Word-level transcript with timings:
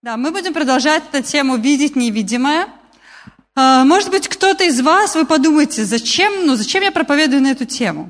Да, 0.00 0.16
мы 0.16 0.30
будем 0.30 0.54
продолжать 0.54 1.02
эту 1.10 1.24
тему 1.26 1.56
«Видеть 1.56 1.96
невидимое». 1.96 2.68
А, 3.56 3.84
может 3.84 4.10
быть, 4.10 4.28
кто-то 4.28 4.62
из 4.62 4.80
вас, 4.80 5.16
вы 5.16 5.26
подумаете, 5.26 5.84
зачем, 5.84 6.46
ну, 6.46 6.54
зачем 6.54 6.84
я 6.84 6.92
проповедую 6.92 7.42
на 7.42 7.48
эту 7.50 7.64
тему? 7.64 8.08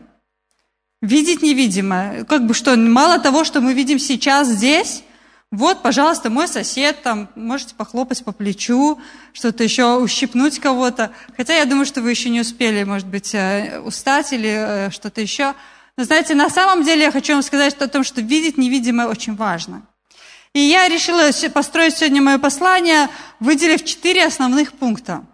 Видеть 1.00 1.40
невидимое. 1.40 2.24
Как 2.24 2.46
бы 2.46 2.52
что, 2.52 2.76
мало 2.76 3.18
того, 3.18 3.42
что 3.42 3.62
мы 3.62 3.72
видим 3.72 3.98
сейчас 3.98 4.48
здесь, 4.48 5.02
вот, 5.50 5.80
пожалуйста, 5.80 6.28
мой 6.28 6.46
сосед, 6.46 7.00
там, 7.02 7.30
можете 7.34 7.74
похлопать 7.74 8.22
по 8.22 8.32
плечу, 8.32 9.00
что-то 9.32 9.64
еще, 9.64 9.96
ущипнуть 9.96 10.58
кого-то. 10.58 11.10
Хотя 11.38 11.56
я 11.56 11.64
думаю, 11.64 11.86
что 11.86 12.02
вы 12.02 12.10
еще 12.10 12.28
не 12.28 12.42
успели, 12.42 12.84
может 12.84 13.06
быть, 13.06 13.34
э, 13.34 13.80
устать 13.80 14.34
или 14.34 14.50
э, 14.50 14.90
что-то 14.90 15.22
еще. 15.22 15.54
Но 15.96 16.04
знаете, 16.04 16.34
на 16.34 16.50
самом 16.50 16.84
деле 16.84 17.04
я 17.04 17.10
хочу 17.10 17.32
вам 17.32 17.42
сказать 17.42 17.74
о 17.80 17.88
том, 17.88 18.04
что 18.04 18.20
видеть 18.20 18.58
невидимое 18.58 19.06
очень 19.06 19.34
важно. 19.34 19.84
И 20.52 20.60
я 20.60 20.88
решила 20.88 21.30
построить 21.52 21.96
сегодня 21.96 22.22
мое 22.22 22.38
послание, 22.38 23.08
выделив 23.40 23.84
четыре 23.84 24.24
основных 24.26 24.72
пункта, 24.72 25.24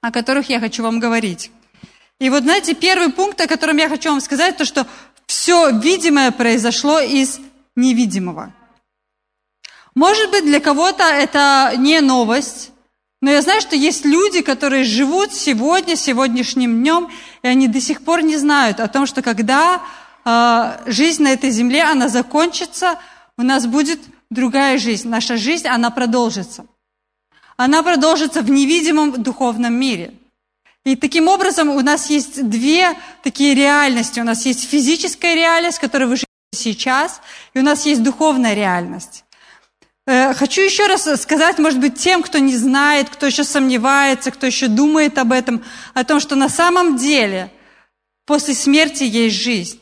о 0.00 0.10
которых 0.10 0.48
я 0.48 0.60
хочу 0.60 0.82
вам 0.82 0.98
говорить. 0.98 1.50
И 2.18 2.30
вот, 2.30 2.42
знаете, 2.42 2.74
первый 2.74 3.10
пункт, 3.10 3.40
о 3.40 3.46
котором 3.46 3.76
я 3.76 3.88
хочу 3.88 4.10
вам 4.10 4.20
сказать, 4.20 4.56
то, 4.56 4.64
что 4.64 4.86
все 5.26 5.70
видимое 5.70 6.30
произошло 6.30 7.00
из 7.00 7.40
невидимого. 7.76 8.52
Может 9.94 10.30
быть, 10.30 10.44
для 10.44 10.60
кого-то 10.60 11.04
это 11.04 11.72
не 11.76 12.00
новость, 12.00 12.72
но 13.20 13.30
я 13.30 13.40
знаю, 13.42 13.60
что 13.60 13.74
есть 13.76 14.04
люди, 14.04 14.42
которые 14.42 14.84
живут 14.84 15.32
сегодня, 15.32 15.96
сегодняшним 15.96 16.80
днем, 16.80 17.10
и 17.42 17.48
они 17.48 17.68
до 17.68 17.80
сих 17.80 18.04
пор 18.04 18.22
не 18.22 18.36
знают 18.36 18.80
о 18.80 18.88
том, 18.88 19.06
что 19.06 19.22
когда 19.22 19.80
э, 20.24 20.90
жизнь 20.90 21.22
на 21.22 21.28
этой 21.28 21.50
земле, 21.50 21.84
она 21.84 22.08
закончится, 22.08 22.98
у 23.38 23.42
нас 23.42 23.66
будет 23.66 24.00
другая 24.34 24.78
жизнь. 24.78 25.08
Наша 25.08 25.36
жизнь, 25.36 25.66
она 25.66 25.90
продолжится. 25.90 26.66
Она 27.56 27.82
продолжится 27.82 28.42
в 28.42 28.50
невидимом 28.50 29.22
духовном 29.22 29.72
мире. 29.74 30.12
И 30.84 30.96
таким 30.96 31.28
образом 31.28 31.70
у 31.70 31.80
нас 31.80 32.10
есть 32.10 32.46
две 32.48 32.94
такие 33.22 33.54
реальности. 33.54 34.20
У 34.20 34.24
нас 34.24 34.44
есть 34.44 34.68
физическая 34.68 35.34
реальность, 35.34 35.78
в 35.78 35.80
которой 35.80 36.04
вы 36.04 36.16
живете 36.16 36.26
сейчас, 36.52 37.22
и 37.54 37.58
у 37.60 37.62
нас 37.62 37.86
есть 37.86 38.02
духовная 38.02 38.54
реальность. 38.54 39.24
Э, 40.06 40.34
хочу 40.34 40.60
еще 40.60 40.86
раз 40.86 41.08
сказать, 41.20 41.58
может 41.58 41.80
быть, 41.80 41.98
тем, 41.98 42.22
кто 42.22 42.38
не 42.38 42.54
знает, 42.56 43.08
кто 43.08 43.26
еще 43.26 43.44
сомневается, 43.44 44.30
кто 44.30 44.46
еще 44.46 44.68
думает 44.68 45.16
об 45.16 45.32
этом, 45.32 45.64
о 45.94 46.04
том, 46.04 46.20
что 46.20 46.36
на 46.36 46.50
самом 46.50 46.96
деле 46.96 47.50
после 48.26 48.54
смерти 48.54 49.04
есть 49.04 49.36
жизнь. 49.36 49.80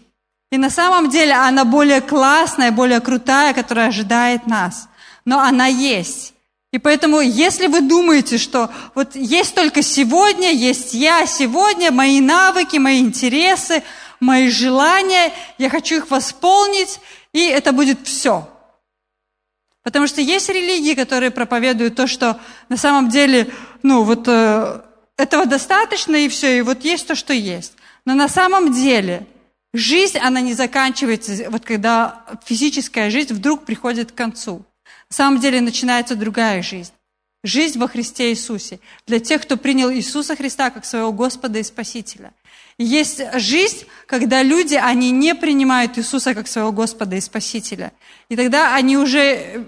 И 0.53 0.59
на 0.59 0.71
самом 0.71 1.11
деле 1.11 1.33
она 1.33 1.65
более 1.65 2.01
классная, 2.01 2.71
более 2.71 3.01
крутая, 3.01 3.55
которая 3.55 3.89
ожидает 3.89 4.47
нас. 4.47 4.89
Но 5.25 5.41
она 5.41 5.67
есть. 5.67 6.35
И 6.71 6.79
поэтому, 6.79 7.21
если 7.21 7.67
вы 7.67 7.81
думаете, 7.81 8.39
что 8.39 8.71
вот 8.95 9.17
есть 9.17 9.57
только 9.57 9.83
сегодня, 9.83 10.53
есть 10.53 10.95
я 10.95 11.27
сегодня, 11.27 11.91
мои 11.91 12.21
навыки, 12.21 12.77
мои 12.77 13.01
интересы, 13.01 13.83
мои 14.21 14.49
желания, 14.49 15.33
я 15.59 15.69
хочу 15.69 15.97
их 15.97 16.11
восполнить, 16.11 17.01
и 17.33 17.41
это 17.41 17.73
будет 17.73 18.07
все– 18.07 18.49
Потому 19.83 20.07
что 20.07 20.21
есть 20.21 20.49
религии, 20.49 20.95
которые 20.95 21.31
проповедуют 21.31 21.97
то, 21.97 22.07
что 22.07 22.39
на 22.69 22.77
самом 22.77 23.09
деле, 23.09 23.49
ну 23.83 24.05
вот 24.05 24.29
э, 24.29 24.81
этого 25.17 25.45
достаточно 25.45 26.15
и 26.15 26.29
все, 26.29 26.59
и 26.59 26.63
вот 26.63 26.85
есть 26.85 27.09
то, 27.09 27.17
что 27.17 27.33
есть. 27.33 27.73
Но 28.05 28.15
на 28.15 28.29
самом 28.29 28.73
деле 28.73 29.27
жизнь, 29.73 30.19
она 30.19 30.41
не 30.41 30.55
заканчивается, 30.55 31.51
вот 31.51 31.65
когда 31.65 32.25
физическая 32.45 33.11
жизнь 33.11 33.35
вдруг 33.35 33.65
приходит 33.65 34.13
к 34.13 34.15
концу. 34.15 34.65
На 35.11 35.17
самом 35.17 35.41
деле 35.41 35.61
начинается 35.61 36.15
другая 36.15 36.63
жизнь. 36.63 36.93
Жизнь 37.45 37.79
во 37.79 37.89
Христе 37.89 38.31
Иисусе. 38.31 38.79
Для 39.07 39.19
тех, 39.19 39.43
кто 39.43 39.57
принял 39.57 39.91
Иисуса 39.91 40.37
Христа 40.37 40.71
как 40.71 40.85
своего 40.85 41.13
Господа 41.13 41.59
и 41.59 41.63
Спасителя. 41.65 42.33
Есть 42.79 43.21
жизнь, 43.35 43.85
когда 44.07 44.43
люди, 44.43 44.75
они 44.77 45.11
не 45.11 45.35
принимают 45.35 45.99
Иисуса 45.99 46.35
как 46.35 46.47
своего 46.47 46.73
Господа 46.73 47.17
и 47.17 47.21
Спасителя. 47.21 47.93
И 48.29 48.37
тогда 48.37 48.75
они 48.75 48.97
уже 48.97 49.65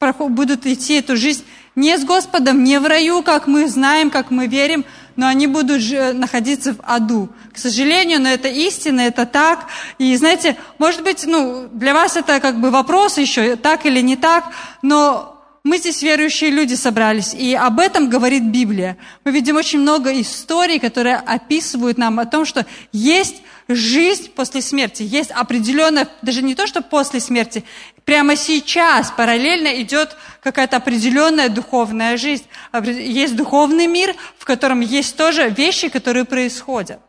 э, 0.00 0.12
будут 0.28 0.66
идти 0.66 0.94
эту 0.94 1.16
жизнь 1.16 1.44
не 1.78 1.96
с 1.96 2.04
Господом, 2.04 2.64
не 2.64 2.80
в 2.80 2.86
раю, 2.86 3.22
как 3.22 3.46
мы 3.46 3.68
знаем, 3.68 4.10
как 4.10 4.32
мы 4.32 4.48
верим, 4.48 4.84
но 5.14 5.28
они 5.28 5.46
будут 5.46 5.80
находиться 6.14 6.74
в 6.74 6.78
аду. 6.82 7.28
К 7.52 7.58
сожалению, 7.58 8.20
но 8.20 8.28
это 8.28 8.48
истина, 8.48 9.02
это 9.02 9.26
так. 9.26 9.66
И 9.98 10.16
знаете, 10.16 10.56
может 10.78 11.02
быть, 11.04 11.24
ну, 11.24 11.68
для 11.72 11.94
вас 11.94 12.16
это 12.16 12.40
как 12.40 12.60
бы 12.60 12.70
вопрос 12.70 13.18
еще, 13.18 13.54
так 13.54 13.86
или 13.86 14.00
не 14.00 14.16
так, 14.16 14.52
но 14.82 15.40
мы 15.62 15.78
здесь 15.78 16.02
верующие 16.02 16.50
люди 16.50 16.74
собрались, 16.74 17.32
и 17.34 17.54
об 17.54 17.78
этом 17.78 18.08
говорит 18.08 18.42
Библия. 18.44 18.96
Мы 19.24 19.30
видим 19.30 19.56
очень 19.56 19.80
много 19.80 20.20
историй, 20.20 20.80
которые 20.80 21.16
описывают 21.16 21.96
нам 21.96 22.18
о 22.18 22.26
том, 22.26 22.44
что 22.44 22.66
есть 22.92 23.42
жизнь 23.68 24.30
после 24.34 24.62
смерти, 24.62 25.02
есть 25.02 25.30
определенная, 25.30 26.08
даже 26.22 26.42
не 26.42 26.54
то, 26.54 26.66
что 26.66 26.80
после 26.80 27.20
смерти, 27.20 27.64
прямо 28.08 28.36
сейчас 28.36 29.10
параллельно 29.10 29.82
идет 29.82 30.16
какая-то 30.42 30.78
определенная 30.78 31.50
духовная 31.50 32.16
жизнь. 32.16 32.46
Есть 32.82 33.36
духовный 33.36 33.86
мир, 33.86 34.16
в 34.38 34.46
котором 34.46 34.80
есть 34.80 35.14
тоже 35.18 35.50
вещи, 35.50 35.90
которые 35.90 36.24
происходят. 36.24 37.00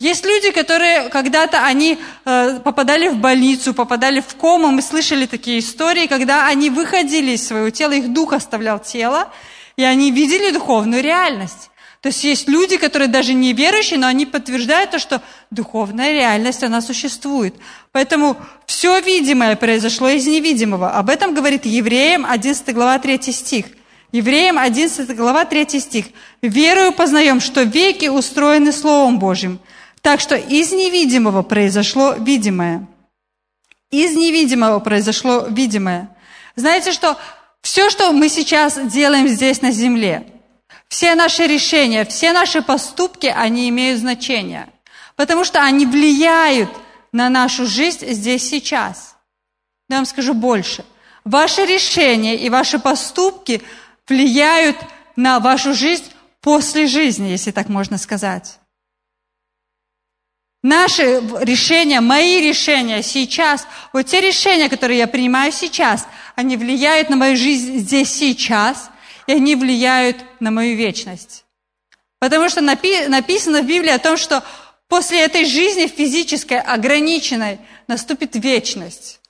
Есть 0.00 0.24
люди, 0.24 0.50
которые 0.50 1.08
когда-то 1.08 1.64
они 1.64 2.00
э, 2.24 2.58
попадали 2.64 3.06
в 3.06 3.18
больницу, 3.18 3.74
попадали 3.74 4.18
в 4.20 4.34
кому. 4.34 4.72
Мы 4.72 4.82
слышали 4.82 5.24
такие 5.24 5.60
истории, 5.60 6.08
когда 6.08 6.48
они 6.48 6.68
выходили 6.68 7.30
из 7.36 7.46
своего 7.46 7.70
тела, 7.70 7.92
их 7.92 8.12
дух 8.12 8.32
оставлял 8.32 8.80
тело, 8.80 9.32
и 9.76 9.84
они 9.84 10.10
видели 10.10 10.50
духовную 10.50 11.00
реальность. 11.00 11.70
То 12.00 12.10
есть 12.10 12.22
есть 12.22 12.48
люди, 12.48 12.76
которые 12.76 13.08
даже 13.08 13.34
не 13.34 13.52
верующие, 13.52 13.98
но 13.98 14.06
они 14.06 14.24
подтверждают 14.24 14.92
то, 14.92 14.98
что 14.98 15.20
духовная 15.50 16.12
реальность, 16.12 16.62
она 16.62 16.80
существует. 16.80 17.54
Поэтому 17.90 18.36
все 18.66 19.00
видимое 19.00 19.56
произошло 19.56 20.08
из 20.08 20.26
невидимого. 20.26 20.90
Об 20.90 21.10
этом 21.10 21.34
говорит 21.34 21.66
Евреям 21.66 22.24
11 22.24 22.72
глава 22.72 22.98
3 22.98 23.32
стих. 23.32 23.66
Евреям 24.12 24.58
11 24.58 25.14
глава 25.16 25.44
3 25.44 25.80
стих. 25.80 26.06
«Верою 26.40 26.92
познаем, 26.92 27.40
что 27.40 27.62
веки 27.62 28.06
устроены 28.06 28.72
Словом 28.72 29.18
Божьим, 29.18 29.58
так 30.00 30.20
что 30.20 30.36
из 30.36 30.72
невидимого 30.72 31.42
произошло 31.42 32.12
видимое. 32.12 32.86
Из 33.90 34.14
невидимого 34.14 34.78
произошло 34.78 35.46
видимое. 35.48 36.10
Знаете, 36.54 36.92
что 36.92 37.18
все, 37.60 37.90
что 37.90 38.12
мы 38.12 38.28
сейчас 38.28 38.78
делаем 38.86 39.26
здесь 39.26 39.62
на 39.62 39.72
земле, 39.72 40.26
все 40.88 41.14
наши 41.14 41.46
решения, 41.46 42.04
все 42.04 42.32
наши 42.32 42.62
поступки, 42.62 43.26
они 43.26 43.68
имеют 43.68 44.00
значение. 44.00 44.68
Потому 45.16 45.44
что 45.44 45.62
они 45.62 45.86
влияют 45.86 46.70
на 47.12 47.28
нашу 47.28 47.66
жизнь 47.66 48.06
здесь 48.12 48.48
сейчас. 48.48 49.16
Я 49.88 49.96
вам 49.96 50.06
скажу 50.06 50.34
больше. 50.34 50.84
Ваши 51.24 51.64
решения 51.64 52.36
и 52.36 52.48
ваши 52.48 52.78
поступки 52.78 53.62
влияют 54.06 54.76
на 55.16 55.40
вашу 55.40 55.74
жизнь 55.74 56.04
после 56.40 56.86
жизни, 56.86 57.28
если 57.28 57.50
так 57.50 57.68
можно 57.68 57.98
сказать. 57.98 58.58
Наши 60.62 61.20
решения, 61.40 62.00
мои 62.00 62.40
решения 62.40 63.02
сейчас, 63.02 63.66
вот 63.92 64.06
те 64.06 64.20
решения, 64.20 64.68
которые 64.68 64.98
я 64.98 65.06
принимаю 65.06 65.52
сейчас, 65.52 66.06
они 66.34 66.56
влияют 66.56 67.10
на 67.10 67.16
мою 67.16 67.36
жизнь 67.36 67.78
здесь 67.78 68.10
сейчас, 68.10 68.90
и 69.28 69.32
они 69.32 69.54
влияют 69.54 70.16
на 70.40 70.50
мою 70.50 70.74
вечность. 70.74 71.44
Потому 72.18 72.48
что 72.48 72.60
напи- 72.60 73.08
написано 73.08 73.62
в 73.62 73.66
Библии 73.66 73.90
о 73.90 73.98
том, 73.98 74.16
что 74.16 74.42
после 74.88 75.20
этой 75.20 75.44
жизни 75.44 75.86
физической, 75.86 76.58
ограниченной, 76.58 77.60
наступит 77.86 78.34
вечность. 78.34 79.20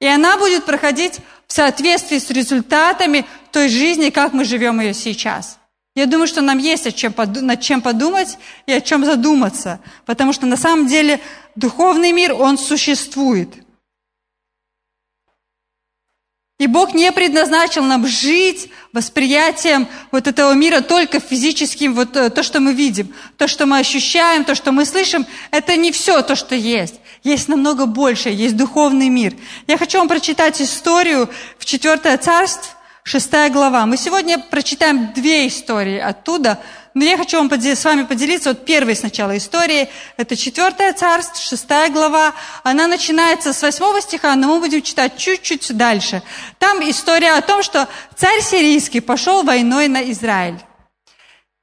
И 0.00 0.06
она 0.06 0.36
будет 0.36 0.64
проходить 0.64 1.20
в 1.46 1.52
соответствии 1.52 2.18
с 2.18 2.28
результатами 2.30 3.24
той 3.52 3.68
жизни, 3.68 4.10
как 4.10 4.32
мы 4.32 4.44
живем 4.44 4.80
ее 4.80 4.92
сейчас. 4.92 5.58
Я 5.94 6.06
думаю, 6.06 6.26
что 6.26 6.40
нам 6.40 6.58
есть 6.58 6.84
над 6.84 7.60
чем 7.60 7.80
подумать 7.80 8.36
и 8.66 8.72
о 8.72 8.80
чем 8.80 9.04
задуматься, 9.04 9.80
потому 10.06 10.32
что 10.32 10.46
на 10.46 10.56
самом 10.56 10.88
деле 10.88 11.20
духовный 11.54 12.10
мир, 12.10 12.34
он 12.34 12.58
существует. 12.58 13.48
И 16.58 16.66
Бог 16.66 16.92
не 16.92 17.12
предназначил 17.12 17.84
нам 17.84 18.04
жить 18.08 18.68
восприятием 18.92 19.86
вот 20.10 20.26
этого 20.26 20.54
мира 20.54 20.80
только 20.80 21.20
физическим, 21.20 21.94
вот 21.94 22.16
э, 22.16 22.30
то, 22.30 22.42
что 22.42 22.58
мы 22.58 22.72
видим, 22.72 23.14
то, 23.36 23.46
что 23.46 23.64
мы 23.64 23.78
ощущаем, 23.78 24.44
то, 24.44 24.56
что 24.56 24.72
мы 24.72 24.84
слышим, 24.84 25.24
это 25.52 25.76
не 25.76 25.92
все 25.92 26.20
то, 26.22 26.34
что 26.34 26.56
есть. 26.56 26.96
Есть 27.22 27.46
намного 27.46 27.86
больше, 27.86 28.30
есть 28.30 28.56
духовный 28.56 29.08
мир. 29.08 29.34
Я 29.68 29.78
хочу 29.78 29.98
вам 29.98 30.08
прочитать 30.08 30.60
историю 30.60 31.30
в 31.58 31.64
4 31.64 32.16
царство, 32.16 32.72
шестая 33.04 33.50
глава. 33.50 33.86
Мы 33.86 33.96
сегодня 33.96 34.40
прочитаем 34.40 35.12
две 35.12 35.46
истории 35.46 36.00
оттуда, 36.00 36.60
но 36.98 37.04
я 37.04 37.16
хочу 37.16 37.38
вам 37.38 37.48
с 37.48 37.84
вами 37.84 38.02
поделиться. 38.02 38.48
Вот 38.48 38.64
первой 38.64 38.96
сначала 38.96 39.36
истории. 39.36 39.88
Это 40.16 40.34
четвертое 40.34 40.92
царство, 40.92 41.40
шестая 41.40 41.90
глава. 41.90 42.34
Она 42.64 42.88
начинается 42.88 43.52
с 43.52 43.62
восьмого 43.62 44.00
стиха, 44.00 44.34
но 44.34 44.48
мы 44.48 44.58
будем 44.58 44.82
читать 44.82 45.16
чуть-чуть 45.16 45.76
дальше. 45.76 46.22
Там 46.58 46.80
история 46.90 47.34
о 47.34 47.40
том, 47.40 47.62
что 47.62 47.88
царь 48.16 48.40
сирийский 48.40 48.98
пошел 48.98 49.44
войной 49.44 49.86
на 49.86 50.10
Израиль. 50.10 50.58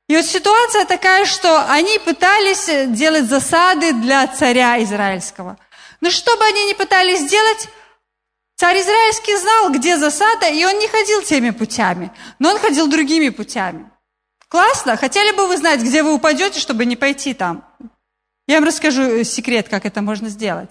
И 0.07 0.15
вот 0.15 0.25
ситуация 0.25 0.85
такая, 0.85 1.25
что 1.25 1.69
они 1.69 1.99
пытались 1.99 2.69
делать 2.91 3.25
засады 3.25 3.91
для 3.91 4.27
царя 4.27 4.81
израильского. 4.83 5.57
Но 5.99 6.11
что 6.11 6.37
бы 6.37 6.45
они 6.45 6.63
ни 6.67 6.73
пытались 6.73 7.19
сделать, 7.19 7.67
царь 8.55 8.79
израильский 8.79 9.35
знал, 9.35 9.69
где 9.71 9.97
засада, 9.97 10.47
и 10.47 10.63
он 10.63 10.79
не 10.79 10.87
ходил 10.87 11.23
теми 11.23 11.49
путями, 11.49 12.09
но 12.39 12.51
он 12.51 12.59
ходил 12.59 12.87
другими 12.87 13.27
путями. 13.27 13.89
Классно? 14.55 14.95
Хотели 14.95 15.35
бы 15.35 15.47
вы 15.47 15.57
знать, 15.57 15.81
где 15.81 16.01
вы 16.01 16.13
упадете, 16.13 16.61
чтобы 16.61 16.85
не 16.85 16.95
пойти 16.95 17.33
там? 17.33 17.65
Я 18.47 18.55
вам 18.55 18.63
расскажу 18.63 19.21
секрет, 19.25 19.67
как 19.67 19.85
это 19.85 20.01
можно 20.01 20.29
сделать. 20.29 20.69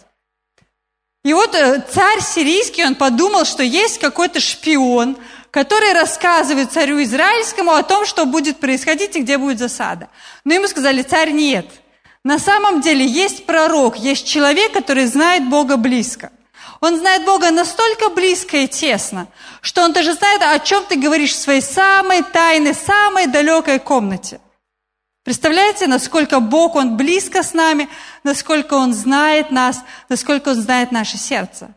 И 1.23 1.35
вот 1.35 1.55
э, 1.55 1.85
царь 1.93 2.23
сирийский, 2.23 2.83
он 2.83 2.95
подумал, 2.95 3.45
что 3.45 3.63
есть 3.63 3.99
какой-то 3.99 4.41
шпион, 4.41 5.19
который 5.51 5.93
рассказывает 5.93 6.73
царю 6.73 7.03
израильскому 7.03 7.73
о 7.73 7.83
том, 7.83 8.07
что 8.07 8.25
будет 8.25 8.59
происходить 8.59 9.17
и 9.17 9.21
где 9.21 9.37
будет 9.37 9.59
засада. 9.59 10.09
Но 10.45 10.55
ему 10.55 10.67
сказали, 10.67 11.03
царь, 11.03 11.33
нет. 11.33 11.67
На 12.25 12.39
самом 12.39 12.81
деле 12.81 13.07
есть 13.07 13.45
пророк, 13.45 13.99
есть 13.99 14.27
человек, 14.27 14.73
который 14.73 15.05
знает 15.05 15.47
Бога 15.51 15.77
близко. 15.77 16.33
Он 16.85 16.99
знает 16.99 17.25
Бога 17.25 17.51
настолько 17.51 18.11
близко 18.11 18.59
и 18.59 18.69
тесно, 18.69 19.27
что 19.63 19.83
он 19.83 19.95
даже 19.95 20.13
знает, 20.13 20.43
о 20.43 20.59
чем 20.59 20.85
ты 20.85 20.97
говоришь 20.97 21.33
в 21.33 21.41
своей 21.41 21.63
самой 21.63 22.23
тайной, 22.23 22.75
самой 22.75 23.27
далекой 23.27 23.79
комнате. 23.79 24.39
Представляете, 25.25 25.87
насколько 25.87 26.41
Бог, 26.41 26.75
Он 26.75 26.99
близко 26.99 27.43
с 27.43 27.55
нами, 27.55 27.89
насколько 28.23 28.75
Он 28.75 28.93
знает 28.93 29.51
нас, 29.51 29.83
насколько 30.11 30.51
Он 30.51 30.57
знает 30.57 30.93
наше 30.93 31.17
сердце. 31.17 31.75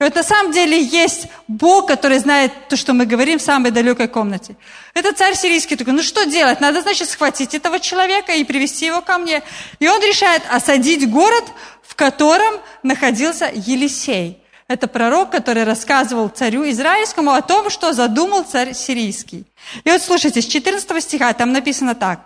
И 0.00 0.02
вот 0.02 0.16
на 0.16 0.24
самом 0.24 0.50
деле 0.50 0.82
есть 0.82 1.28
Бог, 1.46 1.86
который 1.86 2.18
знает 2.18 2.52
то, 2.68 2.76
что 2.76 2.92
мы 2.92 3.06
говорим 3.06 3.38
в 3.38 3.42
самой 3.42 3.70
далекой 3.70 4.08
комнате. 4.08 4.56
Это 4.94 5.12
царь 5.12 5.36
сирийский 5.36 5.76
такой, 5.76 5.92
ну 5.92 6.02
что 6.02 6.24
делать? 6.24 6.60
Надо, 6.60 6.80
значит, 6.80 7.08
схватить 7.08 7.54
этого 7.54 7.78
человека 7.78 8.32
и 8.32 8.42
привести 8.42 8.86
его 8.86 9.00
ко 9.00 9.18
мне. 9.18 9.44
И 9.78 9.86
он 9.86 10.02
решает 10.02 10.42
осадить 10.50 11.08
город, 11.08 11.44
в 11.82 11.94
котором 11.94 12.54
находился 12.82 13.48
Елисей. 13.54 14.39
Это 14.70 14.86
пророк, 14.86 15.30
который 15.30 15.64
рассказывал 15.64 16.28
царю 16.28 16.70
израильскому 16.70 17.32
о 17.32 17.42
том, 17.42 17.70
что 17.70 17.92
задумал 17.92 18.44
царь 18.44 18.72
сирийский. 18.72 19.44
И 19.82 19.90
вот 19.90 20.00
слушайте, 20.00 20.40
с 20.40 20.46
14 20.46 21.02
стиха 21.02 21.32
там 21.32 21.52
написано 21.52 21.96
так. 21.96 22.20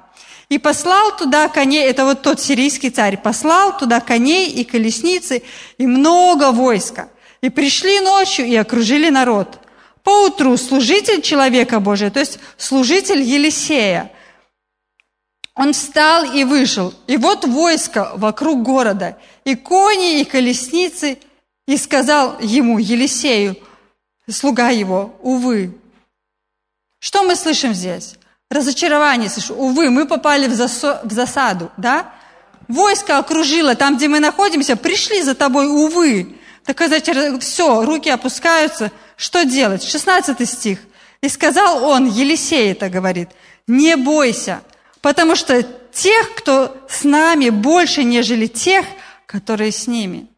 «И 0.50 0.58
послал 0.58 1.16
туда 1.16 1.48
коней, 1.48 1.86
это 1.86 2.04
вот 2.04 2.20
тот 2.20 2.42
сирийский 2.42 2.90
царь, 2.90 3.16
послал 3.16 3.78
туда 3.78 4.00
коней 4.00 4.50
и 4.50 4.62
колесницы 4.62 5.42
и 5.78 5.86
много 5.86 6.52
войска. 6.52 7.08
И 7.40 7.48
пришли 7.48 8.00
ночью 8.00 8.44
и 8.44 8.54
окружили 8.56 9.08
народ. 9.08 9.58
Поутру 10.02 10.58
служитель 10.58 11.22
человека 11.22 11.80
Божия, 11.80 12.10
то 12.10 12.20
есть 12.20 12.38
служитель 12.58 13.22
Елисея, 13.22 14.12
он 15.54 15.72
встал 15.72 16.30
и 16.30 16.44
вышел. 16.44 16.92
И 17.06 17.16
вот 17.16 17.46
войско 17.46 18.12
вокруг 18.16 18.62
города, 18.62 19.16
и 19.46 19.54
кони, 19.54 20.20
и 20.20 20.24
колесницы, 20.24 21.16
и 21.66 21.76
сказал 21.76 22.38
ему, 22.40 22.78
Елисею, 22.78 23.56
слуга 24.28 24.70
его, 24.70 25.14
увы. 25.20 25.76
Что 26.98 27.22
мы 27.22 27.36
слышим 27.36 27.74
здесь? 27.74 28.16
Разочарование 28.50 29.28
слышу. 29.28 29.54
Увы, 29.54 29.90
мы 29.90 30.06
попали 30.06 30.46
в, 30.46 30.54
засо, 30.54 31.00
в 31.04 31.12
засаду, 31.12 31.70
да? 31.76 32.12
Войско 32.68 33.18
окружило 33.18 33.74
там, 33.74 33.96
где 33.96 34.08
мы 34.08 34.20
находимся, 34.20 34.76
пришли 34.76 35.22
за 35.22 35.34
тобой, 35.34 35.66
увы. 35.66 36.36
Так 36.64 36.76
сказать, 36.76 37.08
все, 37.42 37.84
руки 37.84 38.08
опускаются. 38.08 38.90
Что 39.16 39.44
делать? 39.44 39.82
16 39.82 40.48
стих. 40.48 40.78
«И 41.24 41.28
сказал 41.30 41.84
он, 41.84 42.06
Елисей 42.06 42.72
это 42.72 42.90
говорит, 42.90 43.30
не 43.66 43.96
бойся, 43.96 44.62
потому 45.00 45.36
что 45.36 45.62
тех, 45.90 46.34
кто 46.34 46.76
с 46.86 47.02
нами, 47.02 47.48
больше, 47.48 48.04
нежели 48.04 48.46
тех, 48.46 48.84
которые 49.24 49.72
с 49.72 49.86
ними». 49.86 50.28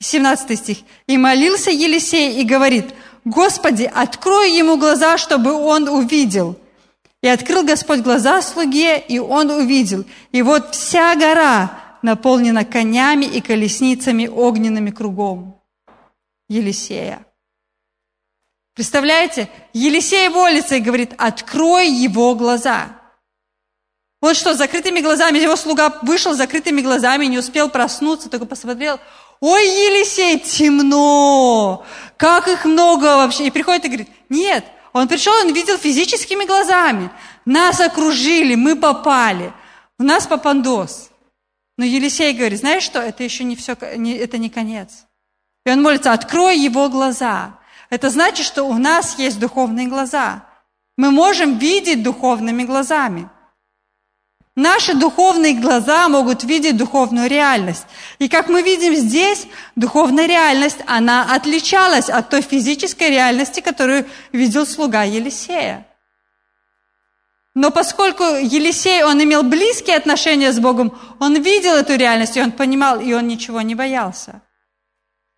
17 0.00 0.58
стих. 0.58 0.78
«И 1.06 1.16
молился 1.16 1.70
Елисей 1.70 2.40
и 2.40 2.44
говорит, 2.44 2.94
Господи, 3.24 3.90
открой 3.92 4.52
ему 4.52 4.76
глаза, 4.76 5.18
чтобы 5.18 5.52
он 5.52 5.88
увидел». 5.88 6.56
И 7.22 7.26
открыл 7.26 7.64
Господь 7.64 8.00
глаза 8.00 8.42
слуге, 8.42 8.98
и 8.98 9.18
он 9.18 9.50
увидел. 9.50 10.04
И 10.30 10.42
вот 10.42 10.74
вся 10.74 11.14
гора 11.14 11.80
наполнена 12.02 12.66
конями 12.66 13.24
и 13.24 13.40
колесницами 13.40 14.26
огненными 14.26 14.90
кругом. 14.90 15.58
Елисея. 16.50 17.26
Представляете? 18.74 19.48
Елисей 19.72 20.28
молится 20.28 20.74
и 20.76 20.80
говорит, 20.80 21.14
открой 21.16 21.88
его 21.88 22.34
глаза. 22.34 23.00
Вот 24.20 24.36
что, 24.36 24.52
с 24.52 24.58
закрытыми 24.58 25.00
глазами, 25.00 25.38
его 25.38 25.56
слуга 25.56 25.98
вышел 26.02 26.34
с 26.34 26.38
закрытыми 26.38 26.82
глазами, 26.82 27.24
не 27.26 27.38
успел 27.38 27.70
проснуться, 27.70 28.28
только 28.28 28.46
посмотрел, 28.46 28.98
ой, 29.40 29.66
Елисей, 29.66 30.38
темно, 30.38 31.84
как 32.16 32.48
их 32.48 32.64
много 32.64 33.16
вообще. 33.16 33.46
И 33.46 33.50
приходит 33.50 33.84
и 33.84 33.88
говорит, 33.88 34.08
нет, 34.28 34.64
он 34.92 35.08
пришел, 35.08 35.34
он 35.34 35.52
видел 35.52 35.76
физическими 35.76 36.44
глазами, 36.44 37.10
нас 37.44 37.80
окружили, 37.80 38.54
мы 38.54 38.76
попали, 38.76 39.52
у 39.98 40.02
нас 40.02 40.26
попандос. 40.26 41.10
Но 41.76 41.84
Елисей 41.84 42.32
говорит, 42.32 42.60
знаешь 42.60 42.84
что, 42.84 43.00
это 43.00 43.24
еще 43.24 43.44
не 43.44 43.56
все, 43.56 43.72
это 43.72 44.38
не 44.38 44.50
конец. 44.50 45.06
И 45.66 45.70
он 45.70 45.82
молится, 45.82 46.12
открой 46.12 46.58
его 46.58 46.88
глаза. 46.88 47.58
Это 47.90 48.10
значит, 48.10 48.46
что 48.46 48.64
у 48.64 48.74
нас 48.74 49.18
есть 49.18 49.40
духовные 49.40 49.86
глаза. 49.86 50.46
Мы 50.96 51.10
можем 51.10 51.58
видеть 51.58 52.02
духовными 52.02 52.62
глазами. 52.62 53.28
Наши 54.56 54.94
духовные 54.94 55.54
глаза 55.54 56.08
могут 56.08 56.44
видеть 56.44 56.76
духовную 56.76 57.28
реальность. 57.28 57.86
И 58.20 58.28
как 58.28 58.48
мы 58.48 58.62
видим 58.62 58.94
здесь, 58.94 59.48
духовная 59.74 60.26
реальность, 60.26 60.78
она 60.86 61.34
отличалась 61.34 62.08
от 62.08 62.30
той 62.30 62.40
физической 62.40 63.10
реальности, 63.10 63.58
которую 63.60 64.06
видел 64.32 64.64
слуга 64.64 65.02
Елисея. 65.02 65.84
Но 67.54 67.72
поскольку 67.72 68.22
Елисей, 68.22 69.02
он 69.02 69.22
имел 69.22 69.42
близкие 69.42 69.96
отношения 69.96 70.52
с 70.52 70.60
Богом, 70.60 70.96
он 71.18 71.40
видел 71.40 71.74
эту 71.74 71.96
реальность, 71.96 72.36
и 72.36 72.42
он 72.42 72.52
понимал, 72.52 73.00
и 73.00 73.12
он 73.12 73.26
ничего 73.26 73.60
не 73.60 73.74
боялся. 73.74 74.40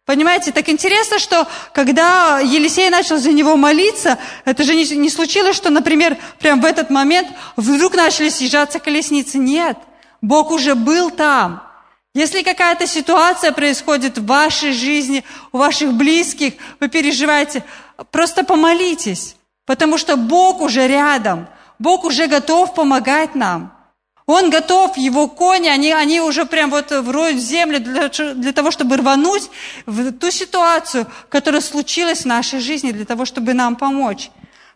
Понимаете, 0.06 0.52
так 0.52 0.68
интересно, 0.68 1.18
что 1.18 1.46
когда 1.74 2.40
Елисей 2.40 2.88
начал 2.88 3.18
за 3.18 3.32
него 3.32 3.56
молиться, 3.56 4.18
это 4.44 4.62
же 4.62 4.74
не, 4.74 4.84
не 4.96 5.10
случилось, 5.10 5.56
что, 5.56 5.68
например, 5.68 6.16
прямо 6.38 6.62
в 6.62 6.64
этот 6.64 6.88
момент 6.88 7.28
вдруг 7.56 7.94
начали 7.94 8.30
съезжаться 8.30 8.78
колесницы. 8.78 9.36
Нет, 9.36 9.76
Бог 10.22 10.50
уже 10.52 10.74
был 10.74 11.10
там. 11.10 11.62
Если 12.14 12.42
какая-то 12.42 12.86
ситуация 12.86 13.52
происходит 13.52 14.16
в 14.16 14.24
вашей 14.24 14.72
жизни, 14.72 15.24
у 15.52 15.58
ваших 15.58 15.92
близких, 15.92 16.54
вы 16.80 16.88
переживаете, 16.88 17.62
просто 18.10 18.44
помолитесь, 18.44 19.36
потому 19.66 19.98
что 19.98 20.16
Бог 20.16 20.62
уже 20.62 20.88
рядом– 20.88 21.48
Бог 21.78 22.04
уже 22.04 22.26
готов 22.26 22.74
помогать 22.74 23.34
нам. 23.34 23.72
Он 24.26 24.50
готов, 24.50 24.96
его 24.96 25.28
кони, 25.28 25.68
они, 25.68 25.92
они 25.92 26.20
уже 26.20 26.46
прям 26.46 26.70
вот 26.70 26.90
вроют 26.90 27.38
землю 27.38 27.78
для, 27.78 28.08
для 28.08 28.52
того, 28.52 28.72
чтобы 28.72 28.96
рвануть 28.96 29.48
в 29.86 30.10
ту 30.12 30.32
ситуацию, 30.32 31.06
которая 31.28 31.60
случилась 31.60 32.22
в 32.22 32.26
нашей 32.26 32.58
жизни, 32.58 32.90
для 32.90 33.04
того, 33.04 33.24
чтобы 33.24 33.54
нам 33.54 33.76
помочь. 33.76 34.30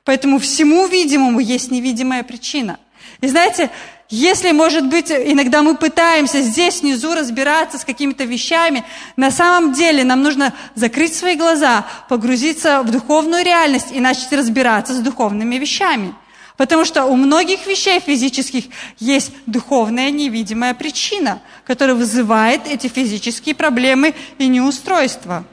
Поэтому 0.04 0.38
всему 0.38 0.86
видимому 0.86 1.40
есть 1.40 1.72
невидимая 1.72 2.22
причина. 2.22 2.78
И 3.20 3.26
знаете, 3.26 3.70
если, 4.08 4.52
может 4.52 4.86
быть, 4.86 5.10
иногда 5.10 5.62
мы 5.62 5.76
пытаемся 5.76 6.42
здесь 6.42 6.80
внизу 6.80 7.14
разбираться 7.14 7.78
с 7.78 7.84
какими-то 7.84 8.24
вещами, 8.24 8.84
на 9.16 9.32
самом 9.32 9.72
деле 9.72 10.04
нам 10.04 10.22
нужно 10.22 10.52
закрыть 10.76 11.14
свои 11.14 11.34
глаза, 11.34 11.86
погрузиться 12.08 12.82
в 12.82 12.90
духовную 12.90 13.44
реальность 13.44 13.88
и 13.92 14.00
начать 14.00 14.32
разбираться 14.32 14.94
с 14.94 15.00
духовными 15.00 15.56
вещами. 15.56 16.14
Потому 16.60 16.84
что 16.84 17.06
у 17.06 17.16
многих 17.16 17.66
вещей 17.66 18.00
физических 18.00 18.64
есть 18.98 19.32
духовная 19.46 20.10
невидимая 20.10 20.74
причина, 20.74 21.40
которая 21.64 21.96
вызывает 21.96 22.66
эти 22.66 22.86
физические 22.86 23.54
проблемы 23.54 24.14
и 24.36 24.46
неустройства. 24.46 25.46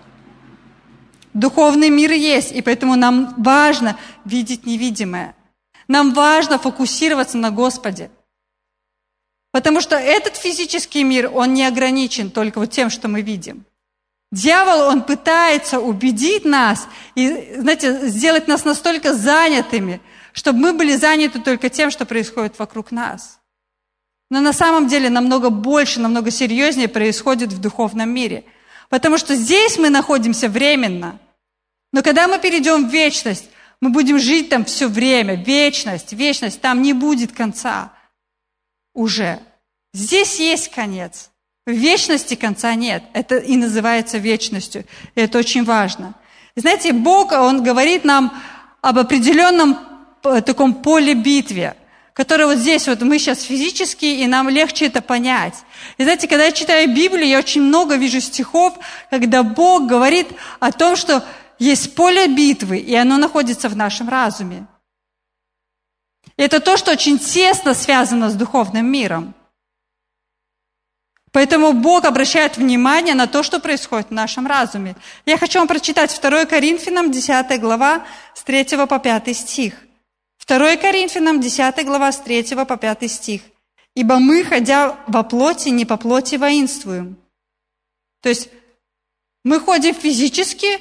Духовный 1.33 1.89
мир 1.89 2.11
есть, 2.11 2.51
и 2.51 2.61
поэтому 2.61 2.97
нам 2.97 3.33
важно 3.37 3.97
видеть 4.25 4.65
невидимое. 4.65 5.33
Нам 5.87 6.13
важно 6.13 6.59
фокусироваться 6.59 7.37
на 7.37 7.51
Господе. 7.51 8.11
Потому 9.53 9.79
что 9.79 9.95
этот 9.95 10.35
физический 10.35 11.05
мир, 11.05 11.31
он 11.33 11.53
не 11.53 11.63
ограничен 11.63 12.29
только 12.31 12.59
вот 12.59 12.71
тем, 12.71 12.89
что 12.89 13.07
мы 13.07 13.21
видим. 13.21 13.63
Дьявол, 14.33 14.89
он 14.89 15.03
пытается 15.03 15.79
убедить 15.79 16.43
нас 16.43 16.85
и, 17.15 17.55
знаете, 17.59 18.09
сделать 18.09 18.49
нас 18.49 18.65
настолько 18.65 19.13
занятыми, 19.13 20.01
чтобы 20.37 20.59
мы 20.59 20.73
были 20.73 20.95
заняты 20.95 21.39
только 21.41 21.67
тем, 21.67 21.89
что 21.89 22.05
происходит 22.05 22.59
вокруг 22.59 22.91
нас. 22.91 23.39
Но 24.29 24.39
на 24.39 24.53
самом 24.53 24.87
деле 24.87 25.09
намного 25.09 25.49
больше, 25.49 25.99
намного 25.99 26.29
серьезнее 26.29 26.87
происходит 26.87 27.51
в 27.51 27.59
духовном 27.59 28.11
мире. 28.11 28.43
Потому 28.89 29.17
что 29.17 29.35
здесь 29.35 29.79
мы 29.79 29.89
находимся 29.89 30.47
временно. 30.47 31.19
Но 31.91 32.03
когда 32.03 32.27
мы 32.27 32.37
перейдем 32.37 32.87
в 32.87 32.91
вечность, 32.91 33.49
мы 33.81 33.89
будем 33.89 34.19
жить 34.19 34.49
там 34.49 34.63
все 34.63 34.87
время. 34.87 35.33
Вечность, 35.33 36.13
вечность, 36.13 36.61
там 36.61 36.83
не 36.83 36.93
будет 36.93 37.31
конца 37.31 37.93
уже. 38.93 39.39
Здесь 39.91 40.39
есть 40.39 40.69
конец. 40.69 41.31
В 41.65 41.71
вечности 41.71 42.35
конца 42.35 42.75
нет. 42.75 43.03
Это 43.13 43.37
и 43.37 43.57
называется 43.57 44.19
вечностью. 44.19 44.85
И 45.15 45.19
это 45.19 45.39
очень 45.39 45.63
важно. 45.63 46.13
Знаете, 46.55 46.93
Бог, 46.93 47.31
Он 47.31 47.63
говорит 47.63 48.03
нам 48.03 48.39
об 48.83 48.99
определенном 48.99 49.86
таком 50.41 50.73
поле 50.73 51.13
битве, 51.13 51.75
которое 52.13 52.45
вот 52.45 52.57
здесь, 52.57 52.87
вот 52.87 53.01
мы 53.01 53.19
сейчас 53.19 53.41
физически, 53.41 54.05
и 54.05 54.27
нам 54.27 54.49
легче 54.49 54.87
это 54.87 55.01
понять. 55.01 55.53
И 55.97 56.03
знаете, 56.03 56.27
когда 56.27 56.45
я 56.45 56.51
читаю 56.51 56.87
Библию, 56.93 57.27
я 57.27 57.39
очень 57.39 57.61
много 57.61 57.95
вижу 57.95 58.21
стихов, 58.21 58.77
когда 59.09 59.43
Бог 59.43 59.87
говорит 59.87 60.27
о 60.59 60.71
том, 60.71 60.95
что 60.95 61.23
есть 61.59 61.95
поле 61.95 62.27
битвы, 62.27 62.77
и 62.77 62.95
оно 62.95 63.17
находится 63.17 63.69
в 63.69 63.75
нашем 63.75 64.09
разуме. 64.09 64.67
И 66.37 66.41
это 66.41 66.59
то, 66.59 66.77
что 66.77 66.91
очень 66.91 67.17
тесно 67.17 67.73
связано 67.73 68.29
с 68.29 68.35
духовным 68.35 68.85
миром. 68.85 69.33
Поэтому 71.31 71.73
Бог 71.73 72.05
обращает 72.05 72.57
внимание 72.57 73.13
на 73.13 73.27
то, 73.27 73.43
что 73.43 73.59
происходит 73.59 74.07
в 74.09 74.13
нашем 74.13 74.47
разуме. 74.47 74.95
Я 75.25 75.37
хочу 75.37 75.59
вам 75.59 75.67
прочитать 75.67 76.17
2 76.19 76.45
Коринфянам, 76.45 77.11
10 77.11 77.59
глава, 77.59 78.05
с 78.33 78.43
3 78.43 78.63
по 78.87 78.97
5 78.97 79.35
стих. 79.35 79.73
2 80.47 80.77
Коринфянам, 80.77 81.41
10 81.41 81.85
глава, 81.85 82.11
с 82.11 82.19
3 82.21 82.65
по 82.65 82.77
5 82.77 83.11
стих. 83.11 83.41
«Ибо 83.95 84.19
мы, 84.19 84.45
ходя 84.45 84.97
во 85.07 85.23
плоти, 85.23 85.69
не 85.69 85.85
по 85.85 85.97
плоти 85.97 86.35
воинствуем». 86.35 87.17
То 88.21 88.29
есть 88.29 88.49
мы 89.43 89.59
ходим 89.59 89.93
физически, 89.93 90.79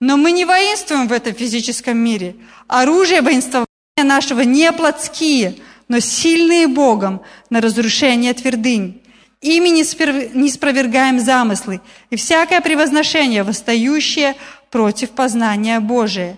но 0.00 0.16
мы 0.16 0.30
не 0.30 0.44
воинствуем 0.44 1.08
в 1.08 1.12
этом 1.12 1.34
физическом 1.34 1.98
мире. 1.98 2.36
Оружие 2.68 3.20
воинствования 3.22 3.66
нашего 3.96 4.42
не 4.42 4.70
плотские, 4.72 5.56
но 5.88 5.98
сильные 5.98 6.68
Богом 6.68 7.22
на 7.50 7.60
разрушение 7.60 8.32
твердынь. 8.32 9.02
Ими 9.40 9.70
не 9.70 10.48
спровергаем 10.48 11.18
замыслы 11.18 11.80
и 12.10 12.16
всякое 12.16 12.60
превозношение, 12.60 13.42
восстающее 13.42 14.36
против 14.70 15.10
познания 15.10 15.80
Божия, 15.80 16.36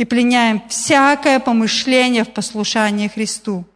и 0.00 0.06
пленяем 0.06 0.66
всякое 0.66 1.38
помышление 1.40 2.24
в 2.24 2.32
послушании 2.32 3.08
Христу. 3.08 3.66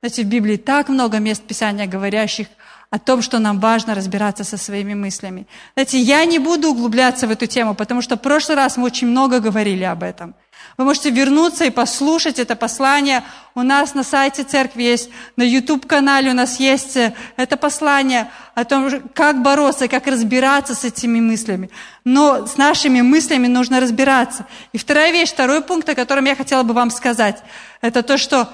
Знаете, 0.00 0.22
в 0.22 0.26
Библии 0.26 0.56
так 0.56 0.88
много 0.88 1.18
мест 1.18 1.42
Писания, 1.42 1.86
говорящих 1.86 2.48
о 2.90 2.98
том, 2.98 3.22
что 3.22 3.38
нам 3.38 3.60
важно 3.60 3.94
разбираться 3.94 4.44
со 4.44 4.56
своими 4.56 4.94
мыслями. 4.94 5.46
Знаете, 5.74 5.98
я 6.00 6.24
не 6.24 6.38
буду 6.38 6.70
углубляться 6.70 7.26
в 7.26 7.30
эту 7.30 7.46
тему, 7.46 7.74
потому 7.74 8.02
что 8.02 8.16
в 8.16 8.20
прошлый 8.20 8.56
раз 8.56 8.76
мы 8.76 8.84
очень 8.84 9.08
много 9.08 9.40
говорили 9.40 9.84
об 9.84 10.02
этом– 10.02 10.34
вы 10.76 10.84
можете 10.84 11.10
вернуться 11.10 11.64
и 11.64 11.70
послушать 11.70 12.38
это 12.38 12.56
послание. 12.56 13.22
У 13.54 13.62
нас 13.62 13.94
на 13.94 14.02
сайте 14.02 14.44
церкви 14.44 14.82
есть, 14.82 15.10
на 15.36 15.42
YouTube-канале 15.42 16.30
у 16.30 16.34
нас 16.34 16.58
есть 16.58 16.96
э, 16.96 17.12
это 17.36 17.56
послание 17.56 18.30
о 18.54 18.64
том, 18.64 18.88
как 19.12 19.42
бороться, 19.42 19.88
как 19.88 20.06
разбираться 20.06 20.74
с 20.74 20.84
этими 20.84 21.20
мыслями. 21.20 21.70
Но 22.04 22.46
с 22.46 22.56
нашими 22.56 23.02
мыслями 23.02 23.46
нужно 23.46 23.80
разбираться. 23.80 24.46
И 24.72 24.78
вторая 24.78 25.12
вещь, 25.12 25.30
второй 25.30 25.60
пункт, 25.60 25.88
о 25.88 25.94
котором 25.94 26.24
я 26.24 26.34
хотела 26.34 26.62
бы 26.62 26.72
вам 26.72 26.90
сказать, 26.90 27.42
это 27.82 28.02
то, 28.02 28.16
что 28.16 28.48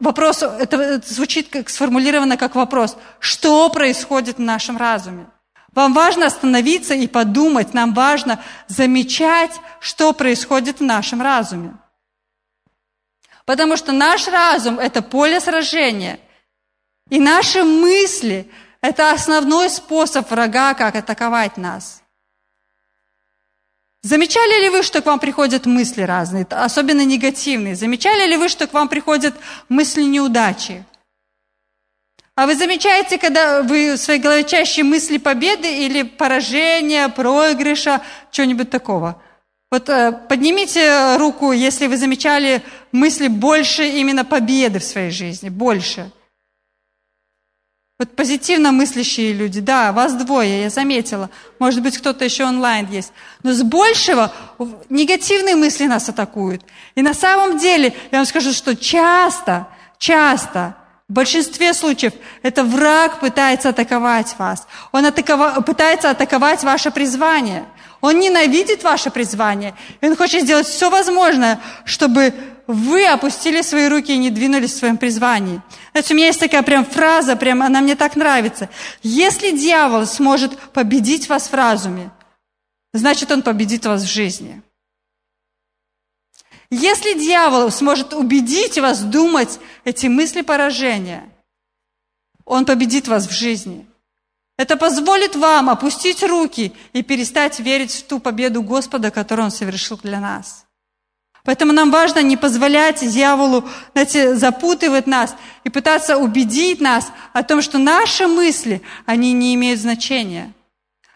вопрос, 0.00 0.42
это 0.42 1.00
звучит 1.06 1.48
как 1.48 1.68
сформулировано 1.68 2.36
как 2.36 2.54
вопрос, 2.54 2.96
что 3.20 3.68
происходит 3.70 4.38
в 4.38 4.40
нашем 4.40 4.76
разуме? 4.76 5.26
Вам 5.72 5.94
важно 5.94 6.26
остановиться 6.26 6.94
и 6.94 7.06
подумать, 7.06 7.72
нам 7.72 7.94
важно 7.94 8.42
замечать, 8.68 9.52
что 9.80 10.12
происходит 10.12 10.80
в 10.80 10.84
нашем 10.84 11.22
разуме. 11.22 11.74
Потому 13.46 13.76
что 13.76 13.92
наш 13.92 14.28
разум– 14.28 14.78
это 14.80 15.00
поле 15.00 15.40
сражения. 15.40 16.20
И 17.08 17.18
наши 17.18 17.64
мысли– 17.64 18.50
это 18.80 19.12
основной 19.12 19.70
способ 19.70 20.30
врага, 20.30 20.74
как 20.74 20.96
атаковать 20.96 21.56
нас. 21.56 22.01
Замечали 24.02 24.62
ли 24.62 24.68
вы, 24.68 24.82
что 24.82 25.00
к 25.00 25.06
вам 25.06 25.20
приходят 25.20 25.64
мысли 25.64 26.02
разные, 26.02 26.44
особенно 26.50 27.04
негативные? 27.04 27.76
Замечали 27.76 28.26
ли 28.26 28.36
вы, 28.36 28.48
что 28.48 28.66
к 28.66 28.72
вам 28.72 28.88
приходят 28.88 29.34
мысли 29.68 30.02
неудачи? 30.02 30.84
А 32.34 32.46
вы 32.46 32.56
замечаете, 32.56 33.18
когда 33.18 33.62
вы 33.62 33.92
в 33.92 33.98
своей 33.98 34.18
голове 34.18 34.42
чаще 34.42 34.82
мысли 34.82 35.18
победы 35.18 35.84
или 35.84 36.02
поражения, 36.02 37.08
проигрыша, 37.08 38.00
чего-нибудь 38.32 38.70
такого? 38.70 39.22
Вот 39.70 39.88
э, 39.88 40.12
поднимите 40.28 41.16
руку, 41.16 41.52
если 41.52 41.86
вы 41.86 41.96
замечали 41.96 42.62
мысли 42.90 43.28
больше 43.28 43.86
именно 43.88 44.24
победы 44.24 44.80
в 44.80 44.84
своей 44.84 45.10
жизни, 45.10 45.48
больше. 45.48 46.10
Вот 48.02 48.16
позитивно 48.16 48.72
мыслящие 48.72 49.32
люди, 49.32 49.60
да, 49.60 49.92
вас 49.92 50.14
двое, 50.14 50.62
я 50.62 50.70
заметила. 50.70 51.30
Может 51.60 51.84
быть, 51.84 51.96
кто-то 51.96 52.24
еще 52.24 52.44
онлайн 52.44 52.88
есть. 52.90 53.12
Но 53.44 53.52
с 53.52 53.62
большего 53.62 54.32
негативные 54.88 55.54
мысли 55.54 55.86
нас 55.86 56.08
атакуют. 56.08 56.64
И 56.96 57.02
на 57.02 57.14
самом 57.14 57.58
деле, 57.58 57.94
я 58.10 58.18
вам 58.18 58.26
скажу, 58.26 58.52
что 58.52 58.74
часто, 58.74 59.68
часто 59.98 60.74
в 61.08 61.12
большинстве 61.12 61.74
случаев 61.74 62.12
это 62.42 62.64
враг 62.64 63.20
пытается 63.20 63.68
атаковать 63.68 64.34
вас. 64.36 64.66
Он 64.90 65.06
атакова... 65.06 65.60
пытается 65.60 66.10
атаковать 66.10 66.64
ваше 66.64 66.90
призвание. 66.90 67.64
Он 68.00 68.18
ненавидит 68.18 68.82
ваше 68.82 69.10
призвание. 69.10 69.76
И 70.00 70.08
он 70.08 70.16
хочет 70.16 70.42
сделать 70.42 70.66
все 70.66 70.90
возможное, 70.90 71.60
чтобы 71.84 72.34
вы 72.66 73.06
опустили 73.06 73.62
свои 73.62 73.88
руки 73.88 74.12
и 74.12 74.18
не 74.18 74.30
двинулись 74.30 74.72
в 74.72 74.76
своем 74.76 74.96
призвании. 74.96 75.60
Знаете, 75.92 76.14
у 76.14 76.16
меня 76.16 76.26
есть 76.26 76.40
такая 76.40 76.62
прям 76.62 76.84
фраза, 76.84 77.36
прям 77.36 77.62
она 77.62 77.80
мне 77.80 77.96
так 77.96 78.16
нравится. 78.16 78.68
Если 79.02 79.50
дьявол 79.50 80.06
сможет 80.06 80.58
победить 80.72 81.28
вас 81.28 81.48
в 81.48 81.54
разуме, 81.54 82.10
значит, 82.92 83.30
он 83.30 83.42
победит 83.42 83.86
вас 83.86 84.02
в 84.02 84.12
жизни. 84.12 84.62
Если 86.70 87.18
дьявол 87.18 87.70
сможет 87.70 88.14
убедить 88.14 88.78
вас 88.78 89.02
думать 89.02 89.60
эти 89.84 90.06
мысли 90.06 90.40
поражения, 90.40 91.28
он 92.44 92.64
победит 92.64 93.08
вас 93.08 93.28
в 93.28 93.32
жизни. 93.32 93.86
Это 94.56 94.76
позволит 94.76 95.36
вам 95.36 95.70
опустить 95.70 96.22
руки 96.22 96.72
и 96.92 97.02
перестать 97.02 97.58
верить 97.60 97.92
в 97.92 98.06
ту 98.06 98.20
победу 98.20 98.62
Господа, 98.62 99.10
которую 99.10 99.46
Он 99.46 99.50
совершил 99.50 99.98
для 99.98 100.20
нас. 100.20 100.61
Поэтому 101.44 101.72
нам 101.72 101.90
важно 101.90 102.20
не 102.20 102.36
позволять 102.36 103.00
дьяволу 103.06 103.68
знаете, 103.92 104.36
запутывать 104.36 105.06
нас 105.06 105.34
и 105.64 105.70
пытаться 105.70 106.16
убедить 106.16 106.80
нас 106.80 107.10
о 107.32 107.42
том, 107.42 107.62
что 107.62 107.78
наши 107.78 108.28
мысли, 108.28 108.82
они 109.06 109.32
не 109.32 109.54
имеют 109.54 109.80
значения– 109.80 110.52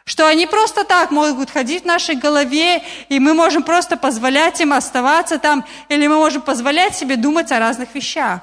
что 0.08 0.28
они 0.28 0.46
просто 0.46 0.84
так 0.84 1.10
могут 1.10 1.50
ходить 1.50 1.82
в 1.82 1.86
нашей 1.86 2.14
голове, 2.14 2.84
и 3.08 3.18
мы 3.18 3.34
можем 3.34 3.64
просто 3.64 3.96
позволять 3.96 4.60
им 4.60 4.72
оставаться 4.72 5.38
там, 5.38 5.64
или 5.88 6.06
мы 6.06 6.16
можем 6.16 6.42
позволять 6.42 6.94
себе 6.94 7.16
думать 7.16 7.50
о 7.50 7.58
разных 7.58 7.92
вещах. 7.92 8.40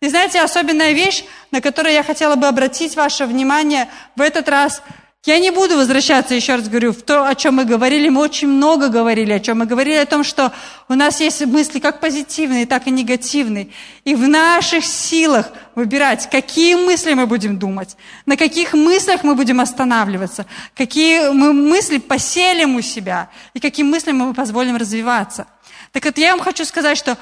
И 0.00 0.08
знаете, 0.08 0.40
особенная 0.40 0.92
вещь, 0.92 1.24
на 1.50 1.60
которую 1.60 1.92
я 1.92 2.02
хотела 2.02 2.34
бы 2.36 2.46
обратить 2.46 2.96
ваше 2.96 3.26
внимание 3.26 3.88
в 4.16 4.22
этот 4.22 4.48
раз– 4.48 4.82
я 5.24 5.38
не 5.38 5.52
буду 5.52 5.76
возвращаться, 5.76 6.34
еще 6.34 6.56
раз 6.56 6.68
говорю, 6.68 6.92
в 6.92 7.02
то, 7.02 7.24
о 7.24 7.36
чем 7.36 7.54
мы 7.54 7.64
говорили. 7.64 8.08
Мы 8.08 8.20
очень 8.20 8.48
много 8.48 8.88
говорили 8.88 9.30
о 9.30 9.38
чем. 9.38 9.58
Мы 9.58 9.66
говорили 9.66 9.94
о 9.94 10.04
том, 10.04 10.24
что 10.24 10.50
у 10.88 10.94
нас 10.94 11.20
есть 11.20 11.46
мысли 11.46 11.78
как 11.78 12.00
позитивные, 12.00 12.66
так 12.66 12.88
и 12.88 12.90
негативные. 12.90 13.68
И 14.02 14.16
в 14.16 14.26
наших 14.26 14.84
силах 14.84 15.52
выбирать, 15.76 16.28
какие 16.28 16.74
мысли 16.74 17.14
мы 17.14 17.28
будем 17.28 17.56
думать, 17.56 17.96
на 18.26 18.36
каких 18.36 18.72
мыслях 18.72 19.22
мы 19.22 19.36
будем 19.36 19.60
останавливаться, 19.60 20.44
какие 20.74 21.30
мы 21.30 21.52
мысли 21.52 21.98
поселим 21.98 22.74
у 22.74 22.80
себя 22.80 23.30
и 23.54 23.60
каким 23.60 23.90
мыслям 23.90 24.16
мы 24.16 24.34
позволим 24.34 24.74
развиваться. 24.74 25.46
Так 25.92 26.04
вот, 26.04 26.18
я 26.18 26.32
вам 26.32 26.40
хочу 26.40 26.64
сказать, 26.64 26.98
что 26.98 27.16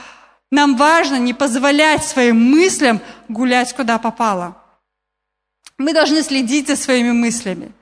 нам 0.50 0.74
важно 0.76 1.16
не 1.16 1.34
позволять 1.34 2.02
своим 2.02 2.50
мыслям 2.50 3.02
гулять 3.28 3.74
куда 3.74 3.98
попало. 3.98 4.56
Мы 5.76 5.92
должны 5.92 6.22
следить 6.22 6.68
за 6.68 6.76
своими 6.76 7.12
мыслями. 7.12 7.72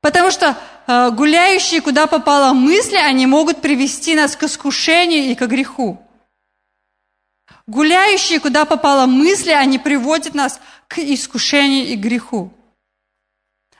Потому 0.00 0.30
что 0.30 0.56
э, 0.86 1.10
гуляющие, 1.10 1.80
куда 1.80 2.06
попало 2.06 2.52
мысли, 2.52 2.96
они 2.96 3.26
могут 3.26 3.60
привести 3.60 4.14
нас 4.14 4.36
к 4.36 4.44
искушению 4.44 5.24
и 5.30 5.34
к 5.34 5.46
греху. 5.46 6.00
Гуляющие, 7.66 8.40
куда 8.40 8.64
попало 8.64 9.06
мысли, 9.06 9.50
они 9.50 9.78
приводят 9.78 10.34
нас 10.34 10.60
к 10.86 10.98
искушению 10.98 11.88
и 11.88 11.96
греху. 11.96 12.52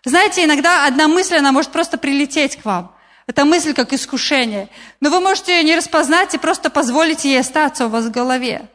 Знаете, 0.04 0.44
иногда 0.44 0.86
одна 0.86 1.08
мысль, 1.08 1.36
она 1.36 1.52
может 1.52 1.70
просто 1.70 1.98
прилететь 1.98 2.56
к 2.56 2.64
вам. 2.64 2.94
Это 3.26 3.44
мысль 3.44 3.74
как 3.74 3.92
искушение. 3.92 4.68
Но 5.00 5.10
вы 5.10 5.20
можете 5.20 5.56
ее 5.56 5.62
не 5.62 5.76
распознать 5.76 6.34
и 6.34 6.38
просто 6.38 6.70
позволить 6.70 7.24
ей 7.24 7.38
остаться 7.38 7.86
у 7.86 7.88
вас 7.88 8.06
в 8.06 8.10
голове. 8.10 8.68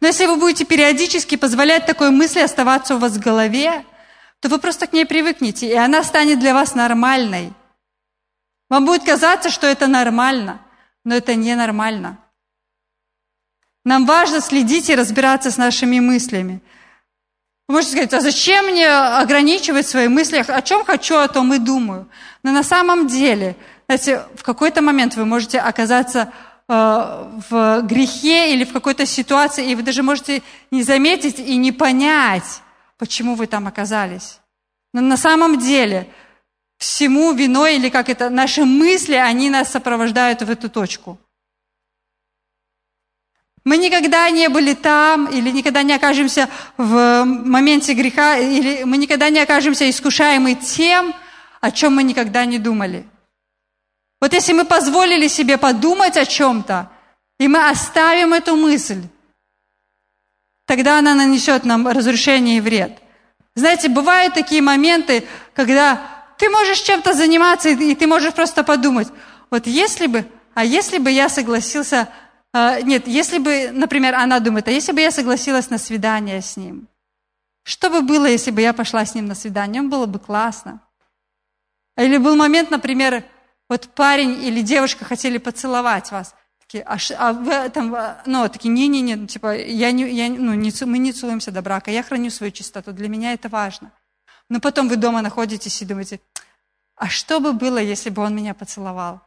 Но 0.00 0.08
если 0.08 0.26
вы 0.26 0.36
будете 0.36 0.64
периодически 0.64 1.36
позволять 1.36 1.86
такой 1.86 2.10
мысли 2.10 2.40
оставаться 2.40 2.94
у 2.94 2.98
вас 2.98 3.12
в 3.12 3.20
голове, 3.20 3.84
то 4.44 4.50
вы 4.50 4.58
просто 4.58 4.86
к 4.86 4.92
ней 4.92 5.06
привыкнете, 5.06 5.66
и 5.66 5.72
она 5.72 6.02
станет 6.02 6.38
для 6.38 6.52
вас 6.52 6.74
нормальной. 6.74 7.54
Вам 8.68 8.84
будет 8.84 9.02
казаться, 9.02 9.48
что 9.48 9.66
это 9.66 9.86
нормально, 9.86 10.60
но 11.02 11.14
это 11.14 11.34
ненормально. 11.34 12.18
Нам 13.86 14.04
важно 14.04 14.42
следить 14.42 14.90
и 14.90 14.94
разбираться 14.94 15.50
с 15.50 15.56
нашими 15.56 15.98
мыслями. 15.98 16.60
Вы 17.68 17.76
можете 17.76 17.92
сказать, 17.92 18.12
а 18.12 18.20
зачем 18.20 18.66
мне 18.66 18.86
ограничивать 18.86 19.86
свои 19.86 20.08
мысли? 20.08 20.44
О 20.46 20.60
чем 20.60 20.84
хочу, 20.84 21.16
о 21.16 21.28
том 21.28 21.54
и 21.54 21.58
думаю. 21.58 22.06
Но 22.42 22.52
на 22.52 22.62
самом 22.62 23.06
деле, 23.06 23.56
знаете, 23.88 24.24
в 24.36 24.42
какой-то 24.42 24.82
момент 24.82 25.16
вы 25.16 25.24
можете 25.24 25.58
оказаться 25.58 26.30
э, 26.68 26.72
в 27.48 27.80
грехе 27.84 28.52
или 28.52 28.64
в 28.64 28.74
какой-то 28.74 29.06
ситуации, 29.06 29.70
и 29.70 29.74
вы 29.74 29.80
даже 29.80 30.02
можете 30.02 30.42
не 30.70 30.82
заметить 30.82 31.38
и 31.38 31.56
не 31.56 31.72
понять, 31.72 32.60
почему 32.98 33.34
вы 33.34 33.46
там 33.46 33.66
оказались. 33.66 34.40
Но 34.92 35.00
на 35.00 35.16
самом 35.16 35.58
деле 35.58 36.08
всему 36.78 37.32
виной, 37.32 37.76
или 37.76 37.88
как 37.88 38.08
это, 38.08 38.30
наши 38.30 38.64
мысли, 38.64 39.14
они 39.14 39.50
нас 39.50 39.70
сопровождают 39.70 40.42
в 40.42 40.50
эту 40.50 40.68
точку. 40.68 41.18
Мы 43.64 43.78
никогда 43.78 44.28
не 44.30 44.48
были 44.48 44.74
там, 44.74 45.26
или 45.26 45.50
никогда 45.50 45.82
не 45.82 45.94
окажемся 45.94 46.50
в 46.76 47.24
моменте 47.24 47.94
греха, 47.94 48.36
или 48.36 48.84
мы 48.84 48.98
никогда 48.98 49.30
не 49.30 49.40
окажемся 49.40 49.88
искушаемы 49.88 50.54
тем, 50.54 51.14
о 51.62 51.70
чем 51.70 51.94
мы 51.94 52.02
никогда 52.02 52.44
не 52.44 52.58
думали. 52.58 53.06
Вот 54.20 54.34
если 54.34 54.52
мы 54.52 54.66
позволили 54.66 55.28
себе 55.28 55.56
подумать 55.56 56.18
о 56.18 56.26
чем-то, 56.26 56.90
и 57.38 57.48
мы 57.48 57.68
оставим 57.68 58.34
эту 58.34 58.54
мысль, 58.54 59.02
тогда 60.66 60.98
она 60.98 61.14
нанесет 61.14 61.64
нам 61.64 61.86
разрушение 61.86 62.58
и 62.58 62.60
вред. 62.60 62.98
Знаете, 63.54 63.88
бывают 63.88 64.34
такие 64.34 64.62
моменты, 64.62 65.24
когда 65.54 66.00
ты 66.38 66.48
можешь 66.48 66.80
чем-то 66.80 67.14
заниматься, 67.14 67.68
и 67.68 67.94
ты 67.94 68.06
можешь 68.06 68.34
просто 68.34 68.64
подумать, 68.64 69.08
вот 69.50 69.66
если 69.66 70.06
бы, 70.06 70.26
а 70.54 70.64
если 70.64 70.98
бы 70.98 71.10
я 71.10 71.28
согласился 71.28 72.08
а, 72.56 72.80
нет, 72.80 73.08
если 73.08 73.38
бы, 73.38 73.72
например, 73.72 74.14
она 74.14 74.38
думает, 74.38 74.68
а 74.68 74.70
если 74.70 74.92
бы 74.92 75.00
я 75.00 75.10
согласилась 75.10 75.70
на 75.70 75.78
свидание 75.78 76.40
с 76.40 76.56
ним? 76.56 76.86
Что 77.64 77.90
бы 77.90 78.00
было, 78.00 78.26
если 78.26 78.52
бы 78.52 78.60
я 78.60 78.72
пошла 78.72 79.04
с 79.04 79.16
ним 79.16 79.26
на 79.26 79.34
свидание? 79.34 79.82
Было 79.82 80.06
бы 80.06 80.20
классно. 80.20 80.80
Или 81.98 82.16
был 82.16 82.36
момент, 82.36 82.70
например, 82.70 83.24
вот 83.68 83.88
парень 83.88 84.40
или 84.40 84.60
девушка 84.60 85.04
хотели 85.04 85.38
поцеловать 85.38 86.12
вас. 86.12 86.36
А, 86.82 86.96
а 87.18 87.32
вы 87.32 87.68
там, 87.70 87.94
а, 87.94 88.22
ну, 88.26 88.48
такие, 88.48 88.70
не-не-не, 88.70 89.16
ну, 89.16 89.26
типа, 89.26 89.56
я 89.56 89.92
не, 89.92 90.08
я, 90.10 90.28
ну, 90.28 90.54
не, 90.54 90.72
мы 90.84 90.98
не 90.98 91.12
целуемся 91.12 91.50
до 91.50 91.62
брака, 91.62 91.90
я 91.90 92.02
храню 92.02 92.30
свою 92.30 92.52
чистоту, 92.52 92.92
для 92.92 93.08
меня 93.08 93.32
это 93.32 93.48
важно. 93.48 93.92
Но 94.48 94.60
потом 94.60 94.88
вы 94.88 94.96
дома 94.96 95.22
находитесь 95.22 95.80
и 95.80 95.84
думаете, 95.84 96.20
а 96.96 97.08
что 97.08 97.40
бы 97.40 97.52
было, 97.52 97.78
если 97.78 98.10
бы 98.10 98.22
он 98.22 98.34
меня 98.34 98.54
поцеловал? 98.54 99.20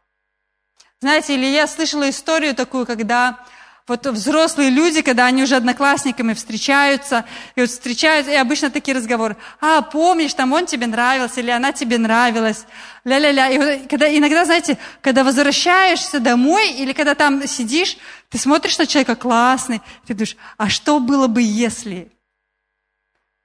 Знаете, 0.99 1.35
или 1.35 1.45
я 1.45 1.67
слышала 1.67 2.09
историю 2.09 2.55
такую, 2.55 2.85
когда 2.85 3.45
вот 3.87 4.05
взрослые 4.05 4.69
люди, 4.69 5.01
когда 5.01 5.27
они 5.27 5.43
уже 5.43 5.55
одноклассниками 5.55 6.33
встречаются, 6.33 7.23
и 7.55 7.61
вот 7.61 7.69
встречаются, 7.69 8.33
и 8.33 8.35
обычно 8.35 8.69
такие 8.69 8.95
разговоры. 8.95 9.37
А, 9.61 9.81
помнишь, 9.81 10.33
там 10.33 10.51
он 10.51 10.65
тебе 10.65 10.87
нравился, 10.87 11.39
или 11.39 11.51
она 11.51 11.71
тебе 11.71 11.97
нравилась, 11.97 12.65
ля-ля-ля. 13.05 13.49
И 13.49 13.57
вот, 13.57 13.89
когда, 13.89 14.13
иногда, 14.13 14.43
знаете, 14.43 14.77
когда 15.01 15.23
возвращаешься 15.23 16.19
домой, 16.19 16.71
или 16.71 16.91
когда 16.91 17.15
там 17.15 17.47
сидишь, 17.47 17.97
ты 18.29 18.37
смотришь 18.37 18.77
на 18.77 18.85
человека 18.85 19.15
классный, 19.15 19.81
ты 20.05 20.13
думаешь, 20.13 20.35
а 20.57 20.69
что 20.69 20.99
было 20.99 21.27
бы, 21.27 21.41
если... 21.41 22.11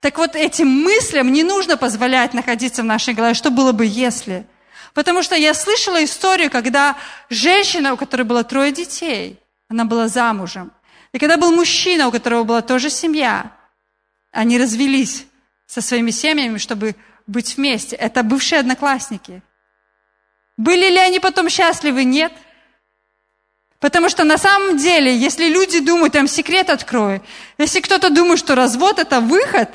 Так 0.01 0.19
вот, 0.19 0.35
этим 0.35 0.67
мыслям 0.67 1.33
не 1.33 1.45
нужно 1.45 1.77
позволять 1.77 2.35
находиться 2.35 2.83
в 2.83 2.87
нашей 2.87 3.15
голове, 3.15 3.35
что 3.35 3.51
было 3.51 3.71
бы, 3.71 3.87
если... 3.87 4.47
Потому 4.95 5.23
что 5.23 5.35
я 5.35 5.55
слышала 5.55 6.05
историю, 6.05 6.51
когда 6.51 6.97
женщина, 7.31 7.95
у 7.95 7.97
которой 7.97 8.25
было 8.25 8.45
трое 8.45 8.73
детей, 8.73 9.42
она 9.73 9.87
была 9.87 10.07
замужем. 10.07 10.71
И 11.13 11.19
когда 11.19 11.39
был 11.39 11.51
мужчина, 11.51 12.09
у 12.09 12.13
которого 12.13 12.45
была 12.45 12.61
тоже 12.61 12.91
семья, 12.91 13.51
они 14.31 14.59
развелись 14.59 15.27
со 15.67 15.81
своими 15.81 16.11
семьями, 16.11 16.59
чтобы 16.59 16.95
быть 17.27 17.57
вместе. 17.57 17.97
Это 17.97 18.23
бывшие 18.23 18.61
одноклассники. 18.61 19.43
Были 20.59 20.91
ли 20.91 20.99
они 20.99 21.21
потом 21.21 21.49
счастливы? 21.49 22.05
Нет. 22.05 22.33
Потому 23.81 24.11
что 24.11 24.25
на 24.25 24.37
самом 24.37 24.77
деле, 24.77 25.17
если 25.17 25.49
люди 25.49 25.81
думают, 25.81 26.15
я 26.15 26.21
вам 26.21 26.29
секрет 26.29 26.69
открою, 26.69 27.23
если 27.57 27.81
кто-то 27.81 28.11
думает, 28.11 28.39
что 28.39 28.55
развод 28.55 28.99
это 28.99 29.21
выход, 29.21 29.71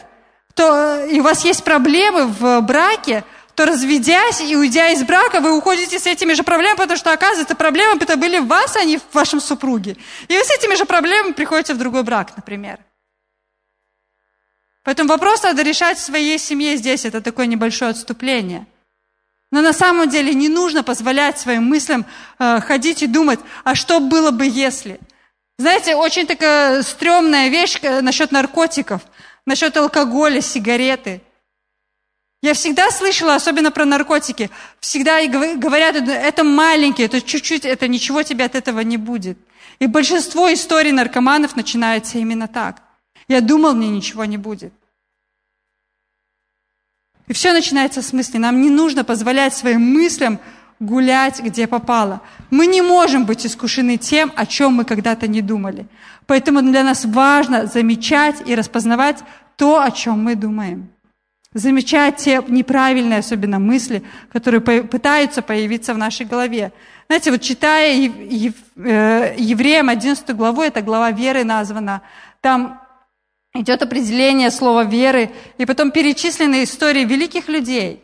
то 0.53 1.05
и 1.05 1.19
у 1.19 1.23
вас 1.23 1.43
есть 1.43 1.63
проблемы 1.63 2.27
в 2.27 2.61
браке, 2.61 3.23
то 3.57 3.65
разведясь 3.65 4.39
и 4.39 4.55
уйдя 4.55 4.89
из 4.89 5.03
брака, 5.03 5.39
вы 5.39 5.57
уходите 5.57 5.97
с 5.97 6.05
этими 6.05 6.33
же 6.33 6.43
проблемами, 6.43 6.77
потому 6.77 6.95
что, 6.95 7.11
оказывается, 7.11 7.55
проблемы 7.55 7.97
это 7.99 8.15
были 8.15 8.37
в 8.37 8.45
вас, 8.45 8.75
а 8.75 8.83
не 8.83 8.99
в 8.99 9.01
вашем 9.13 9.41
супруге. 9.41 9.97
И 10.27 10.37
вы 10.37 10.43
с 10.43 10.51
этими 10.51 10.75
же 10.75 10.85
проблемами 10.85 11.33
приходите 11.33 11.73
в 11.73 11.79
другой 11.79 12.03
брак, 12.03 12.33
например. 12.35 12.77
Поэтому 14.83 15.09
вопрос 15.09 15.41
надо 15.41 15.63
решать 15.63 15.97
в 15.97 16.03
своей 16.03 16.37
семье 16.37 16.77
здесь. 16.77 17.03
Это 17.03 17.19
такое 17.19 17.47
небольшое 17.47 17.89
отступление. 17.89 18.67
Но 19.49 19.61
на 19.61 19.73
самом 19.73 20.07
деле 20.07 20.35
не 20.35 20.49
нужно 20.49 20.83
позволять 20.83 21.39
своим 21.39 21.63
мыслям 21.63 22.05
э, 22.37 22.59
ходить 22.61 23.01
и 23.01 23.07
думать, 23.07 23.39
а 23.63 23.73
что 23.73 23.99
было 23.99 24.29
бы 24.29 24.45
если? 24.45 24.99
Знаете, 25.57 25.95
очень 25.95 26.27
такая 26.27 26.83
стрёмная 26.83 27.47
вещь 27.47 27.79
э, 27.81 28.01
насчет 28.01 28.31
наркотиков, 28.31 29.01
насчет 29.47 29.75
алкоголя, 29.77 30.41
сигареты– 30.41 31.23
я 32.41 32.53
всегда 32.53 32.91
слышала, 32.91 33.35
особенно 33.35 33.71
про 33.71 33.85
наркотики, 33.85 34.51
всегда 34.79 35.25
говорят, 35.25 35.95
это 35.95 36.43
маленькие, 36.43 37.07
это 37.07 37.21
чуть-чуть, 37.21 37.65
это 37.65 37.87
ничего 37.87 38.21
тебе 38.23 38.45
от 38.45 38.55
этого 38.55 38.81
не 38.81 38.97
будет. 38.97 39.37
И 39.79 39.87
большинство 39.87 40.51
историй 40.53 40.91
наркоманов 40.91 41.55
начинается 41.55 42.19
именно 42.19 42.47
так. 42.47 42.81
Я 43.27 43.41
думал, 43.41 43.73
мне 43.73 43.89
ничего 43.89 44.25
не 44.25 44.37
будет. 44.37 44.71
И 47.27 47.33
все 47.33 47.53
начинается 47.53 48.01
с 48.01 48.13
мысли. 48.13 48.37
Нам 48.37 48.61
не 48.61 48.69
нужно 48.69 49.03
позволять 49.03 49.53
своим 49.53 49.81
мыслям 49.81 50.39
гулять, 50.79 51.41
где 51.41 51.67
попало. 51.67 52.21
Мы 52.51 52.67
не 52.67 52.81
можем 52.81 53.25
быть 53.25 53.45
искушены 53.45 53.97
тем, 53.97 54.31
о 54.35 54.45
чем 54.45 54.73
мы 54.73 54.85
когда-то 54.85 55.27
не 55.27 55.41
думали. 55.41 55.87
Поэтому 56.27 56.61
для 56.61 56.83
нас 56.83 57.03
важно 57.03 57.65
замечать 57.65 58.35
и 58.45 58.55
распознавать 58.55 59.23
то, 59.55 59.81
о 59.81 59.91
чем 59.91 60.23
мы 60.23 60.35
думаем 60.35 60.89
замечать 61.57 62.17
те 62.17 62.43
неправильные 62.47 63.19
особенно 63.19 63.59
мысли, 63.59 64.03
которые 64.31 64.61
пытаются 64.61 65.41
появиться 65.41 65.93
в 65.93 65.97
нашей 65.97 66.25
голове. 66.25 66.71
Знаете, 67.07 67.31
вот 67.31 67.41
читая 67.41 67.93
э, 67.95 69.35
Евреям 69.37 69.89
11 69.89 70.35
главу, 70.35 70.61
эта 70.61 70.81
глава 70.81 71.11
веры 71.11 71.43
названа, 71.43 72.01
там 72.41 72.81
идет 73.53 73.81
определение 73.81 74.51
слова 74.51 74.83
веры, 74.83 75.31
и 75.57 75.65
потом 75.65 75.91
перечислены 75.91 76.63
истории 76.63 77.05
великих 77.05 77.47
людей. 77.47 78.03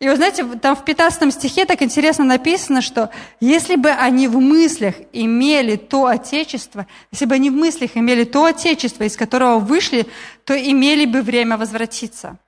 И 0.00 0.08
вы 0.08 0.16
знаете, 0.16 0.44
там 0.44 0.76
в 0.76 0.84
15 0.84 1.32
стихе 1.32 1.64
так 1.64 1.80
интересно 1.82 2.24
написано, 2.24 2.82
что 2.82 3.10
если 3.40 3.76
бы 3.76 3.90
они 3.90 4.28
в 4.28 4.38
мыслях 4.38 4.94
имели 5.12 5.76
то 5.76 6.06
Отечество, 6.06 6.86
если 7.10 7.26
бы 7.26 7.34
они 7.34 7.50
в 7.50 7.54
мыслях 7.54 7.96
имели 7.96 8.24
то 8.24 8.44
Отечество, 8.44 9.04
из 9.04 9.16
которого 9.16 9.58
вышли, 9.58 10.06
то 10.44 10.54
имели 10.54 11.06
бы 11.06 11.22
время 11.22 11.56
возвратиться. 11.56 12.38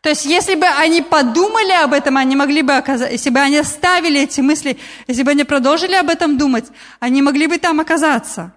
То 0.00 0.10
есть, 0.10 0.24
если 0.24 0.54
бы 0.54 0.66
они 0.66 1.02
подумали 1.02 1.72
об 1.72 1.92
этом, 1.92 2.16
они 2.16 2.36
могли 2.36 2.62
бы 2.62 2.74
оказаться, 2.74 3.12
если 3.12 3.30
бы 3.30 3.40
они 3.40 3.56
оставили 3.56 4.20
эти 4.20 4.40
мысли, 4.40 4.78
если 5.08 5.24
бы 5.24 5.32
они 5.32 5.44
продолжили 5.44 5.94
об 5.94 6.08
этом 6.08 6.38
думать, 6.38 6.66
они 7.00 7.20
могли 7.20 7.48
бы 7.48 7.58
там 7.58 7.80
оказаться. 7.80 8.54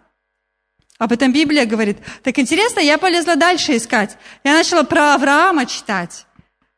Об 0.99 1.11
этом 1.11 1.33
Библия 1.33 1.65
говорит. 1.65 1.97
Так 2.21 2.37
интересно, 2.37 2.79
я 2.79 2.99
полезла 2.99 3.35
дальше 3.35 3.75
искать. 3.75 4.17
Я 4.43 4.53
начала 4.53 4.83
про 4.83 5.15
Авраама 5.15 5.65
читать. 5.65 6.27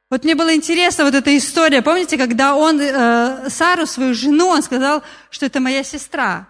Вот 0.10 0.24
мне 0.24 0.34
было 0.34 0.56
интересно 0.56 1.04
вот 1.04 1.14
эта 1.14 1.36
история. 1.36 1.82
Помните, 1.82 2.18
когда 2.18 2.56
он 2.56 2.80
э, 2.80 3.50
Сару, 3.50 3.86
свою 3.86 4.14
жену, 4.14 4.48
он 4.48 4.64
сказал, 4.64 5.04
что 5.30 5.46
это 5.46 5.60
моя 5.60 5.84
сестра. 5.84 6.48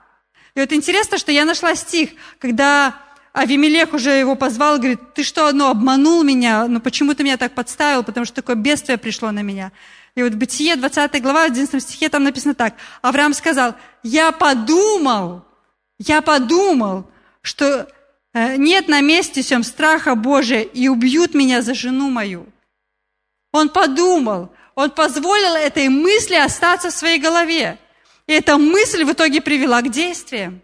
И 0.53 0.59
вот 0.59 0.71
интересно, 0.71 1.17
что 1.17 1.31
я 1.31 1.45
нашла 1.45 1.73
стих, 1.73 2.11
когда 2.37 2.93
Авимелех 3.33 3.93
уже 3.93 4.11
его 4.11 4.35
позвал, 4.35 4.77
говорит, 4.77 5.15
ты 5.15 5.23
что, 5.23 5.51
ну, 5.51 5.67
обманул 5.67 6.23
меня, 6.23 6.67
ну, 6.67 6.79
почему 6.79 7.15
ты 7.15 7.23
меня 7.23 7.37
так 7.37 7.55
подставил, 7.55 8.03
потому 8.03 8.27
что 8.27 8.35
такое 8.35 8.55
бедствие 8.55 8.99
пришло 8.99 9.31
на 9.31 9.41
меня. 9.41 9.71
И 10.13 10.21
вот 10.21 10.33
Бытие, 10.33 10.75
20 10.75 11.19
глава, 11.23 11.41
в 11.47 11.51
11 11.51 11.81
стихе, 11.81 12.09
там 12.09 12.23
написано 12.23 12.53
так. 12.53 12.75
Авраам 13.01 13.33
сказал, 13.33 13.73
я 14.03 14.31
подумал, 14.31 15.43
я 15.97 16.21
подумал, 16.21 17.09
что 17.41 17.87
э, 18.33 18.55
нет 18.57 18.87
на 18.87 19.01
месте 19.01 19.41
всем 19.41 19.63
страха 19.63 20.13
Божия, 20.13 20.61
и 20.61 20.87
убьют 20.87 21.33
меня 21.33 21.63
за 21.63 21.73
жену 21.73 22.11
мою. 22.11 22.45
Он 23.51 23.69
подумал, 23.69 24.51
он 24.75 24.91
позволил 24.91 25.55
этой 25.55 25.89
мысли 25.89 26.35
остаться 26.35 26.91
в 26.91 26.93
своей 26.93 27.19
голове. 27.19 27.79
И 28.27 28.33
эта 28.33 28.59
мысль 28.59 29.03
в 29.03 29.11
итоге 29.11 29.41
привела 29.41 29.81
к 29.81 29.89
действиям. 29.89 30.61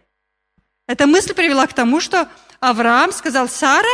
Эта 0.87 1.07
мысль 1.07 1.33
привела 1.33 1.65
к 1.65 1.73
тому, 1.73 1.99
что 1.99 2.27
Авраам 2.59 3.11
сказал, 3.11 3.47
Сара, 3.47 3.87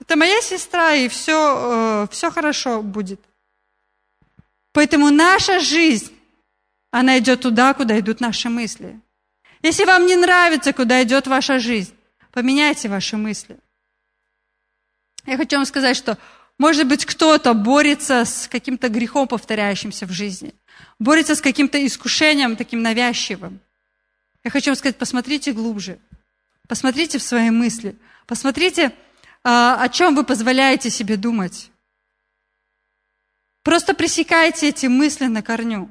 это 0.00 0.16
моя 0.16 0.40
сестра, 0.40 0.94
и 0.94 1.08
все, 1.08 2.04
э, 2.04 2.06
все 2.10 2.30
хорошо 2.30 2.82
будет. 2.82 3.20
Поэтому 4.72 5.10
наша 5.10 5.60
жизнь, 5.60 6.12
она 6.90 7.18
идет 7.18 7.42
туда, 7.42 7.74
куда 7.74 7.98
идут 7.98 8.20
наши 8.20 8.48
мысли. 8.48 9.00
Если 9.62 9.84
вам 9.84 10.06
не 10.06 10.16
нравится, 10.16 10.72
куда 10.72 11.02
идет 11.02 11.26
ваша 11.26 11.58
жизнь, 11.58 11.94
поменяйте 12.32 12.88
ваши 12.88 13.16
мысли. 13.16 13.58
Я 15.26 15.36
хочу 15.36 15.56
вам 15.56 15.66
сказать, 15.66 15.96
что, 15.96 16.18
может 16.58 16.88
быть, 16.88 17.04
кто-то 17.04 17.52
борется 17.52 18.24
с 18.24 18.48
каким-то 18.48 18.88
грехом, 18.88 19.28
повторяющимся 19.28 20.06
в 20.06 20.12
жизни, 20.12 20.54
борется 20.98 21.34
с 21.34 21.40
каким-то 21.40 21.84
искушением 21.84 22.56
таким 22.56 22.82
навязчивым. 22.82 23.60
Я 24.42 24.50
хочу 24.50 24.70
вам 24.70 24.76
сказать, 24.76 24.96
посмотрите 24.96 25.52
глубже, 25.52 25.98
посмотрите 26.70 27.18
в 27.18 27.22
свои 27.24 27.50
мысли, 27.50 27.96
посмотрите, 28.28 28.92
а, 29.42 29.82
о 29.82 29.88
чем 29.88 30.14
вы 30.14 30.22
позволяете 30.22 30.88
себе 30.88 31.16
думать. 31.16 31.68
Просто 33.64 33.92
пресекайте 33.92 34.68
эти 34.68 34.86
мысли 34.86 35.26
на 35.26 35.42
корню. 35.42 35.90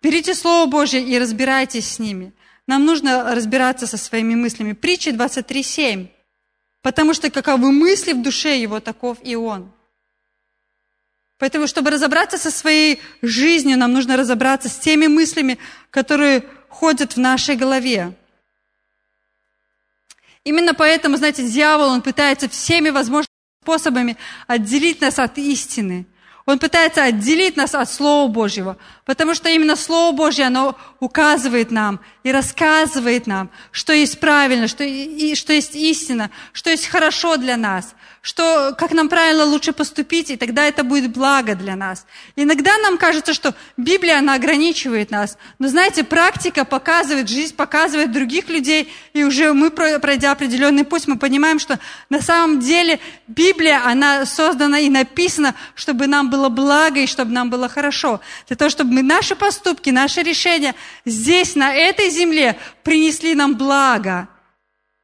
Берите 0.00 0.36
Слово 0.36 0.70
Божье 0.70 1.02
и 1.02 1.18
разбирайтесь 1.18 1.88
с 1.88 1.98
ними. 1.98 2.32
Нам 2.68 2.84
нужно 2.84 3.34
разбираться 3.34 3.88
со 3.88 3.96
своими 3.96 4.36
мыслями. 4.36 4.72
Притча 4.72 5.10
23.7. 5.10 6.10
Потому 6.80 7.12
что 7.12 7.28
каковы 7.28 7.72
мысли 7.72 8.12
в 8.12 8.22
душе 8.22 8.60
его, 8.60 8.78
таков 8.78 9.18
и 9.24 9.34
он. 9.34 9.72
Поэтому, 11.38 11.66
чтобы 11.66 11.90
разобраться 11.90 12.38
со 12.38 12.52
своей 12.52 13.00
жизнью, 13.20 13.78
нам 13.78 13.92
нужно 13.92 14.16
разобраться 14.16 14.68
с 14.68 14.78
теми 14.78 15.08
мыслями, 15.08 15.58
которые 15.90 16.44
ходят 16.68 17.16
в 17.16 17.18
нашей 17.18 17.56
голове. 17.56 18.14
Именно 20.46 20.74
поэтому, 20.74 21.16
знаете, 21.16 21.42
дьявол, 21.42 21.88
он 21.88 22.02
пытается 22.02 22.48
всеми 22.48 22.90
возможными 22.90 23.26
способами 23.64 24.16
отделить 24.46 25.00
нас 25.00 25.18
от 25.18 25.36
истины– 25.38 26.06
он 26.46 26.60
пытается 26.60 27.02
отделить 27.02 27.56
нас 27.56 27.74
от 27.74 27.90
Слова 27.90 28.30
Божьего, 28.30 28.76
потому 29.04 29.34
что 29.34 29.48
именно 29.48 29.74
Слово 29.74 30.14
Божье, 30.14 30.46
оно 30.46 30.78
указывает 31.00 31.72
нам 31.72 31.98
и 32.22 32.30
рассказывает 32.30 33.26
нам, 33.26 33.50
что 33.72 33.92
есть 33.92 34.20
правильно, 34.20 34.68
что, 34.68 34.84
и, 34.84 35.34
что 35.34 35.52
есть 35.52 35.74
истина, 35.74 36.30
что 36.52 36.70
есть 36.70 36.86
хорошо 36.86 37.36
для 37.36 37.56
нас, 37.56 37.96
что, 38.26 38.74
как 38.76 38.90
нам 38.90 39.08
правильно 39.08 39.44
лучше 39.44 39.72
поступить, 39.72 40.30
и 40.30 40.36
тогда 40.36 40.64
это 40.64 40.82
будет 40.82 41.12
благо 41.12 41.54
для 41.54 41.76
нас. 41.76 42.06
Иногда 42.34 42.76
нам 42.78 42.98
кажется, 42.98 43.32
что 43.32 43.54
Библия, 43.76 44.18
она 44.18 44.34
ограничивает 44.34 45.12
нас. 45.12 45.38
Но 45.60 45.68
знаете, 45.68 46.02
практика 46.02 46.64
показывает, 46.64 47.28
жизнь 47.28 47.54
показывает 47.54 48.10
других 48.10 48.48
людей, 48.48 48.92
и 49.12 49.22
уже 49.22 49.52
мы, 49.52 49.70
пройдя 49.70 50.32
определенный 50.32 50.84
путь, 50.84 51.06
мы 51.06 51.18
понимаем, 51.18 51.60
что 51.60 51.78
на 52.10 52.20
самом 52.20 52.58
деле 52.58 52.98
Библия, 53.28 53.80
она 53.86 54.26
создана 54.26 54.80
и 54.80 54.88
написана, 54.88 55.54
чтобы 55.76 56.08
нам 56.08 56.28
было 56.28 56.48
благо 56.48 56.98
и 56.98 57.06
чтобы 57.06 57.30
нам 57.30 57.48
было 57.48 57.68
хорошо. 57.68 58.20
Для 58.48 58.56
того, 58.56 58.70
чтобы 58.70 58.92
мы, 58.92 59.02
наши 59.04 59.36
поступки, 59.36 59.90
наши 59.90 60.24
решения 60.24 60.74
здесь, 61.04 61.54
на 61.54 61.72
этой 61.72 62.10
земле, 62.10 62.58
принесли 62.82 63.36
нам 63.36 63.54
благо. 63.54 64.26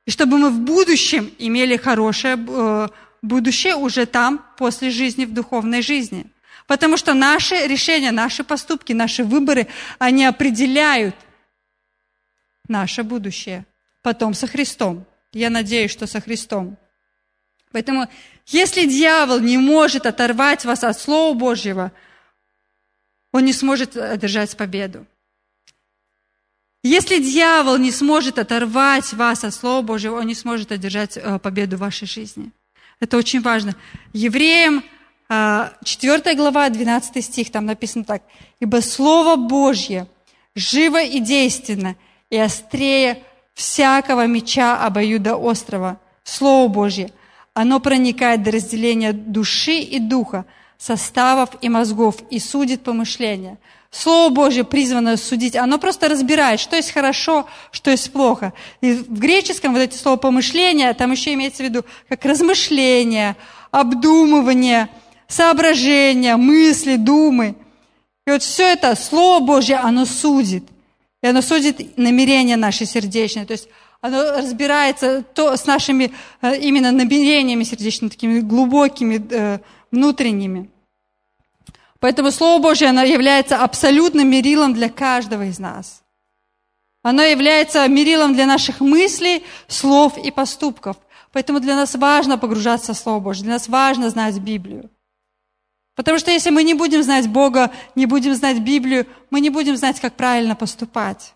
И 0.05 0.11
чтобы 0.11 0.39
мы 0.39 0.51
в 0.51 0.59
будущем 0.59 1.31
имели 1.39 1.77
хорошее 1.77 2.37
э, 2.37 2.89
будущее 3.23 3.77
уже 3.77 4.05
там, 4.07 4.45
после 4.59 4.91
жизни, 4.91 5.25
в 5.25 5.33
духовной 5.33 5.81
жизни. 5.81 6.27
Потому 6.67 6.97
что 6.97 7.15
наши 7.15 7.67
решения, 7.67 8.11
наши 8.11 8.45
поступки, 8.45 8.93
наши 8.93 9.25
выборы, 9.25 9.69
они 9.99 10.25
определяют 10.25 11.15
наше 12.69 13.03
будущее. 13.03 13.65
Потом 14.03 14.35
со 14.35 14.47
Христом. 14.47 15.05
Я 15.33 15.51
надеюсь, 15.51 15.91
что 15.91 16.07
со 16.07 16.21
Христом. 16.21 16.77
Поэтому, 17.71 18.09
если 18.47 18.87
дьявол 18.87 19.41
не 19.41 19.57
может 19.57 20.07
оторвать 20.07 20.65
вас 20.65 20.85
от 20.85 20.99
Слова 20.99 21.35
Божьего, 21.35 21.93
он 23.33 23.45
не 23.45 23.53
сможет 23.53 23.97
одержать 23.97 24.57
победу. 24.57 25.07
Если 26.83 27.19
дьявол 27.19 27.79
не 27.79 27.93
сможет 27.93 28.39
оторвать 28.39 29.13
вас 29.13 29.45
от 29.45 29.55
Слова 29.55 29.83
Божьего, 29.83 30.17
он 30.17 30.27
не 30.27 30.35
сможет 30.35 30.73
одержать 30.73 31.17
э, 31.17 31.39
победу 31.39 31.77
в 31.77 31.81
вашей 31.81 32.09
жизни. 32.09 32.51
Это 33.03 33.17
очень 33.17 33.41
важно. 33.41 33.75
Евреям 34.13 34.85
4 35.29 36.23
а, 36.25 36.35
глава, 36.37 36.69
12 36.69 37.25
стих, 37.25 37.51
там 37.51 37.67
написано 37.67 38.05
так. 38.05 38.23
«Ибо 38.61 38.81
Слово 38.81 39.35
Божье 39.35 40.07
живо 40.55 41.03
и 41.03 41.19
действенно, 41.19 41.97
и 42.31 42.37
острее 42.39 43.25
всякого 43.55 44.29
меча 44.29 44.87
обоюда 44.87 45.35
острова. 45.35 45.99
Слово 46.23 46.69
Божье, 46.69 47.11
оно 47.55 47.81
проникает 47.81 48.45
до 48.45 48.53
разделения 48.53 49.13
души 49.13 49.81
и 49.81 49.99
духа, 49.99 50.45
составов 50.79 51.57
и 51.61 51.69
мозгов, 51.69 52.23
и 52.31 52.39
судит 52.39 52.85
помышления». 52.85 53.59
Слово 53.93 54.31
Божье 54.31 54.65
призвано 54.65 55.19
судить, 55.19 55.55
оно 55.55 55.79
просто 55.79 56.09
разбирает, 56.09 56.61
что 56.61 56.77
есть 56.77 56.91
хорошо, 56.93 57.47
что 57.71 57.91
есть 57.91 58.11
плохо. 58.11 58.55
И 58.81 58.95
в 58.95 59.21
греческом 59.21 59.75
вот 59.75 59.81
эти 59.81 59.95
слова 59.95 60.17
помышления, 60.17 60.95
там 60.95 61.13
еще 61.13 61.35
имеется 61.35 61.63
в 61.63 61.67
виду 61.67 61.85
как 62.09 62.25
размышление, 62.25 63.37
обдумывание, 63.71 64.89
соображения, 65.29 66.37
мысли, 66.37 66.97
думы. 66.97 67.55
И 68.27 68.31
вот 68.31 68.43
все 68.43 68.73
это 68.73 68.97
Слово 68.97 69.45
Божье, 69.45 69.77
оно 69.77 70.07
судит. 70.07 70.65
И 71.23 71.27
оно 71.27 71.43
судит 71.43 71.99
намерения 71.99 72.57
наши 72.57 72.87
сердечные. 72.87 73.45
То 73.45 73.53
есть 73.53 73.69
оно 74.01 74.23
разбирается 74.39 75.23
то, 75.23 75.55
с 75.55 75.67
нашими 75.67 76.13
э, 76.41 76.59
именно 76.59 76.93
намерениями 76.93 77.63
сердечными, 77.63 78.09
такими 78.09 78.41
глубокими, 78.41 79.23
э, 79.31 79.59
внутренними. 79.91 80.71
Поэтому 82.03 82.33
Слово 82.33 82.61
Божье, 82.61 82.89
оно 82.89 83.05
является 83.05 83.63
абсолютным 83.63 84.29
мерилом 84.29 84.75
для 84.75 84.89
каждого 84.89 85.45
из 85.45 85.61
нас. 85.61 86.03
Оно 87.05 87.23
является 87.23 87.87
мерилом 87.87 88.35
для 88.35 88.45
наших 88.45 88.81
мыслей, 88.81 89.45
слов 89.69 90.19
и 90.19 90.33
поступков. 90.33 90.97
Поэтому 91.31 91.61
для 91.61 91.77
нас 91.77 91.95
важно 91.95 92.39
погружаться 92.39 92.93
в 92.93 92.97
Слово 92.97 93.21
Божье, 93.21 93.45
для 93.45 93.53
нас 93.53 93.69
важно 93.69 94.11
знать 94.11 94.37
Библию. 94.41 94.91
Потому 95.95 96.19
что 96.19 96.33
если 96.33 96.51
мы 96.51 96.65
не 96.65 96.75
будем 96.75 97.05
знать 97.05 97.29
Бога, 97.29 97.71
не 97.95 98.07
будем 98.07 98.35
знать 98.35 98.59
Библию, 98.59 99.07
мы 99.31 99.41
не 99.41 99.51
будем 99.51 99.77
знать, 99.77 100.01
как 100.01 100.15
правильно 100.15 100.57
поступать. 100.57 101.35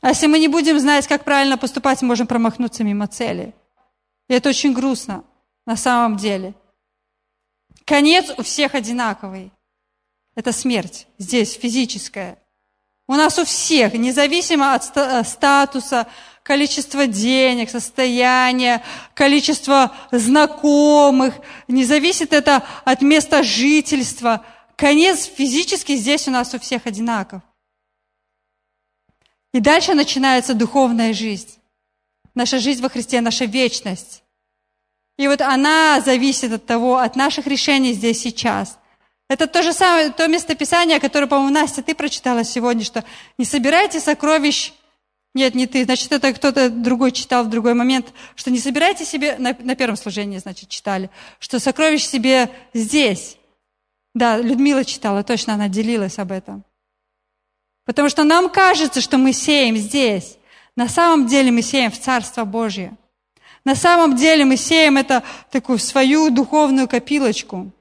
А 0.00 0.08
если 0.08 0.28
мы 0.28 0.38
не 0.38 0.48
будем 0.48 0.78
знать, 0.78 1.06
как 1.06 1.24
правильно 1.24 1.58
поступать, 1.58 2.00
мы 2.00 2.08
можем 2.08 2.26
промахнуться 2.26 2.84
мимо 2.84 3.06
цели. 3.06 3.52
И 4.30 4.32
это 4.32 4.48
очень 4.48 4.72
грустно 4.72 5.24
на 5.66 5.76
самом 5.76 6.16
деле. 6.16 6.54
Конец 7.84 8.32
у 8.36 8.42
всех 8.42 8.74
одинаковый. 8.74 9.52
Это 10.34 10.52
смерть 10.52 11.06
здесь, 11.18 11.54
физическая. 11.54 12.38
У 13.06 13.14
нас 13.14 13.38
у 13.38 13.44
всех, 13.44 13.94
независимо 13.94 14.74
от 14.74 14.96
э, 14.96 15.24
статуса, 15.24 16.06
количества 16.44 17.06
денег, 17.06 17.68
состояния, 17.68 18.84
количества 19.14 19.94
знакомых, 20.12 21.34
не 21.66 21.84
зависит 21.84 22.32
это 22.32 22.64
от 22.84 23.02
места 23.02 23.42
жительства. 23.42 24.46
Конец 24.76 25.24
физически 25.24 25.96
здесь 25.96 26.28
у 26.28 26.30
нас 26.30 26.54
у 26.54 26.60
всех 26.60 26.86
одинаков. 26.86 27.42
И 29.52 29.58
дальше 29.60 29.94
начинается 29.94 30.54
духовная 30.54 31.12
жизнь. 31.12 31.58
Наша 32.34 32.60
жизнь 32.60 32.80
во 32.80 32.88
Христе, 32.88 33.20
наша 33.20 33.44
вечность. 33.44 34.22
И 35.20 35.28
вот 35.28 35.42
она 35.42 36.00
зависит 36.00 36.50
от 36.50 36.64
того, 36.64 36.96
от 36.96 37.14
наших 37.14 37.46
решений 37.46 37.92
здесь 37.92 38.22
сейчас. 38.22 38.78
Это 39.28 39.46
то 39.46 39.62
же 39.62 39.74
самое, 39.74 40.08
то 40.08 40.26
местописание, 40.28 40.98
которое, 40.98 41.26
по-моему, 41.26 41.52
Настя, 41.52 41.82
ты 41.82 41.94
прочитала 41.94 42.42
сегодня, 42.42 42.82
что 42.82 43.04
не 43.36 43.44
собирайте 43.44 44.00
сокровищ 44.00 44.72
нет, 45.34 45.54
не 45.54 45.66
ты. 45.66 45.84
Значит, 45.84 46.10
это 46.12 46.32
кто-то 46.32 46.70
другой 46.70 47.12
читал 47.12 47.44
в 47.44 47.50
другой 47.50 47.74
момент, 47.74 48.14
что 48.34 48.50
не 48.50 48.58
собирайте 48.58 49.04
себе, 49.04 49.36
на, 49.36 49.54
на 49.60 49.76
первом 49.76 49.96
служении, 49.96 50.38
значит, 50.38 50.70
читали, 50.70 51.10
что 51.38 51.60
сокровищ 51.60 52.06
себе 52.06 52.50
здесь. 52.72 53.36
Да, 54.14 54.38
Людмила 54.38 54.86
читала, 54.86 55.22
точно 55.22 55.52
она 55.52 55.68
делилась 55.68 56.18
об 56.18 56.32
этом. 56.32 56.64
Потому 57.84 58.08
что 58.08 58.24
нам 58.24 58.48
кажется, 58.48 59.02
что 59.02 59.18
мы 59.18 59.34
сеем 59.34 59.76
здесь. 59.76 60.38
На 60.76 60.88
самом 60.88 61.26
деле 61.26 61.50
мы 61.50 61.60
сеем 61.60 61.90
в 61.90 62.00
Царство 62.00 62.46
Божье. 62.46 62.96
На 63.64 63.74
самом 63.74 64.16
деле 64.16 64.44
мы 64.44 64.56
сеем 64.56 64.96
это 64.96 65.22
такую 65.50 65.78
свою 65.78 66.30
духовную 66.30 66.88
копилочку. 66.88 67.72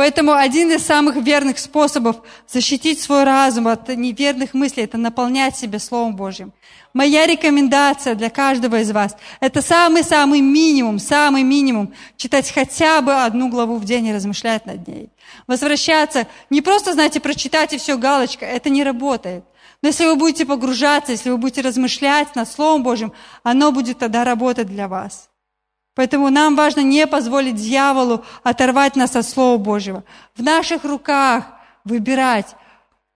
Поэтому 0.00 0.32
один 0.32 0.70
из 0.70 0.82
самых 0.86 1.16
верных 1.16 1.58
способов 1.58 2.22
защитить 2.48 3.02
свой 3.02 3.24
разум 3.24 3.68
от 3.68 3.86
неверных 3.88 4.54
мыслей– 4.54 4.84
это 4.84 4.96
наполнять 4.96 5.58
себя 5.58 5.78
Словом 5.78 6.16
Божьим. 6.16 6.54
Моя 6.94 7.26
рекомендация 7.26 8.14
для 8.14 8.30
каждого 8.30 8.80
из 8.80 8.90
вас– 8.92 9.14
это 9.40 9.60
самый-самый 9.60 10.40
минимум, 10.40 10.98
самый 10.98 11.42
минимум– 11.42 11.92
читать 12.16 12.50
хотя 12.50 13.02
бы 13.02 13.12
одну 13.12 13.50
главу 13.50 13.76
в 13.76 13.84
день 13.84 14.06
и 14.06 14.14
размышлять 14.14 14.64
над 14.64 14.88
ней. 14.88 15.10
Возвращаться, 15.46 16.26
не 16.48 16.62
просто, 16.62 16.94
знаете, 16.94 17.20
прочитать 17.20 17.74
и 17.74 17.76
все, 17.76 17.98
галочка, 17.98 18.46
это 18.46 18.70
не 18.70 18.82
работает. 18.82 19.44
Но 19.82 19.88
если 19.88 20.04
вы 20.04 20.16
будете 20.16 20.44
погружаться, 20.44 21.12
если 21.12 21.30
вы 21.30 21.38
будете 21.38 21.62
размышлять 21.62 22.34
над 22.36 22.48
Словом 22.48 22.82
Божьим, 22.82 23.12
оно 23.42 23.72
будет 23.72 23.98
тогда 23.98 24.24
работать 24.24 24.66
для 24.66 24.88
вас. 24.88 25.30
Поэтому 25.94 26.30
нам 26.30 26.54
важно 26.54 26.80
не 26.80 27.06
позволить 27.06 27.56
дьяволу 27.56 28.24
оторвать 28.42 28.96
нас 28.96 29.16
от 29.16 29.26
Слова 29.26 29.58
Божьего. 29.58 30.04
В 30.34 30.42
наших 30.42 30.84
руках 30.84 31.46
выбирать, 31.84 32.54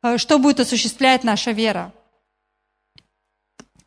э, 0.03 0.18
что 0.18 0.38
будет 0.38 0.61
осуществлять 0.61 1.22
наша 1.22 1.50
вера. 1.53 1.92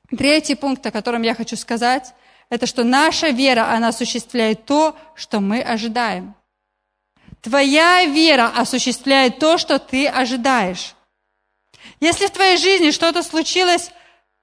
Третий 0.09 0.55
пункт, 0.55 0.85
о 0.85 0.91
котором 0.91 1.21
я 1.23 1.35
хочу 1.35 1.55
сказать, 1.57 2.13
это 2.49 2.65
что 2.65 2.83
наша 2.83 3.29
вера, 3.29 3.71
она 3.71 3.89
осуществляет 3.89 4.65
то, 4.65 4.95
что 5.15 5.41
мы 5.41 5.61
ожидаем. 5.61 6.33
Твоя 7.41 8.05
вера 8.05 8.51
осуществляет 8.55 9.39
то, 9.39 9.57
что 9.57 9.79
ты 9.79 10.07
ожидаешь. 10.07 10.95
Если 11.99 12.27
в 12.27 12.31
твоей 12.31 12.57
жизни 12.57 12.91
что-то 12.91 13.23
случилось, 13.23 13.91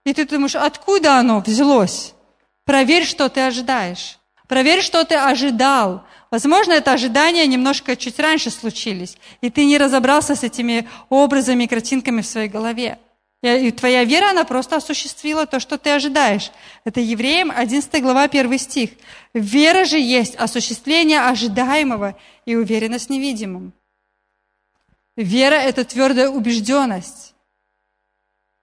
и 0.04 0.12
ты 0.12 0.26
думаешь, 0.26 0.56
откуда 0.56 1.18
оно 1.18 1.40
взялось, 1.40 2.14
проверь, 2.64 3.04
что 3.04 3.28
ты 3.28 3.40
ожидаешь. 3.40 4.18
Проверь, 4.48 4.82
что 4.82 5.04
ты 5.04 5.14
ожидал. 5.14 6.04
Возможно, 6.30 6.72
это 6.72 6.92
ожидания 6.92 7.46
немножко 7.46 7.96
чуть 7.96 8.18
раньше 8.18 8.50
случились, 8.50 9.16
и 9.40 9.50
ты 9.50 9.64
не 9.64 9.78
разобрался 9.78 10.34
с 10.34 10.42
этими 10.42 10.88
образами 11.08 11.64
и 11.64 11.68
картинками 11.68 12.20
в 12.20 12.26
своей 12.26 12.48
голове. 12.48 12.98
И 13.42 13.70
твоя 13.72 14.04
вера, 14.04 14.30
она 14.30 14.44
просто 14.44 14.76
осуществила 14.76 15.46
то, 15.46 15.60
что 15.60 15.76
ты 15.76 15.90
ожидаешь. 15.90 16.50
Это 16.84 17.00
Евреям 17.00 17.52
11 17.54 18.02
глава 18.02 18.22
1 18.22 18.58
стих. 18.58 18.90
Вера 19.34 19.84
же 19.84 19.98
есть 19.98 20.34
осуществление 20.36 21.20
ожидаемого 21.20 22.16
и 22.46 22.56
уверенность 22.56 23.08
в 23.08 23.10
невидимом. 23.10 23.74
Вера– 25.16 25.54
это 25.56 25.84
твердая 25.84 26.30
убежденность. 26.30 27.33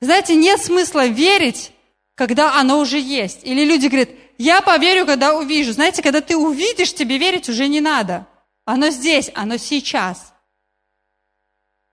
Знаете, 0.02 0.36
нет 0.36 0.60
смысла 0.60 1.06
верить, 1.06 1.72
когда 2.16 2.60
оно 2.60 2.80
уже 2.80 3.00
есть. 3.00 3.42
Или 3.44 3.64
люди 3.64 3.88
говорят, 3.88 4.10
я 4.38 4.62
поверю, 4.62 5.06
когда 5.06 5.36
увижу. 5.36 5.74
Знаете, 5.74 6.02
когда 6.02 6.22
ты 6.22 6.36
увидишь, 6.36 6.94
тебе 6.94 7.20
верить 7.20 7.48
уже 7.48 7.68
не 7.68 7.80
надо. 7.80 8.28
Оно 8.66 8.90
здесь, 8.90 9.30
оно 9.36 9.58
сейчас. 9.58 10.34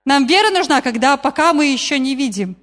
Нам 0.05 0.25
вера 0.25 0.49
нужна, 0.49 0.81
когда 0.81 1.17
пока 1.17 1.53
мы 1.53 1.67
еще 1.67 1.99
не 1.99 2.15
видим. 2.15 2.57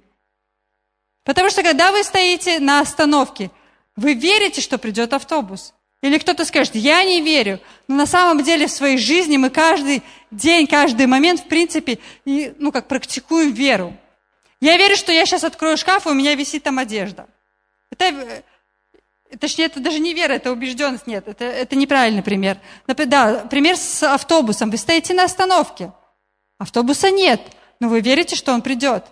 Потому 1.23 1.49
что 1.49 1.63
когда 1.63 1.91
вы 1.91 2.03
стоите 2.03 2.59
на 2.59 2.81
остановке, 2.81 3.51
вы 3.95 4.13
верите, 4.13 4.59
что 4.61 4.77
придет 4.77 5.13
автобус. 5.13 5.73
Или 6.01 6.17
кто-то 6.17 6.43
скажет, 6.45 6.75
я 6.75 7.03
не 7.05 7.21
верю. 7.21 7.59
Но 7.87 7.95
на 7.95 8.05
самом 8.05 8.43
деле 8.43 8.67
в 8.67 8.71
своей 8.71 8.97
жизни 8.97 9.37
мы 9.37 9.49
каждый 9.49 10.03
день, 10.29 10.67
каждый 10.67 11.05
момент, 11.05 11.41
в 11.41 11.47
принципе, 11.47 11.99
и, 12.25 12.53
ну, 12.59 12.71
как 12.71 12.87
практикуем 12.87 13.53
веру. 13.53 13.95
Я 14.59 14.77
верю, 14.77 14.95
что 14.95 15.11
я 15.11 15.25
сейчас 15.25 15.43
открою 15.43 15.77
шкаф, 15.77 16.07
и 16.07 16.09
у 16.09 16.13
меня 16.13 16.35
висит 16.35 16.63
там 16.63 16.79
одежда. 16.79 17.27
Это, 17.91 18.05
э, 18.05 19.37
точнее, 19.37 19.65
это 19.65 19.79
даже 19.79 19.99
не 19.99 20.13
вера, 20.13 20.33
это 20.33 20.51
убежденность. 20.51 21.07
Нет, 21.07 21.27
это, 21.27 21.45
это 21.45 21.75
неправильный 21.75 22.23
пример. 22.23 22.57
Например, 22.87 23.09
да, 23.09 23.45
пример 23.45 23.77
с 23.77 24.03
автобусом. 24.03 24.71
Вы 24.71 24.77
стоите 24.77 25.13
на 25.13 25.25
остановке. 25.25 25.91
Автобуса 26.57 27.11
нет, 27.11 27.41
но 27.79 27.87
вы 27.89 28.01
верите, 28.01 28.35
что 28.35 28.53
он 28.53 28.61
придет. 28.61 29.05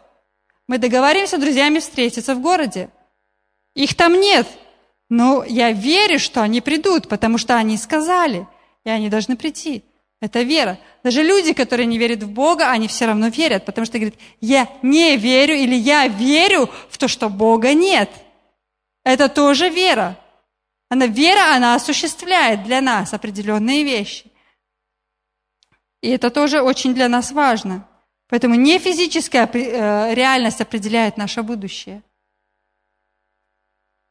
Мы 0.67 0.79
договариваемся 0.79 1.37
с 1.37 1.39
друзьями 1.39 1.79
встретиться 1.79 2.33
в 2.33 2.41
городе. 2.41 2.89
Их 3.75 3.95
там 3.95 4.19
нет. 4.19 4.47
Но 5.09 5.43
я 5.43 5.71
верю, 5.71 6.17
что 6.17 6.41
они 6.41 6.61
придут, 6.61 7.07
потому 7.07 7.37
что 7.37 7.55
они 7.55 7.77
сказали, 7.77 8.47
и 8.83 8.89
они 8.89 9.09
должны 9.09 9.37
прийти. 9.37 9.83
Это 10.21 10.41
вера. 10.41 10.79
Даже 11.05 11.21
люди, 11.21 11.53
которые 11.53 11.85
не 11.85 11.99
верят 11.99 12.23
в 12.23 12.31
Бога, 12.31 12.71
они 12.71 12.87
все 12.87 13.05
равно 13.05 13.27
верят, 13.27 13.63
потому 13.63 13.85
что 13.85 13.99
говорят, 13.99 14.19
я 14.41 14.67
не 14.81 15.17
верю 15.17 15.53
или 15.53 15.75
я 15.75 16.07
верю 16.07 16.67
в 16.89 16.97
то, 16.97 17.07
что 17.07 17.29
Бога 17.29 17.75
нет. 17.75 18.09
Это 19.03 19.29
тоже 19.29 19.69
вера. 19.69 20.17
Она 20.89 21.05
вера, 21.05 21.55
она 21.55 21.75
осуществляет 21.75 22.63
для 22.63 22.81
нас 22.81 23.13
определенные 23.13 23.83
вещи. 23.83 24.31
И 26.01 26.09
это 26.09 26.31
тоже 26.31 26.63
очень 26.63 26.95
для 26.95 27.07
нас 27.07 27.31
важно. 27.31 27.87
Поэтому 28.27 28.55
не 28.55 28.79
физическая 28.79 29.47
э, 29.53 30.15
реальность 30.15 30.59
определяет 30.59 31.17
наше 31.17 31.43
будущее, 31.43 32.01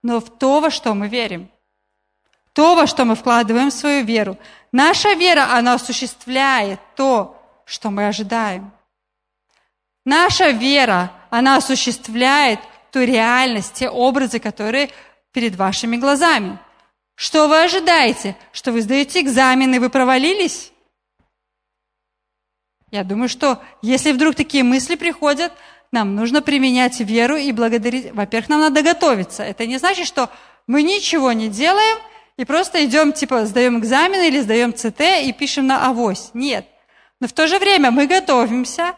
но 0.04 0.20
в 0.20 0.30
то, 0.30 0.60
во 0.60 0.70
что 0.70 0.94
мы 0.94 1.08
верим. 1.08 1.50
То, 2.54 2.76
во 2.76 2.86
что 2.86 3.04
мы 3.04 3.16
вкладываем 3.16 3.70
свою 3.70 4.04
веру. 4.04 4.38
Наша 4.72 5.12
вера, 5.12 5.54
она 5.54 5.74
осуществляет 5.74 6.80
то, 6.96 7.36
что 7.66 7.90
мы 7.90 8.06
ожидаем. 8.06 8.72
Наша 10.04 10.50
вера, 10.50 11.12
она 11.30 11.56
осуществляет 11.56 12.60
ту 12.92 13.00
реальность, 13.00 13.74
те 13.74 13.90
образы, 13.90 14.38
которые 14.38 14.90
перед 15.32 15.56
вашими 15.56 15.96
глазами. 15.96 16.58
Что 17.16 17.48
вы 17.48 17.64
ожидаете? 17.64 18.36
Что 18.52 18.70
вы 18.70 18.82
сдаете 18.82 19.20
экзамены, 19.20 19.80
вы 19.80 19.90
провалились? 19.90 20.72
Я 22.92 23.02
думаю, 23.02 23.28
что 23.28 23.60
если 23.82 24.12
вдруг 24.12 24.36
такие 24.36 24.62
мысли 24.62 24.94
приходят, 24.94 25.52
нам 25.90 26.14
нужно 26.14 26.40
применять 26.40 27.00
веру 27.00 27.36
и 27.36 27.50
благодарить. 27.50 28.12
Во-первых, 28.12 28.48
нам 28.48 28.60
надо 28.60 28.82
готовиться. 28.82 29.42
Это 29.42 29.66
не 29.66 29.78
значит, 29.78 30.06
что 30.06 30.30
мы 30.68 30.84
ничего 30.84 31.32
не 31.32 31.48
делаем 31.48 31.98
и 32.36 32.44
просто 32.44 32.84
идем, 32.84 33.12
типа, 33.12 33.46
сдаем 33.46 33.78
экзамены 33.78 34.28
или 34.28 34.40
сдаем 34.40 34.74
ЦТ 34.74 35.00
и 35.22 35.32
пишем 35.32 35.66
на 35.66 35.86
авось. 35.86 36.30
Нет. 36.34 36.66
Но 37.20 37.28
в 37.28 37.32
то 37.32 37.46
же 37.46 37.58
время 37.58 37.90
мы 37.90 38.06
готовимся, 38.06 38.94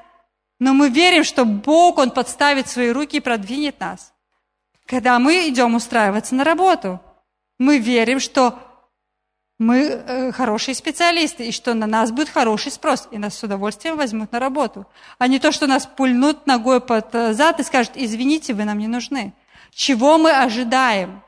но 0.59 0.73
мы 0.73 0.89
верим, 0.89 1.23
что 1.23 1.45
Бог, 1.45 1.99
Он 1.99 2.11
подставит 2.11 2.69
свои 2.69 2.91
руки 2.91 3.19
и 3.19 3.21
продвинет 3.21 3.79
нас. 3.79 4.15
Когда 4.87 5.19
мы 5.19 5.49
идем 5.49 5.75
устраиваться 5.75 6.35
на 6.35 6.45
работу, 6.45 7.01
мы 7.59 7.79
верим, 7.79 8.21
что 8.21 8.59
мы 9.59 9.79
э, 9.79 10.33
хорошие 10.33 10.75
специалисты, 10.75 11.49
и 11.49 11.53
что 11.53 11.75
на 11.75 11.87
нас 11.87 12.13
будет 12.13 12.29
хороший 12.29 12.71
спрос, 12.71 13.09
и 13.11 13.19
нас 13.19 13.39
с 13.39 13.43
удовольствием 13.43 13.97
возьмут 13.97 14.33
на 14.33 14.39
работу. 14.39 14.87
А 15.19 15.29
не 15.29 15.39
то, 15.39 15.51
что 15.51 15.67
нас 15.67 15.87
пульнут 15.87 16.47
ногой 16.47 16.81
под 16.81 17.15
э, 17.15 17.33
зад 17.33 17.59
и 17.61 17.63
скажут, 17.63 17.93
извините, 17.95 18.53
вы 18.53 18.65
нам 18.65 18.79
не 18.79 18.87
нужны. 18.87 19.33
Чего 19.71 20.19
мы 20.19 20.31
ожидаем? 20.31 21.23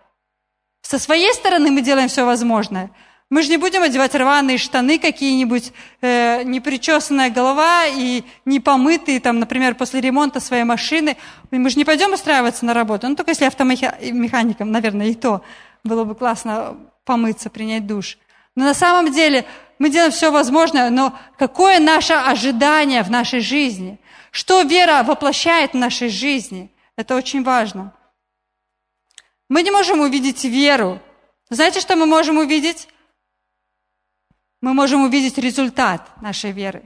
Со 0.82 0.98
своей 0.98 1.32
стороны 1.34 1.70
мы 1.70 1.82
делаем 1.82 2.08
все 2.08 2.24
возможное. 2.24 2.90
Мы 3.30 3.42
же 3.42 3.50
не 3.50 3.58
будем 3.58 3.82
одевать 3.82 4.14
рваные 4.14 4.56
штаны 4.56 4.98
какие-нибудь, 4.98 5.72
э, 6.00 6.44
непричесанная 6.44 7.28
голова 7.28 7.84
и 7.86 8.22
не 8.46 8.58
помытые, 8.58 9.20
там, 9.20 9.38
например, 9.38 9.74
после 9.74 10.00
ремонта 10.00 10.40
своей 10.40 10.64
машины. 10.64 11.18
Мы 11.50 11.68
же 11.68 11.76
не 11.76 11.84
пойдем 11.84 12.14
устраиваться 12.14 12.64
на 12.64 12.72
работу. 12.72 13.06
Ну, 13.06 13.16
только 13.16 13.32
если 13.32 13.44
автомехаником, 13.44 14.72
наверное, 14.72 15.08
и 15.08 15.14
то 15.14 15.42
было 15.84 16.04
бы 16.04 16.14
классно 16.14 16.78
помыться, 17.04 17.50
принять 17.50 17.86
душ. 17.86 18.16
Но 18.54 18.64
на 18.64 18.74
самом 18.74 19.12
деле 19.12 19.44
мы 19.78 19.90
делаем 19.90 20.10
все 20.10 20.30
возможное, 20.30 20.88
но 20.88 21.12
какое 21.38 21.80
наше 21.80 22.14
ожидание 22.14 23.02
в 23.02 23.10
нашей 23.10 23.40
жизни? 23.40 23.98
Что 24.30 24.62
вера 24.62 25.02
воплощает 25.02 25.72
в 25.72 25.76
нашей 25.76 26.08
жизни? 26.08 26.70
Это 26.96 27.14
очень 27.14 27.42
важно. 27.44 27.92
Мы 29.48 29.62
не 29.62 29.70
можем 29.70 30.00
увидеть 30.00 30.44
веру. 30.44 31.00
Знаете, 31.50 31.80
что 31.80 31.96
мы 31.96 32.06
можем 32.06 32.38
увидеть? 32.38 32.88
Мы 34.60 34.74
можем 34.74 35.04
увидеть 35.04 35.38
результат 35.38 36.10
нашей 36.20 36.52
веры. 36.52 36.82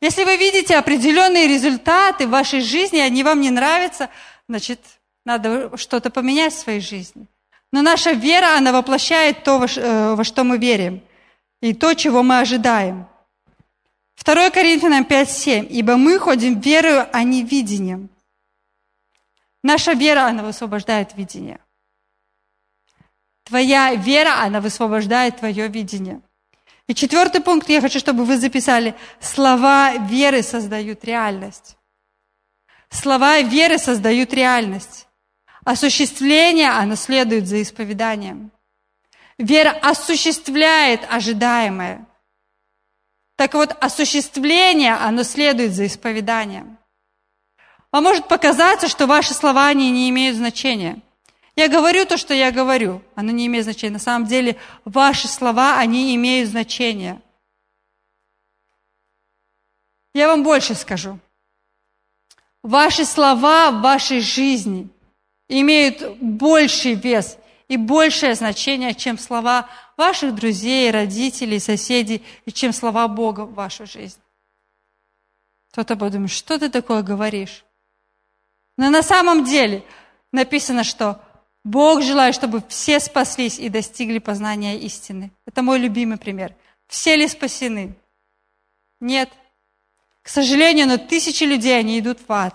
Если 0.00 0.24
вы 0.24 0.36
видите 0.36 0.76
определенные 0.76 1.46
результаты 1.48 2.26
в 2.26 2.30
вашей 2.30 2.60
жизни, 2.60 2.98
они 2.98 3.24
вам 3.24 3.40
не 3.40 3.50
нравятся, 3.50 4.10
значит, 4.48 4.80
надо 5.24 5.76
что-то 5.76 6.10
поменять 6.10 6.52
в 6.52 6.58
своей 6.58 6.80
жизни. 6.80 7.26
Но 7.72 7.82
наша 7.82 8.12
вера, 8.12 8.56
она 8.56 8.72
воплощает 8.72 9.42
то, 9.42 9.64
э, 9.64 10.14
во 10.14 10.24
что 10.24 10.44
мы 10.44 10.58
верим, 10.58 11.02
и 11.62 11.72
то, 11.72 11.94
чего 11.94 12.22
мы 12.22 12.40
ожидаем. 12.40 13.06
2 14.22 14.50
Коринфянам 14.50 15.04
5.7. 15.04 15.66
«Ибо 15.70 15.96
мы 15.96 16.18
ходим 16.18 16.60
верою, 16.60 17.06
а 17.12 17.22
не 17.22 17.42
видением». 17.42 18.08
Наша 19.66 19.94
вера, 19.94 20.26
она 20.26 20.44
высвобождает 20.44 21.16
видение. 21.16 21.58
Твоя 23.42 23.96
вера, 23.96 24.40
она 24.40 24.60
высвобождает 24.60 25.38
твое 25.38 25.66
видение. 25.66 26.20
И 26.86 26.94
четвертый 26.94 27.40
пункт, 27.40 27.68
я 27.68 27.80
хочу, 27.80 27.98
чтобы 27.98 28.24
вы 28.24 28.36
записали. 28.38 28.94
Слова 29.18 29.96
веры 29.96 30.44
создают 30.44 31.04
реальность. 31.04 31.76
Слова 32.90 33.40
веры 33.40 33.78
создают 33.78 34.32
реальность. 34.32 35.08
Осуществление, 35.64 36.70
оно 36.70 36.94
следует 36.94 37.48
за 37.48 37.60
исповеданием. 37.60 38.52
Вера 39.36 39.70
осуществляет 39.82 41.00
ожидаемое. 41.10 42.06
Так 43.34 43.54
вот, 43.54 43.76
осуществление, 43.80 44.94
оно 44.94 45.24
следует 45.24 45.72
за 45.72 45.86
исповеданием. 45.86 46.75
Вам 47.96 48.04
может 48.04 48.28
показаться, 48.28 48.88
что 48.88 49.06
ваши 49.06 49.32
слова 49.32 49.68
они 49.68 49.90
не 49.90 50.10
имеют 50.10 50.36
значения. 50.36 51.00
Я 51.54 51.66
говорю 51.70 52.04
то, 52.04 52.18
что 52.18 52.34
я 52.34 52.52
говорю, 52.52 53.02
оно 53.14 53.32
не 53.32 53.46
имеет 53.46 53.64
значения. 53.64 53.94
На 53.94 53.98
самом 53.98 54.28
деле, 54.28 54.58
ваши 54.84 55.28
слова, 55.28 55.78
они 55.78 56.14
имеют 56.14 56.50
значение. 56.50 57.22
Я 60.12 60.28
вам 60.28 60.42
больше 60.42 60.74
скажу. 60.74 61.18
Ваши 62.62 63.06
слова 63.06 63.70
в 63.70 63.80
вашей 63.80 64.20
жизни 64.20 64.90
имеют 65.48 66.18
больший 66.20 66.92
вес 66.92 67.38
и 67.66 67.78
большее 67.78 68.34
значение, 68.34 68.94
чем 68.94 69.18
слова 69.18 69.70
ваших 69.96 70.34
друзей, 70.34 70.90
родителей, 70.90 71.60
соседей, 71.60 72.22
и 72.44 72.52
чем 72.52 72.74
слова 72.74 73.08
Бога 73.08 73.46
в 73.46 73.54
вашу 73.54 73.86
жизнь. 73.86 74.18
Кто-то 75.72 75.96
подумает, 75.96 76.30
что 76.30 76.58
ты 76.58 76.68
такое 76.68 77.02
говоришь? 77.02 77.62
Но 78.76 78.90
на 78.90 79.02
самом 79.02 79.44
деле 79.44 79.84
написано, 80.32 80.84
что 80.84 81.20
Бог 81.64 82.02
желает, 82.02 82.34
чтобы 82.34 82.62
все 82.68 83.00
спаслись 83.00 83.58
и 83.58 83.68
достигли 83.68 84.18
познания 84.18 84.78
истины. 84.78 85.32
Это 85.46 85.62
мой 85.62 85.78
любимый 85.78 86.18
пример. 86.18 86.54
Все 86.86 87.16
ли 87.16 87.26
спасены? 87.26 87.94
Нет. 89.00 89.30
К 90.22 90.28
сожалению, 90.28 90.86
но 90.86 90.96
тысячи 90.96 91.44
людей, 91.44 91.78
они 91.78 91.98
идут 91.98 92.20
в 92.26 92.32
ад. 92.32 92.54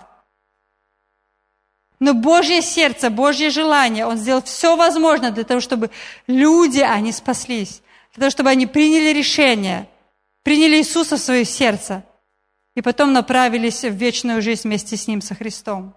Но 2.00 2.14
Божье 2.14 2.62
сердце, 2.62 3.10
Божье 3.10 3.50
желание, 3.50 4.06
Он 4.06 4.16
сделал 4.16 4.42
все 4.42 4.76
возможное 4.76 5.30
для 5.30 5.44
того, 5.44 5.60
чтобы 5.60 5.90
люди, 6.26 6.80
они 6.80 7.12
спаслись. 7.12 7.82
Для 8.14 8.22
того, 8.22 8.30
чтобы 8.30 8.50
они 8.50 8.66
приняли 8.66 9.12
решение, 9.16 9.88
приняли 10.42 10.78
Иисуса 10.78 11.16
в 11.16 11.20
свое 11.20 11.44
сердце 11.44 12.04
и 12.74 12.82
потом 12.82 13.12
направились 13.12 13.84
в 13.84 13.92
вечную 13.92 14.42
жизнь 14.42 14.62
вместе 14.64 14.96
с 14.96 15.06
Ним, 15.06 15.22
со 15.22 15.34
Христом. 15.34 15.94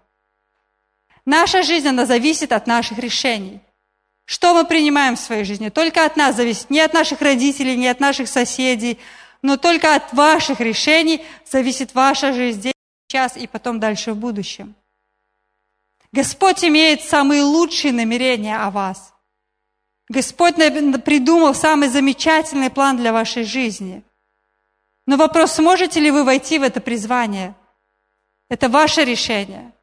Наша 1.26 1.64
жизнь, 1.64 1.88
она 1.88 2.06
зависит 2.06 2.52
от 2.52 2.68
наших 2.68 3.00
решений. 3.00 3.60
Что 4.26 4.54
мы 4.54 4.66
принимаем 4.66 5.16
в 5.16 5.20
своей 5.20 5.44
жизни? 5.44 5.70
Только 5.70 6.06
от 6.06 6.18
нас 6.18 6.36
зависит. 6.36 6.70
Не 6.70 6.82
от 6.82 6.94
наших 6.94 7.22
родителей, 7.22 7.76
не 7.76 7.88
от 7.88 8.00
наших 8.00 8.28
соседей, 8.28 9.00
но 9.42 9.58
только 9.58 9.96
от 9.96 10.14
ваших 10.14 10.60
решений 10.60 11.24
зависит 11.46 11.94
ваша 11.94 12.34
жизнь 12.34 12.60
здесь, 12.60 12.74
сейчас 13.08 13.38
и 13.38 13.46
потом 13.46 13.80
дальше 13.80 14.14
в 14.14 14.18
будущем. 14.18 14.76
Господь 16.12 16.64
имеет 16.64 17.02
самые 17.02 17.44
лучшие 17.44 17.94
намерения 17.94 18.58
о 18.58 18.72
вас. 18.72 19.14
Господь 20.10 20.56
придумал 20.56 21.54
самый 21.54 21.90
замечательный 21.90 22.70
план 22.70 22.98
для 22.98 23.12
вашей 23.12 23.44
жизни. 23.44 24.04
Но 25.08 25.18
вопрос, 25.18 25.54
сможете 25.54 26.00
ли 26.00 26.10
вы 26.10 26.24
войти 26.24 26.58
в 26.58 26.64
это 26.64 26.82
призвание? 26.82 27.56
Это 28.50 28.70
ваше 28.70 29.04
решение. 29.04 29.75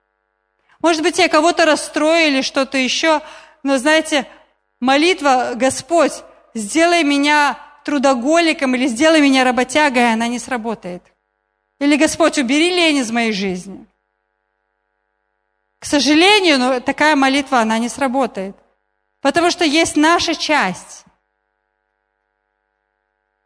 Может 0.83 1.03
быть, 1.03 1.18
я 1.18 1.29
кого-то 1.29 1.64
расстроили, 1.64 2.42
что-то 2.42 2.77
еще, 2.77 3.23
но 3.62 3.79
знаете, 3.79 4.27
молитва 4.81 5.53
«Господь, 5.55 6.12
сделай 6.55 7.05
меня 7.05 7.59
трудоголиком 7.85 8.75
или 8.75 8.88
сделай 8.88 9.21
меня 9.21 9.45
работягой», 9.45 10.12
она 10.12 10.27
не 10.27 10.40
сработает. 10.40 11.03
Или 11.79 11.97
«Господь, 11.97 12.38
убери 12.38 12.71
лень 12.71 12.97
из 12.97 13.11
моей 13.12 13.33
жизни». 13.33 13.87
К 15.79 15.85
сожалению, 15.85 16.59
но 16.59 16.81
такая 16.81 17.16
молитва, 17.16 17.61
она 17.61 17.79
не 17.79 17.88
сработает. 17.88 18.57
Потому 19.21 19.51
что 19.51 19.64
есть 19.64 19.97
наша 19.97 20.35
часть. 20.35 21.05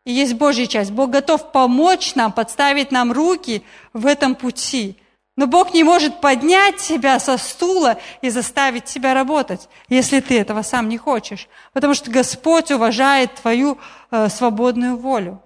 И 0.05 0.13
есть 0.13 0.35
Божья 0.35 0.67
часть. 0.67 0.91
Бог 0.91 1.11
готов 1.11 1.51
помочь 1.53 2.15
нам, 2.15 2.33
подставить 2.33 2.93
нам 2.93 3.13
руки 3.13 3.63
в 3.93 4.07
этом 4.07 4.35
пути. 4.35 4.99
Но 5.37 5.47
Бог 5.47 5.75
не 5.75 5.85
может 5.85 6.23
поднять 6.23 6.79
тебя 6.79 7.19
со 7.21 7.37
стула 7.37 7.99
и 8.23 8.31
заставить 8.31 8.85
тебя 8.85 9.13
работать, 9.13 9.69
если 9.89 10.21
ты 10.21 10.41
этого 10.41 10.63
сам 10.63 10.89
не 10.89 10.97
хочешь. 10.97 11.49
Потому 11.75 11.93
что 11.93 12.11
Господь 12.11 12.71
уважает 12.71 13.35
твою 13.35 13.79
э, 14.11 14.31
свободную 14.31 14.97
волю. 14.97 15.43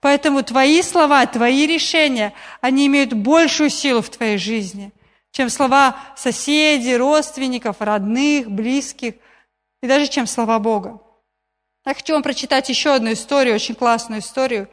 Поэтому 0.00 0.42
твои 0.42 0.82
слова, 0.82 1.24
твои 1.26 1.66
решения, 1.66 2.34
они 2.60 2.86
имеют 2.86 3.14
большую 3.14 3.70
силу 3.70 4.02
в 4.02 4.10
твоей 4.10 4.36
жизни, 4.36 4.92
чем 5.30 5.48
слова 5.48 5.96
соседей, 6.16 6.96
родственников, 6.96 7.76
родных, 7.80 8.50
близких, 8.50 9.14
и 9.82 9.86
даже 9.86 10.06
чем 10.06 10.26
слова 10.26 10.58
Бога. 10.58 11.00
Я 11.86 11.94
хочу 11.94 12.12
вам 12.12 12.22
прочитать 12.22 12.68
еще 12.68 12.94
одну 12.94 13.12
историю, 13.12 13.54
очень 13.54 13.74
классную 13.74 14.20
историю. 14.20 14.68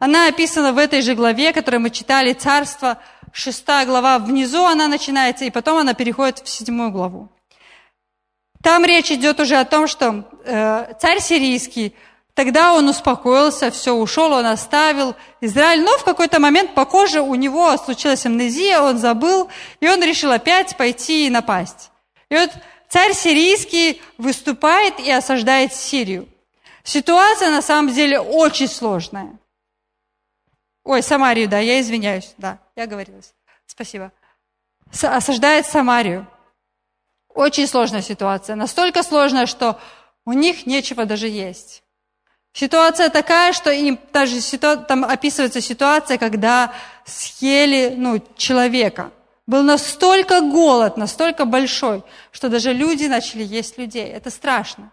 Она 0.00 0.26
описана 0.26 0.72
в 0.72 0.78
этой 0.78 1.02
же 1.02 1.14
главе, 1.14 1.52
которую 1.52 1.80
мы 1.80 1.90
читали, 1.90 2.32
«Царство», 2.32 2.98
шестая 3.32 3.86
глава, 3.86 4.18
внизу 4.18 4.64
она 4.64 4.88
начинается, 4.88 5.44
и 5.44 5.50
потом 5.50 5.78
она 5.78 5.94
переходит 5.94 6.40
в 6.40 6.48
седьмую 6.48 6.90
главу. 6.90 7.28
Там 8.60 8.84
речь 8.84 9.12
идет 9.12 9.38
уже 9.38 9.54
о 9.56 9.64
том, 9.64 9.86
что 9.86 10.24
э, 10.44 10.94
царь 10.98 11.20
сирийский– 11.20 11.94
Тогда 12.34 12.72
он 12.72 12.88
успокоился, 12.88 13.70
все, 13.70 13.92
ушел, 13.92 14.32
он 14.32 14.46
оставил 14.46 15.14
Израиль. 15.42 15.82
Но 15.82 15.98
в 15.98 16.04
какой-то 16.04 16.40
момент 16.40 16.74
по 16.74 16.86
коже 16.86 17.20
у 17.20 17.34
него 17.34 17.76
случилась 17.76 18.24
амнезия, 18.24 18.80
он 18.80 18.96
забыл, 18.96 19.50
и 19.80 19.88
он 19.88 20.02
решил 20.02 20.30
опять 20.30 20.76
пойти 20.76 21.26
и 21.26 21.30
напасть. 21.30 21.90
И 22.30 22.36
вот 22.36 22.50
царь 22.88 23.12
сирийский 23.12 24.00
выступает 24.16 24.98
и 25.00 25.10
осаждает 25.10 25.74
Сирию. 25.74 26.28
Ситуация 26.82 27.50
на 27.50 27.60
самом 27.60 27.92
деле 27.92 28.18
очень 28.18 28.68
сложная. 28.68 29.38
Ой, 30.84 31.02
Самарию, 31.02 31.48
да, 31.48 31.58
я 31.58 31.80
извиняюсь, 31.80 32.34
да, 32.38 32.58
я 32.76 32.86
говорилась. 32.86 33.34
Спасибо. 33.66 34.12
С 34.90 35.04
осаждает 35.04 35.66
Самарию. 35.66 36.26
Очень 37.28 37.66
сложная 37.66 38.02
ситуация. 38.02 38.56
Настолько 38.56 39.02
сложная, 39.02 39.46
что 39.46 39.78
у 40.24 40.32
них 40.32 40.66
нечего 40.66 41.04
даже 41.04 41.28
есть. 41.28 41.82
Ситуация 42.52 43.08
такая, 43.10 43.52
что 43.52 43.70
им 43.70 43.98
даже 44.12 44.40
там 44.58 45.04
описывается 45.04 45.60
ситуация, 45.60 46.18
когда 46.18 46.72
съели 47.04 47.94
ну, 47.96 48.22
человека. 48.36 49.12
Был 49.46 49.62
настолько 49.62 50.40
голод, 50.40 50.96
настолько 50.96 51.44
большой, 51.44 52.02
что 52.32 52.48
даже 52.48 52.72
люди 52.72 53.04
начали 53.06 53.44
есть 53.44 53.78
людей. 53.78 54.08
Это 54.08 54.30
страшно. 54.30 54.92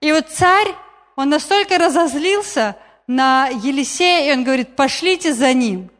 И 0.00 0.12
вот 0.12 0.28
царь, 0.30 0.74
он 1.16 1.28
настолько 1.28 1.78
разозлился 1.78 2.76
на 3.10 3.48
Елисея, 3.48 4.28
и 4.28 4.36
он 4.36 4.44
говорит, 4.44 4.76
пошлите 4.76 5.34
за 5.34 5.52
ним. 5.52 5.90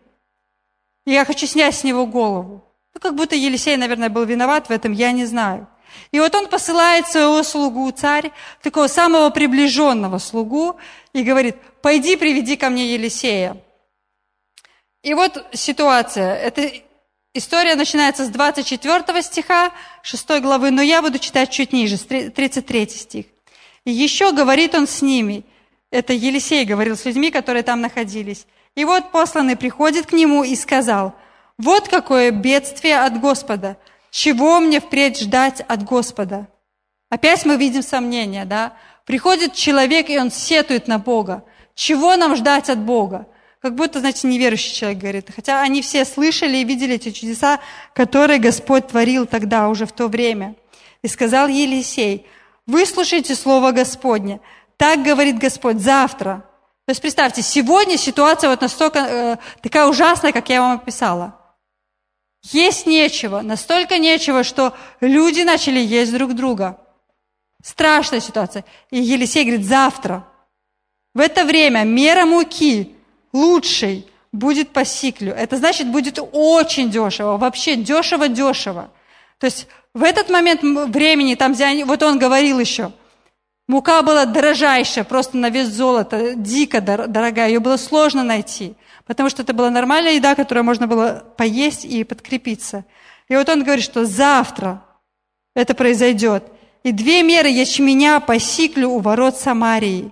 Я 1.04 1.24
хочу 1.24 1.44
снять 1.46 1.74
с 1.74 1.82
него 1.82 2.06
голову. 2.06 2.64
Ну, 2.94 3.00
как 3.00 3.16
будто 3.16 3.34
Елисей, 3.34 3.76
наверное, 3.76 4.08
был 4.08 4.24
виноват 4.24 4.68
в 4.68 4.70
этом, 4.70 4.92
я 4.92 5.10
не 5.10 5.26
знаю. 5.26 5.66
И 6.12 6.20
вот 6.20 6.32
он 6.36 6.46
посылает 6.46 7.08
своего 7.08 7.42
слугу, 7.42 7.90
царь, 7.90 8.30
такого 8.62 8.86
самого 8.86 9.30
приближенного 9.30 10.18
слугу, 10.18 10.76
и 11.12 11.24
говорит, 11.24 11.56
пойди 11.82 12.14
приведи 12.14 12.56
ко 12.56 12.70
мне 12.70 12.94
Елисея. 12.94 13.56
И 15.02 15.12
вот 15.14 15.44
ситуация. 15.52 16.36
Эта 16.36 16.70
история 17.34 17.74
начинается 17.74 18.24
с 18.24 18.28
24 18.28 19.22
стиха 19.22 19.72
6 20.02 20.40
главы, 20.40 20.70
но 20.70 20.80
я 20.80 21.02
буду 21.02 21.18
читать 21.18 21.50
чуть 21.50 21.72
ниже, 21.72 21.98
33 21.98 22.88
стих. 22.88 23.26
Еще 23.84 24.30
говорит 24.30 24.76
он 24.76 24.86
с 24.86 25.02
ними. 25.02 25.44
Это 25.90 26.12
Елисей 26.12 26.64
говорил 26.64 26.96
с 26.96 27.04
людьми, 27.04 27.30
которые 27.30 27.62
там 27.62 27.80
находились. 27.80 28.46
И 28.74 28.84
вот 28.84 29.10
посланный 29.10 29.56
приходит 29.56 30.06
к 30.06 30.12
нему 30.12 30.44
и 30.44 30.54
сказал, 30.54 31.14
вот 31.58 31.88
какое 31.88 32.30
бедствие 32.30 33.00
от 33.00 33.20
Господа– 33.20 33.76
чего 34.10 34.58
мне 34.58 34.80
впредь 34.80 35.20
ждать 35.20 35.60
от 35.66 35.84
Господа? 35.84 36.48
Опять 37.08 37.44
мы 37.44 37.56
видим 37.56 37.82
сомнения, 37.82 38.44
да? 38.44 38.74
Приходит 39.06 39.54
человек, 39.54 40.10
и 40.10 40.18
он 40.18 40.30
сетует 40.30 40.88
на 40.88 40.98
Бога. 40.98 41.44
Чего 41.74 42.16
нам 42.16 42.36
ждать 42.36 42.68
от 42.68 42.78
Бога? 42.78 43.26
Как 43.60 43.74
будто, 43.74 44.00
знаете, 44.00 44.26
неверующий 44.26 44.74
человек 44.74 44.98
говорит. 44.98 45.30
Хотя 45.34 45.62
они 45.62 45.82
все 45.82 46.04
слышали 46.04 46.58
и 46.58 46.64
видели 46.64 46.94
эти 46.94 47.10
чудеса, 47.10 47.60
которые 47.94 48.38
Господь 48.38 48.88
творил 48.88 49.26
тогда, 49.26 49.68
уже 49.68 49.86
в 49.86 49.92
то 49.92 50.08
время. 50.08 50.54
И 51.02 51.08
сказал 51.08 51.48
Елисей, 51.48 52.26
выслушайте 52.66 53.34
слово 53.34 53.72
Господне. 53.72 54.40
Так 54.80 55.02
говорит 55.02 55.36
Господь, 55.36 55.78
завтра. 55.78 56.42
То 56.86 56.92
есть 56.92 57.02
представьте, 57.02 57.42
сегодня 57.42 57.98
ситуация 57.98 58.48
вот 58.48 58.62
настолько 58.62 58.98
э, 58.98 59.36
такая 59.60 59.86
ужасная, 59.86 60.32
как 60.32 60.48
я 60.48 60.62
вам 60.62 60.78
описала. 60.78 61.36
Есть 62.44 62.86
нечего, 62.86 63.42
настолько 63.42 63.98
нечего, 63.98 64.42
что 64.42 64.72
люди 65.02 65.42
начали 65.42 65.80
есть 65.80 66.14
друг 66.14 66.32
друга. 66.32 66.78
Страшная 67.62 68.20
ситуация. 68.20 68.64
И 68.90 68.98
Елисей 68.98 69.44
говорит, 69.44 69.66
завтра, 69.66 70.26
в 71.12 71.20
это 71.20 71.44
время 71.44 71.84
мера 71.84 72.24
муки 72.24 72.96
лучшей 73.34 74.06
будет 74.32 74.70
по 74.70 74.86
сиклю. 74.86 75.34
Это 75.34 75.58
значит, 75.58 75.88
будет 75.88 76.18
очень 76.32 76.90
дешево, 76.90 77.36
вообще 77.36 77.76
дешево-дешево. 77.76 78.90
То 79.36 79.44
есть 79.44 79.66
в 79.92 80.02
этот 80.02 80.30
момент 80.30 80.62
времени, 80.62 81.34
там, 81.34 81.52
где 81.52 81.66
они, 81.66 81.84
вот 81.84 82.02
он 82.02 82.18
говорил 82.18 82.58
еще, 82.58 82.92
Мука 83.70 84.02
была 84.02 84.24
дорожайшая, 84.24 85.04
просто 85.04 85.36
на 85.36 85.48
вес 85.48 85.68
золота, 85.68 86.34
дико 86.34 86.80
дорогая. 86.80 87.46
Ее 87.46 87.60
было 87.60 87.76
сложно 87.76 88.24
найти, 88.24 88.74
потому 89.06 89.30
что 89.30 89.42
это 89.42 89.52
была 89.52 89.70
нормальная 89.70 90.14
еда, 90.14 90.34
которую 90.34 90.64
можно 90.64 90.88
было 90.88 91.22
поесть 91.36 91.84
и 91.84 92.02
подкрепиться. 92.02 92.84
И 93.28 93.36
вот 93.36 93.48
он 93.48 93.62
говорит, 93.62 93.84
что 93.84 94.04
завтра 94.04 94.82
это 95.54 95.74
произойдет. 95.74 96.42
И 96.82 96.90
две 96.90 97.22
меры 97.22 97.48
ячменя 97.48 98.18
по 98.18 98.40
сиклю 98.40 98.90
у 98.90 98.98
ворот 98.98 99.36
Самарии. 99.36 100.10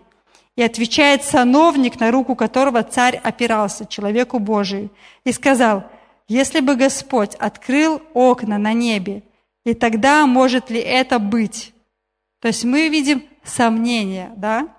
И 0.54 0.62
отвечает 0.62 1.24
сановник, 1.24 1.98
на 1.98 2.12
руку 2.12 2.36
которого 2.36 2.84
царь 2.84 3.16
опирался, 3.16 3.86
человеку 3.86 4.38
Божию, 4.38 4.88
и 5.24 5.32
сказал, 5.32 5.82
если 6.28 6.60
бы 6.60 6.76
Господь 6.76 7.34
открыл 7.34 8.00
окна 8.14 8.56
на 8.56 8.72
небе, 8.72 9.24
и 9.64 9.74
тогда 9.74 10.26
может 10.26 10.70
ли 10.70 10.78
это 10.78 11.18
быть? 11.18 11.72
То 12.40 12.46
есть 12.46 12.62
мы 12.62 12.86
видим 12.86 13.24
сомнения, 13.48 14.32
да? 14.36 14.74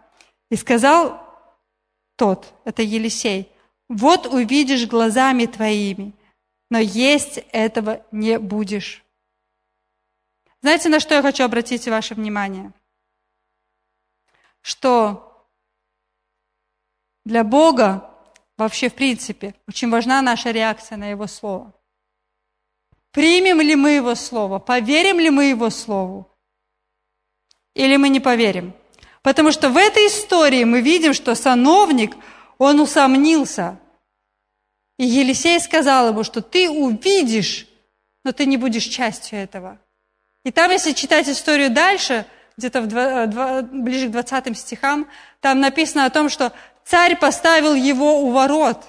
И 0.49 0.55
сказал 0.55 1.21
тот, 2.15 2.53
это 2.65 2.81
Елисей, 2.81 3.51
вот 3.87 4.27
увидишь 4.27 4.87
глазами 4.87 5.45
твоими, 5.45 6.13
но 6.69 6.79
есть 6.79 7.39
этого 7.51 8.05
не 8.11 8.39
будешь. 8.39 9.03
Знаете, 10.61 10.89
на 10.89 10.99
что 10.99 11.15
я 11.15 11.21
хочу 11.21 11.43
обратить 11.43 11.87
ваше 11.87 12.15
внимание? 12.15 12.73
Что 14.61 15.47
для 17.25 17.43
Бога 17.43 18.09
вообще 18.57 18.89
в 18.89 18.95
принципе 18.95 19.55
очень 19.67 19.89
важна 19.89 20.21
наша 20.21 20.51
реакция 20.51 20.97
на 20.97 21.07
Его 21.07 21.27
Слово. 21.27 21.73
Примем 23.11 23.61
ли 23.61 23.75
мы 23.75 23.91
Его 23.91 24.15
Слово? 24.15 24.59
Поверим 24.59 25.19
ли 25.19 25.29
мы 25.29 25.45
Его 25.45 25.69
Слову? 25.69 26.28
Или 27.79 27.95
мы 27.95 28.09
не 28.09 28.19
поверим. 28.19 28.73
Потому 29.21 29.53
что 29.53 29.69
в 29.69 29.77
этой 29.77 30.07
истории 30.07 30.65
мы 30.65 30.81
видим, 30.81 31.13
что 31.13 31.33
сановник, 31.33 32.13
он 32.57 32.81
усомнился. 32.81 33.79
И 34.97 35.05
Елисей 35.05 35.61
сказал 35.61 36.09
ему, 36.09 36.25
что 36.25 36.41
ты 36.41 36.69
увидишь, 36.69 37.67
но 38.25 38.33
ты 38.33 38.45
не 38.45 38.57
будешь 38.57 38.83
частью 38.83 39.39
этого. 39.39 39.79
И 40.43 40.51
там, 40.51 40.71
если 40.71 40.91
читать 40.91 41.29
историю 41.29 41.69
дальше, 41.69 42.25
где-то 42.57 42.81
в 42.81 42.87
дво, 42.87 43.27
дво, 43.27 43.61
ближе 43.61 44.09
к 44.09 44.11
20 44.11 44.57
стихам, 44.57 45.07
там 45.39 45.61
написано 45.61 46.03
о 46.03 46.09
том, 46.09 46.27
что 46.27 46.51
царь 46.83 47.17
поставил 47.17 47.75
его 47.75 48.23
у 48.23 48.31
ворот. 48.31 48.83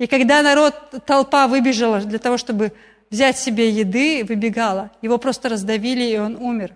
И 0.00 0.06
когда 0.06 0.40
народ, 0.40 0.74
толпа 1.04 1.48
выбежала 1.48 2.00
для 2.00 2.18
того, 2.18 2.38
чтобы 2.38 2.72
взять 3.10 3.38
себе 3.38 3.68
еды, 3.68 4.24
выбегала, 4.24 4.90
его 5.02 5.18
просто 5.18 5.50
раздавили, 5.50 6.04
и 6.04 6.18
он 6.18 6.36
умер. 6.36 6.74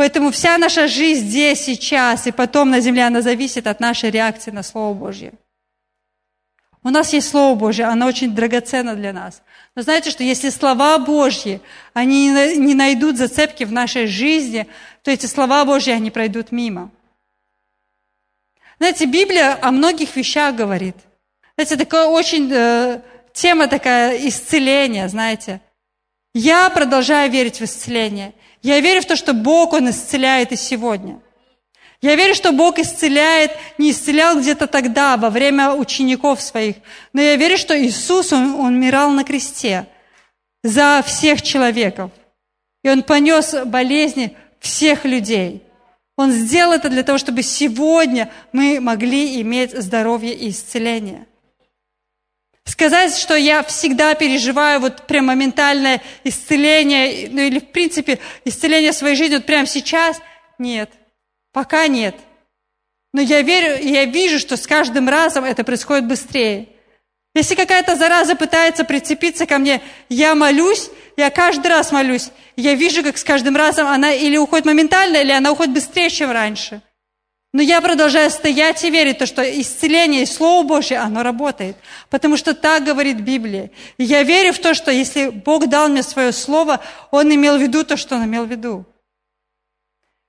Поэтому 0.00 0.30
вся 0.30 0.56
наша 0.56 0.88
жизнь 0.88 1.26
здесь, 1.26 1.60
сейчас 1.62 2.26
и 2.26 2.32
потом 2.32 2.70
на 2.70 2.80
земле, 2.80 3.04
она 3.04 3.20
зависит 3.20 3.66
от 3.66 3.80
нашей 3.80 4.10
реакции 4.10 4.50
на 4.50 4.62
Слово 4.62 4.94
Божье. 4.94 5.34
У 6.82 6.88
нас 6.88 7.12
есть 7.12 7.28
Слово 7.28 7.54
Божье, 7.54 7.84
оно 7.84 8.06
очень 8.06 8.34
драгоценно 8.34 8.96
для 8.96 9.12
нас. 9.12 9.42
Но 9.74 9.82
знаете, 9.82 10.10
что 10.10 10.24
если 10.24 10.48
слова 10.48 10.96
Божьи, 10.96 11.60
они 11.92 12.30
не 12.56 12.74
найдут 12.74 13.18
зацепки 13.18 13.64
в 13.64 13.72
нашей 13.72 14.06
жизни, 14.06 14.66
то 15.02 15.10
эти 15.10 15.26
слова 15.26 15.66
Божьи, 15.66 15.90
они 15.90 16.10
пройдут 16.10 16.50
мимо. 16.50 16.90
Знаете, 18.78 19.04
Библия 19.04 19.58
о 19.60 19.70
многих 19.70 20.16
вещах 20.16 20.54
говорит. 20.54 20.96
Знаете, 21.56 21.76
такая 21.76 22.06
очень 22.06 22.50
э, 22.50 23.02
тема 23.34 23.68
такая 23.68 24.16
исцеления, 24.26 25.06
знаете. 25.10 25.60
Я 26.32 26.70
продолжаю 26.70 27.30
верить 27.30 27.60
в 27.60 27.64
исцеление. 27.64 28.32
Я 28.62 28.80
верю 28.80 29.00
в 29.02 29.06
то, 29.06 29.16
что 29.16 29.32
Бог, 29.32 29.72
Он 29.72 29.90
исцеляет 29.90 30.52
и 30.52 30.56
сегодня. 30.56 31.20
Я 32.02 32.14
верю, 32.14 32.34
что 32.34 32.52
Бог 32.52 32.78
исцеляет, 32.78 33.52
не 33.76 33.90
исцелял 33.90 34.38
где-то 34.38 34.66
тогда, 34.66 35.16
во 35.16 35.28
время 35.28 35.72
учеников 35.72 36.40
своих, 36.40 36.76
но 37.12 37.20
я 37.20 37.36
верю, 37.36 37.58
что 37.58 37.78
Иисус, 37.78 38.32
Он, 38.32 38.54
он 38.54 38.74
умирал 38.74 39.10
на 39.10 39.22
кресте 39.22 39.86
за 40.62 41.02
всех 41.06 41.42
человеков. 41.42 42.10
И 42.82 42.88
Он 42.88 43.02
понес 43.02 43.54
болезни 43.66 44.36
всех 44.60 45.04
людей. 45.04 45.62
Он 46.16 46.32
сделал 46.32 46.72
это 46.72 46.88
для 46.88 47.02
того, 47.02 47.18
чтобы 47.18 47.42
сегодня 47.42 48.30
мы 48.52 48.78
могли 48.80 49.40
иметь 49.42 49.72
здоровье 49.72 50.34
и 50.34 50.50
исцеление. 50.50 51.26
Сказать, 52.70 53.16
что 53.16 53.34
я 53.34 53.64
всегда 53.64 54.14
переживаю 54.14 54.78
вот 54.78 55.08
прям 55.08 55.26
моментальное 55.26 56.00
исцеление, 56.22 57.28
ну 57.28 57.40
или 57.40 57.58
в 57.58 57.66
принципе 57.66 58.20
исцеление 58.44 58.92
своей 58.92 59.16
жизни 59.16 59.34
вот 59.34 59.44
прямо 59.44 59.66
сейчас, 59.66 60.20
нет, 60.56 60.88
пока 61.52 61.88
нет. 61.88 62.14
Но 63.12 63.20
я 63.20 63.42
верю, 63.42 63.84
я 63.84 64.04
вижу, 64.04 64.38
что 64.38 64.56
с 64.56 64.68
каждым 64.68 65.08
разом 65.08 65.44
это 65.44 65.64
происходит 65.64 66.06
быстрее. 66.06 66.68
Если 67.34 67.56
какая-то 67.56 67.96
зараза 67.96 68.36
пытается 68.36 68.84
прицепиться 68.84 69.46
ко 69.46 69.58
мне, 69.58 69.82
я 70.08 70.36
молюсь, 70.36 70.90
я 71.16 71.28
каждый 71.30 71.66
раз 71.66 71.90
молюсь. 71.90 72.30
Я 72.54 72.74
вижу, 72.74 73.02
как 73.02 73.18
с 73.18 73.24
каждым 73.24 73.56
разом 73.56 73.88
она 73.88 74.12
или 74.12 74.36
уходит 74.36 74.66
моментально, 74.66 75.16
или 75.16 75.32
она 75.32 75.50
уходит 75.50 75.74
быстрее, 75.74 76.08
чем 76.08 76.30
раньше. 76.30 76.82
Но 77.52 77.62
я 77.62 77.80
продолжаю 77.80 78.30
стоять 78.30 78.84
и 78.84 78.90
верить, 78.90 79.18
то, 79.18 79.26
что 79.26 79.42
исцеление 79.42 80.22
и 80.22 80.26
Слово 80.26 80.64
Божье, 80.64 80.98
оно 80.98 81.24
работает. 81.24 81.76
Потому 82.08 82.36
что 82.36 82.54
так 82.54 82.84
говорит 82.84 83.20
Библия. 83.20 83.70
И 83.98 84.04
я 84.04 84.22
верю 84.22 84.52
в 84.52 84.60
то, 84.60 84.72
что 84.72 84.92
если 84.92 85.30
Бог 85.30 85.68
дал 85.68 85.88
мне 85.88 86.04
свое 86.04 86.32
Слово, 86.32 86.80
Он 87.10 87.34
имел 87.34 87.58
в 87.58 87.62
виду 87.62 87.84
то, 87.84 87.96
что 87.96 88.16
Он 88.16 88.24
имел 88.24 88.44
в 88.44 88.50
виду. 88.50 88.86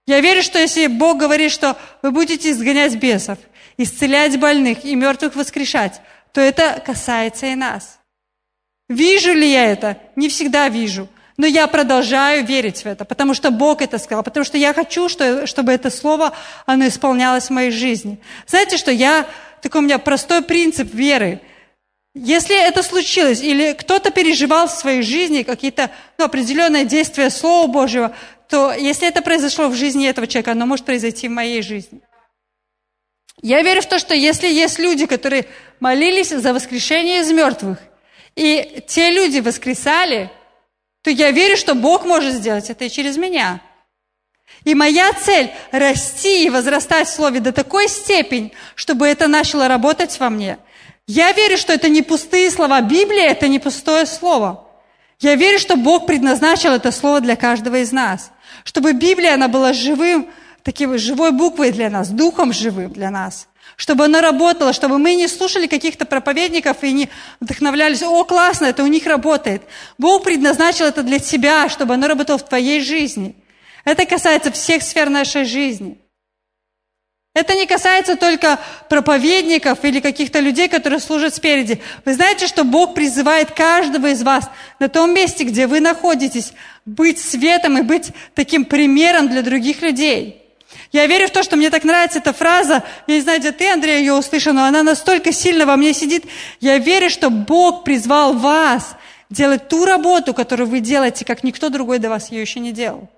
Я 0.08 0.20
верю, 0.20 0.42
что 0.42 0.58
если 0.58 0.88
Бог 0.88 1.20
говорит, 1.20 1.52
что 1.52 1.78
вы 2.02 2.10
будете 2.10 2.50
изгонять 2.50 2.96
бесов, 2.96 3.38
исцелять 3.78 4.40
больных 4.40 4.84
и 4.84 4.96
мертвых 4.96 5.36
воскрешать, 5.36 6.02
то 6.34 6.42
это 6.42 6.82
касается 6.84 7.46
и 7.46 7.56
нас. 7.56 8.00
Вижу 8.90 9.32
ли 9.32 9.52
я 9.52 9.66
это? 9.72 10.00
Не 10.16 10.28
всегда 10.28 10.70
вижу– 10.70 11.08
но 11.42 11.48
я 11.48 11.66
продолжаю 11.66 12.46
верить 12.46 12.84
в 12.84 12.86
это, 12.86 13.04
потому 13.04 13.34
что 13.34 13.50
Бог 13.50 13.82
это 13.82 13.98
сказал, 13.98 14.22
потому 14.22 14.44
что 14.44 14.60
я 14.60 14.76
хочу, 14.76 15.10
чтобы 15.10 15.72
это 15.72 15.90
слово, 15.90 16.34
оно 16.68 16.88
исполнялось 16.88 17.48
в 17.48 17.50
моей 17.50 17.72
жизни. 17.72 18.20
Знаете, 18.46 18.78
что 18.78 18.92
я, 18.92 19.26
такой 19.60 19.82
у 19.82 19.84
меня 19.84 19.98
простой 19.98 20.44
принцип 20.44 20.94
веры. 20.94 21.42
Если 22.14 22.56
это 22.56 22.84
случилось, 22.84 23.42
или 23.42 23.74
кто-то 23.74 24.12
переживал 24.12 24.68
в 24.68 24.72
своей 24.72 25.02
жизни 25.02 25.42
какие-то 25.42 25.90
ну, 26.20 26.26
определенные 26.26 26.86
действия 26.86 27.32
Слова 27.32 27.66
Божьего, 27.66 28.16
то 28.48 28.72
если 28.72 29.08
это 29.08 29.24
произошло 29.24 29.68
в 29.68 29.74
жизни 29.74 30.08
этого 30.08 30.28
человека, 30.28 30.52
оно 30.52 30.68
может 30.68 30.86
произойти 30.86 31.28
в 31.28 31.32
моей 31.32 31.64
жизни. 31.64 32.02
Я 33.42 33.64
верю 33.64 33.82
в 33.82 33.88
то, 33.88 33.98
что 33.98 34.14
если 34.14 34.46
есть 34.46 34.78
люди, 34.78 35.08
которые 35.08 35.48
молились 35.80 36.30
за 36.30 36.54
воскрешение 36.54 37.22
из 37.22 37.32
мертвых, 37.32 37.80
и 38.36 38.84
те 38.88 39.10
люди 39.10 39.40
воскресали, 39.40 40.30
то 41.02 41.10
я 41.10 41.32
верю, 41.32 41.58
что 41.58 41.76
Бог 41.76 42.06
может 42.06 42.34
сделать 42.34 42.70
это 42.70 42.86
и 42.86 42.90
через 42.90 43.18
меня. 43.18 43.62
И 44.64 44.76
моя 44.76 45.12
цель– 45.14 45.52
расти 45.72 46.46
и 46.46 46.50
возрастать 46.50 47.08
в 47.08 47.14
Слове 47.14 47.40
до 47.40 47.52
такой 47.52 47.88
степени, 47.88 48.52
чтобы 48.76 49.08
это 49.08 49.28
начало 49.28 49.68
работать 49.68 50.20
во 50.20 50.30
мне. 50.30 50.60
Я 51.08 51.32
верю, 51.32 51.58
что 51.58 51.74
это 51.74 51.90
не 51.90 52.04
пустые 52.04 52.52
слова. 52.52 52.82
Библия– 52.82 53.30
это 53.30 53.48
не 53.48 53.60
пустое 53.60 54.06
слово. 54.06 54.68
Я 55.20 55.36
верю, 55.36 55.60
что 55.60 55.76
Бог 55.76 56.06
предназначил 56.06 56.72
это 56.74 56.92
слово 56.92 57.22
для 57.22 57.36
каждого 57.36 57.78
из 57.78 57.92
нас. 57.92 58.32
Чтобы 58.64 58.94
Библия, 58.94 59.34
она 59.34 59.48
была 59.48 59.74
живым, 59.74 60.30
таким 60.64 60.98
живой 60.98 61.32
буквой 61.32 61.72
для 61.72 61.90
нас, 61.90 62.10
духом 62.10 62.54
живым 62.54 62.92
для 62.92 63.10
нас 63.10 63.48
чтобы 63.82 64.06
оно 64.06 64.22
работало, 64.22 64.74
чтобы 64.74 65.00
мы 65.00 65.16
не 65.16 65.28
слушали 65.28 65.66
каких-то 65.66 66.06
проповедников 66.06 66.84
и 66.84 66.92
не 66.92 67.10
вдохновлялись, 67.40 68.04
о, 68.04 68.24
классно, 68.26 68.66
это 68.66 68.84
у 68.84 68.88
них 68.88 69.08
работает. 69.08 69.64
Бог 69.98 70.24
предназначил 70.24 70.86
это 70.86 71.02
для 71.02 71.18
тебя, 71.18 71.68
чтобы 71.68 71.96
оно 71.96 72.08
работало 72.08 72.38
в 72.38 72.48
твоей 72.48 72.82
жизни. 72.82 73.36
Это 73.84 74.06
касается 74.06 74.52
всех 74.52 74.84
сфер 74.84 75.10
нашей 75.10 75.46
жизни. 75.46 75.98
Это 77.34 77.56
не 77.56 77.66
касается 77.66 78.18
только 78.18 78.60
проповедников 78.88 79.84
или 79.84 80.00
каких-то 80.00 80.40
людей, 80.42 80.68
которые 80.68 81.00
служат 81.00 81.34
спереди. 81.34 81.82
Вы 82.06 82.14
знаете, 82.14 82.46
что 82.46 82.64
Бог 82.64 82.94
призывает 82.94 83.50
каждого 83.50 84.12
из 84.12 84.22
вас 84.22 84.48
на 84.78 84.90
том 84.90 85.12
месте, 85.12 85.44
где 85.44 85.66
вы 85.66 85.80
находитесь, 85.80 86.54
быть 86.86 87.20
светом 87.20 87.80
и 87.80 87.82
быть 87.82 88.12
таким 88.36 88.64
примером 88.64 89.28
для 89.28 89.42
других 89.42 89.82
людей. 89.82 90.41
Я 90.92 91.08
верю 91.08 91.28
в 91.28 91.32
то, 91.32 91.44
что 91.44 91.56
мне 91.56 91.70
так 91.70 91.84
нравится 91.84 92.20
эта 92.20 92.34
фраза. 92.34 92.84
Я 93.08 93.16
не 93.16 93.22
знаю, 93.22 93.40
где 93.40 93.52
ты, 93.52 93.70
Андрей, 93.70 94.00
ее 94.00 94.14
услышал, 94.14 94.54
но 94.54 94.66
она 94.66 94.84
настолько 94.84 95.32
сильно 95.32 95.66
во 95.66 95.78
мне 95.78 95.94
сидит. 95.94 96.26
Я 96.60 96.78
верю, 96.78 97.10
что 97.10 97.30
Бог 97.30 97.84
призвал 97.84 98.34
вас 98.34 98.96
делать 99.30 99.70
ту 99.70 99.86
работу, 99.86 100.34
которую 100.34 100.68
вы 100.68 100.82
делаете, 100.82 101.24
как 101.24 101.44
никто 101.44 101.70
другой 101.70 102.00
до 102.00 102.10
вас 102.10 102.32
ее 102.32 102.42
еще 102.42 102.60
не 102.60 102.72
делал. 102.72 103.10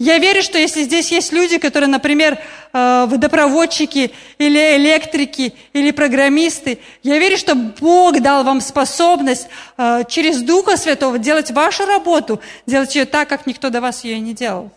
Я 0.00 0.18
верю, 0.18 0.44
что 0.44 0.58
если 0.58 0.84
здесь 0.84 1.10
есть 1.10 1.32
люди, 1.32 1.58
которые, 1.58 1.88
например, 1.88 2.38
э, 2.72 3.06
водопроводчики 3.08 4.12
или 4.38 4.76
электрики 4.76 5.54
или 5.72 5.90
программисты, 5.90 6.78
я 7.02 7.18
верю, 7.18 7.36
что 7.36 7.56
Бог 7.56 8.20
дал 8.20 8.44
вам 8.44 8.60
способность 8.60 9.48
э, 9.76 10.04
через 10.08 10.42
Духа 10.42 10.76
Святого 10.76 11.18
делать 11.18 11.50
вашу 11.50 11.84
работу, 11.84 12.40
делать 12.64 12.94
ее 12.94 13.06
так, 13.06 13.28
как 13.28 13.46
никто 13.46 13.70
до 13.70 13.80
вас 13.80 14.04
ее 14.04 14.20
не 14.20 14.34
делал. 14.34 14.70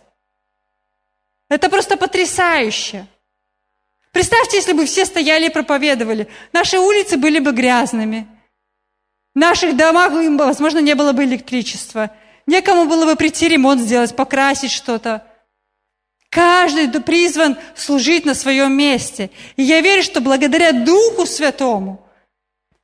Это 1.52 1.68
просто 1.68 1.98
потрясающе. 1.98 3.08
Представьте, 4.14 4.56
если 4.56 4.72
бы 4.72 4.86
все 4.86 5.04
стояли 5.06 5.48
и 5.48 5.50
проповедовали. 5.50 6.30
Наши 6.54 6.80
улицы 6.80 7.18
были 7.18 7.40
бы 7.40 7.52
грязными. 7.52 8.26
В 9.36 9.40
наших 9.40 9.76
домах, 9.76 10.14
возможно, 10.14 10.80
не 10.80 10.96
было 10.96 11.12
бы 11.12 11.26
электричества. 11.26 12.10
Некому 12.48 12.86
было 12.86 13.04
бы 13.04 13.18
прийти 13.18 13.50
ремонт 13.50 13.82
сделать, 13.82 14.16
покрасить 14.16 14.72
что-то. 14.72 15.28
Каждый 16.30 17.02
призван 17.02 17.58
служить 17.76 18.24
на 18.26 18.34
своем 18.34 18.72
месте. 18.72 19.30
И 19.58 19.64
я 19.64 19.82
верю, 19.82 20.04
что 20.04 20.22
благодаря 20.22 20.72
Духу 20.72 21.26
Святому 21.26 22.08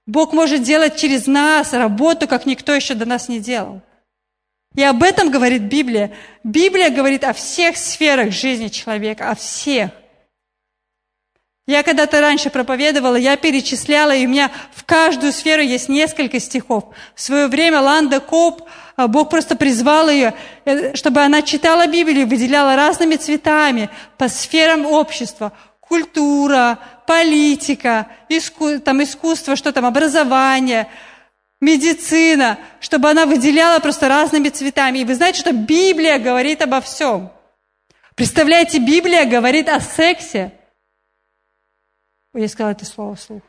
Бог 0.05 0.33
может 0.33 0.63
делать 0.63 0.97
через 0.97 1.25
нас 1.25 1.71
работу, 1.71 2.27
как 2.27 2.45
никто 2.45 2.73
еще 2.73 2.95
до 2.95 3.05
нас 3.05 3.29
не 3.29 3.39
делал. 3.39 3.81
И 4.77 4.83
об 4.83 5.01
этом 5.01 5.31
говорит 5.31 5.63
Библия. 5.63 6.11
Библия 6.43 6.91
говорит 6.91 7.23
о 7.23 7.33
всех 7.33 7.77
сферах 7.77 8.31
жизни 8.31 8.67
человека, 8.67 9.31
о 9.31 9.35
всех. 9.35 9.89
Я 11.65 11.81
когда-то 11.81 12.21
раньше 12.21 12.51
проповедовала, 12.51 13.15
я 13.15 13.37
перечисляла, 13.37 14.15
и 14.15 14.27
у 14.27 14.29
меня 14.29 14.51
в 14.75 14.85
каждую 14.85 15.33
сферу 15.33 15.63
есть 15.63 15.89
несколько 15.89 16.39
стихов. 16.39 16.83
В 17.15 17.21
свое 17.21 17.47
время 17.47 17.81
Ланда 17.81 18.19
Коп, 18.19 18.69
а, 18.95 19.07
Бог 19.07 19.31
просто 19.31 19.55
призвал 19.55 20.09
ее, 20.09 20.35
э, 20.65 20.93
чтобы 20.95 21.21
она 21.21 21.41
читала 21.41 21.87
Библию, 21.87 22.27
выделяла 22.27 22.75
разными 22.75 23.15
цветами 23.15 23.89
по 24.19 24.29
сферам 24.29 24.85
общества. 24.85 25.53
Культура, 25.79 26.77
политика, 27.07 28.09
иску, 28.29 28.79
там 28.79 29.01
искусство, 29.01 29.55
что 29.55 29.71
там, 29.71 29.87
образование– 29.87 30.87
медицина, 31.59 32.59
чтобы 32.79 33.09
она 33.09 33.25
выделяла 33.25 33.79
просто 33.79 34.07
разными 34.07 34.49
цветами. 34.49 34.99
И 34.99 35.05
вы 35.05 35.15
знаете, 35.15 35.39
что 35.39 35.53
Библия 35.53 36.19
говорит 36.19 36.61
обо 36.61 36.81
всем. 36.81 37.31
Представляете, 38.15 38.79
Библия 38.79 39.25
говорит 39.25 39.69
о 39.69 39.79
сексе. 39.79 40.53
Я 42.33 42.47
сказала 42.47 42.71
это 42.71 42.85
слово 42.85 43.15
вслух. 43.15 43.41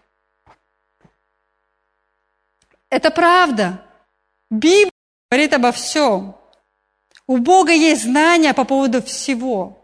Это 2.91 3.11
правда. 3.11 3.83
Библия 4.51 4.93
говорит 5.31 5.53
обо 5.53 5.73
всем. 5.73 6.35
У 7.27 7.37
Бога 7.37 7.73
есть 7.73 8.05
знания 8.05 8.55
по 8.55 8.65
поводу 8.65 9.03
всего. 9.03 9.79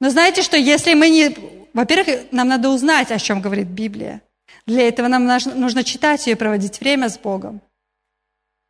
Но 0.00 0.10
знаете, 0.10 0.42
что 0.42 0.56
если 0.56 0.94
мы 0.94 1.08
не... 1.08 1.36
Во-первых, 1.72 2.32
нам 2.32 2.48
надо 2.48 2.68
узнать, 2.68 3.12
о 3.12 3.18
чем 3.18 3.40
говорит 3.40 3.68
Библия. 3.68 4.22
Для 4.66 4.88
этого 4.88 5.08
нам 5.08 5.26
нужно 5.26 5.84
читать 5.84 6.26
ее 6.26 6.32
и 6.32 6.36
проводить 6.36 6.80
время 6.80 7.08
с 7.08 7.18
Богом. 7.18 7.60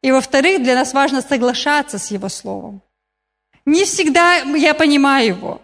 И 0.03 0.11
во-вторых, 0.11 0.63
для 0.63 0.75
нас 0.75 0.93
важно 0.93 1.23
соглашаться 1.23 1.99
с 1.99 2.11
Его 2.11 2.29
Словом. 2.29 2.83
Не 3.65 3.85
всегда 3.85 4.39
я 4.39 4.75
понимаю 4.75 5.29
Его. 5.29 5.63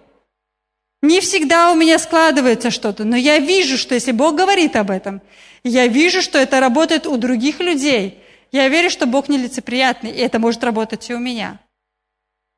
Не 1.03 1.21
всегда 1.21 1.73
у 1.73 1.75
меня 1.75 1.99
складывается 1.99 2.71
что-то, 2.71 3.05
но 3.05 3.17
я 3.17 3.39
вижу, 3.39 3.77
что 3.77 3.95
если 3.95 4.13
Бог 4.13 4.37
говорит 4.37 4.77
об 4.77 4.91
этом, 4.91 5.23
я 5.65 5.87
вижу, 5.87 6.23
что 6.23 6.39
это 6.39 6.61
работает 6.61 7.07
у 7.07 7.17
других 7.17 7.61
людей, 7.61 8.23
я 8.53 8.69
верю, 8.69 8.91
что 8.91 9.07
Бог 9.07 9.29
нелицеприятный, 9.29 10.11
и 10.11 10.19
это 10.19 10.39
может 10.39 10.63
работать 10.63 11.09
и 11.09 11.15
у 11.15 11.19
меня. 11.19 11.59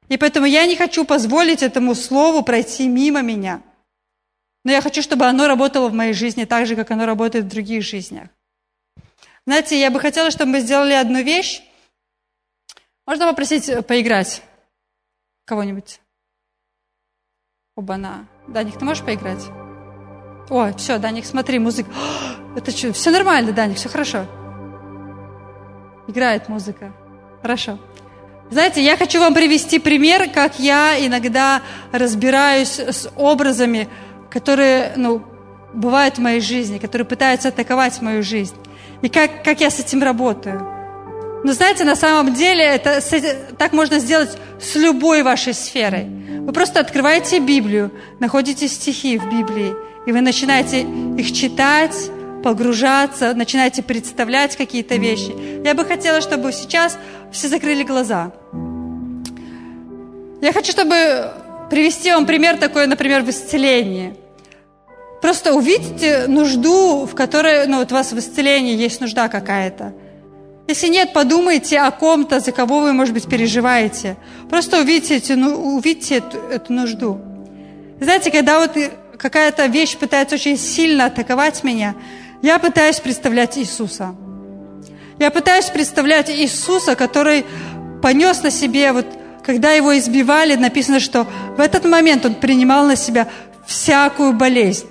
И 0.08 0.16
поэтому 0.16 0.46
я 0.46 0.66
не 0.66 0.76
хочу 0.76 1.04
позволить 1.04 1.62
этому 1.62 1.94
слову 1.94 2.42
пройти 2.42 2.86
мимо 2.86 3.22
меня– 3.22 3.62
но 4.64 4.72
я 4.72 4.80
хочу, 4.80 5.02
чтобы 5.02 5.26
оно 5.26 5.48
работало 5.48 5.88
в 5.88 5.94
моей 5.94 6.12
жизни 6.12 6.44
так 6.44 6.66
же, 6.66 6.76
как 6.76 6.90
оно 6.90 7.06
работает 7.06 7.46
в 7.46 7.48
других 7.48 7.82
жизнях. 7.82 8.28
Знаете, 9.46 9.80
я 9.80 9.90
бы 9.90 9.98
хотела, 9.98 10.30
чтобы 10.30 10.52
мы 10.52 10.60
сделали 10.60 10.92
одну 10.92 11.22
вещь. 11.22 11.62
Можно 13.06 13.26
попросить 13.26 13.68
э, 13.68 13.82
поиграть 13.82 14.42
кого-нибудь? 15.44 16.00
Оба-на. 17.74 18.28
Даник, 18.46 18.78
ты 18.78 18.84
можешь 18.84 19.04
поиграть? 19.04 19.44
О, 20.48 20.72
все, 20.76 20.98
Даник, 20.98 21.24
смотри, 21.24 21.58
музыка. 21.58 21.90
О, 21.90 22.56
это 22.56 22.70
что? 22.70 22.92
Все 22.92 23.10
нормально, 23.10 23.52
Даник, 23.52 23.78
все 23.78 23.88
хорошо. 23.88 24.26
Играет 26.06 26.48
музыка. 26.48 26.92
Хорошо. 27.40 27.78
Знаете, 28.50 28.84
я 28.84 28.96
хочу 28.96 29.18
вам 29.18 29.34
привести 29.34 29.78
пример, 29.78 30.30
как 30.30 30.58
я 30.58 31.04
иногда 31.04 31.62
разбираюсь 31.90 32.78
с 32.78 33.10
образами, 33.16 33.88
которые 34.32 34.92
ну, 34.96 35.22
бывают 35.74 36.16
в 36.16 36.20
моей 36.20 36.40
жизни, 36.40 36.78
которые 36.78 37.06
пытаются 37.06 37.48
атаковать 37.48 38.00
мою 38.00 38.22
жизнь. 38.22 38.54
И 39.02 39.08
как, 39.08 39.44
как 39.44 39.60
я 39.60 39.70
с 39.70 39.78
этим 39.78 40.02
работаю. 40.02 40.66
Но 41.44 41.52
знаете, 41.52 41.84
на 41.84 41.96
самом 41.96 42.34
деле 42.34 42.64
это, 42.64 43.00
так 43.58 43.72
можно 43.72 43.98
сделать 43.98 44.30
с 44.60 44.76
любой 44.76 45.22
вашей 45.22 45.54
сферой. 45.54 46.06
Вы 46.40 46.52
просто 46.52 46.80
открываете 46.80 47.40
Библию, 47.40 47.90
находите 48.20 48.68
стихи 48.68 49.18
в 49.18 49.24
Библии, 49.28 49.74
и 50.06 50.12
вы 50.12 50.20
начинаете 50.20 50.82
их 51.18 51.32
читать, 51.32 52.10
погружаться, 52.44 53.34
начинаете 53.34 53.82
представлять 53.82 54.56
какие-то 54.56 54.96
вещи. 54.96 55.32
Я 55.64 55.74
бы 55.74 55.84
хотела, 55.84 56.20
чтобы 56.20 56.52
сейчас 56.52 56.96
все 57.32 57.48
закрыли 57.48 57.82
глаза. 57.82 58.32
Я 60.40 60.52
хочу, 60.52 60.72
чтобы 60.72 61.32
привести 61.70 62.12
вам 62.12 62.26
пример 62.26 62.56
такой, 62.56 62.86
например, 62.86 63.22
в 63.22 63.30
исцелении– 63.30 64.14
Просто 65.22 65.54
увидите 65.54 66.26
нужду, 66.26 67.06
в 67.06 67.14
которой, 67.14 67.68
ну, 67.68 67.78
вот 67.78 67.92
у 67.92 67.94
вас 67.94 68.12
в 68.12 68.18
исцелении 68.18 68.76
есть 68.76 69.00
нужда 69.00 69.28
какая-то. 69.28 69.94
Если 70.66 70.88
нет, 70.88 71.12
подумайте 71.12 71.78
о 71.78 71.92
ком-то, 71.92 72.40
за 72.40 72.50
кого 72.50 72.80
вы, 72.80 72.92
может 72.92 73.14
быть, 73.14 73.28
переживаете. 73.28 74.16
Просто 74.50 74.80
увидите, 74.80 75.16
эти, 75.16 75.32
ну, 75.32 75.76
увидите 75.76 76.16
эту, 76.16 76.38
эту 76.38 76.72
нужду. 76.72 77.20
Знаете, 78.00 78.32
когда 78.32 78.58
вот 78.58 78.72
какая-то 79.16 79.66
вещь 79.66 79.96
пытается 79.96 80.34
очень 80.34 80.58
сильно 80.58 81.04
атаковать 81.04 81.62
меня, 81.62 81.94
я 82.42 82.58
пытаюсь 82.58 82.98
представлять 82.98 83.56
Иисуса. 83.58 84.16
Я 85.20 85.30
пытаюсь 85.30 85.66
представлять 85.66 86.30
Иисуса, 86.30 86.96
который 86.96 87.44
понес 88.02 88.42
на 88.42 88.50
себе, 88.50 88.90
вот, 88.90 89.06
когда 89.44 89.70
его 89.70 89.96
избивали, 89.96 90.56
написано, 90.56 90.98
что 90.98 91.28
в 91.56 91.60
этот 91.60 91.84
момент 91.84 92.26
он 92.26 92.34
принимал 92.34 92.86
на 92.86 92.96
себя 92.96 93.28
всякую 93.64 94.32
болезнь. 94.32 94.86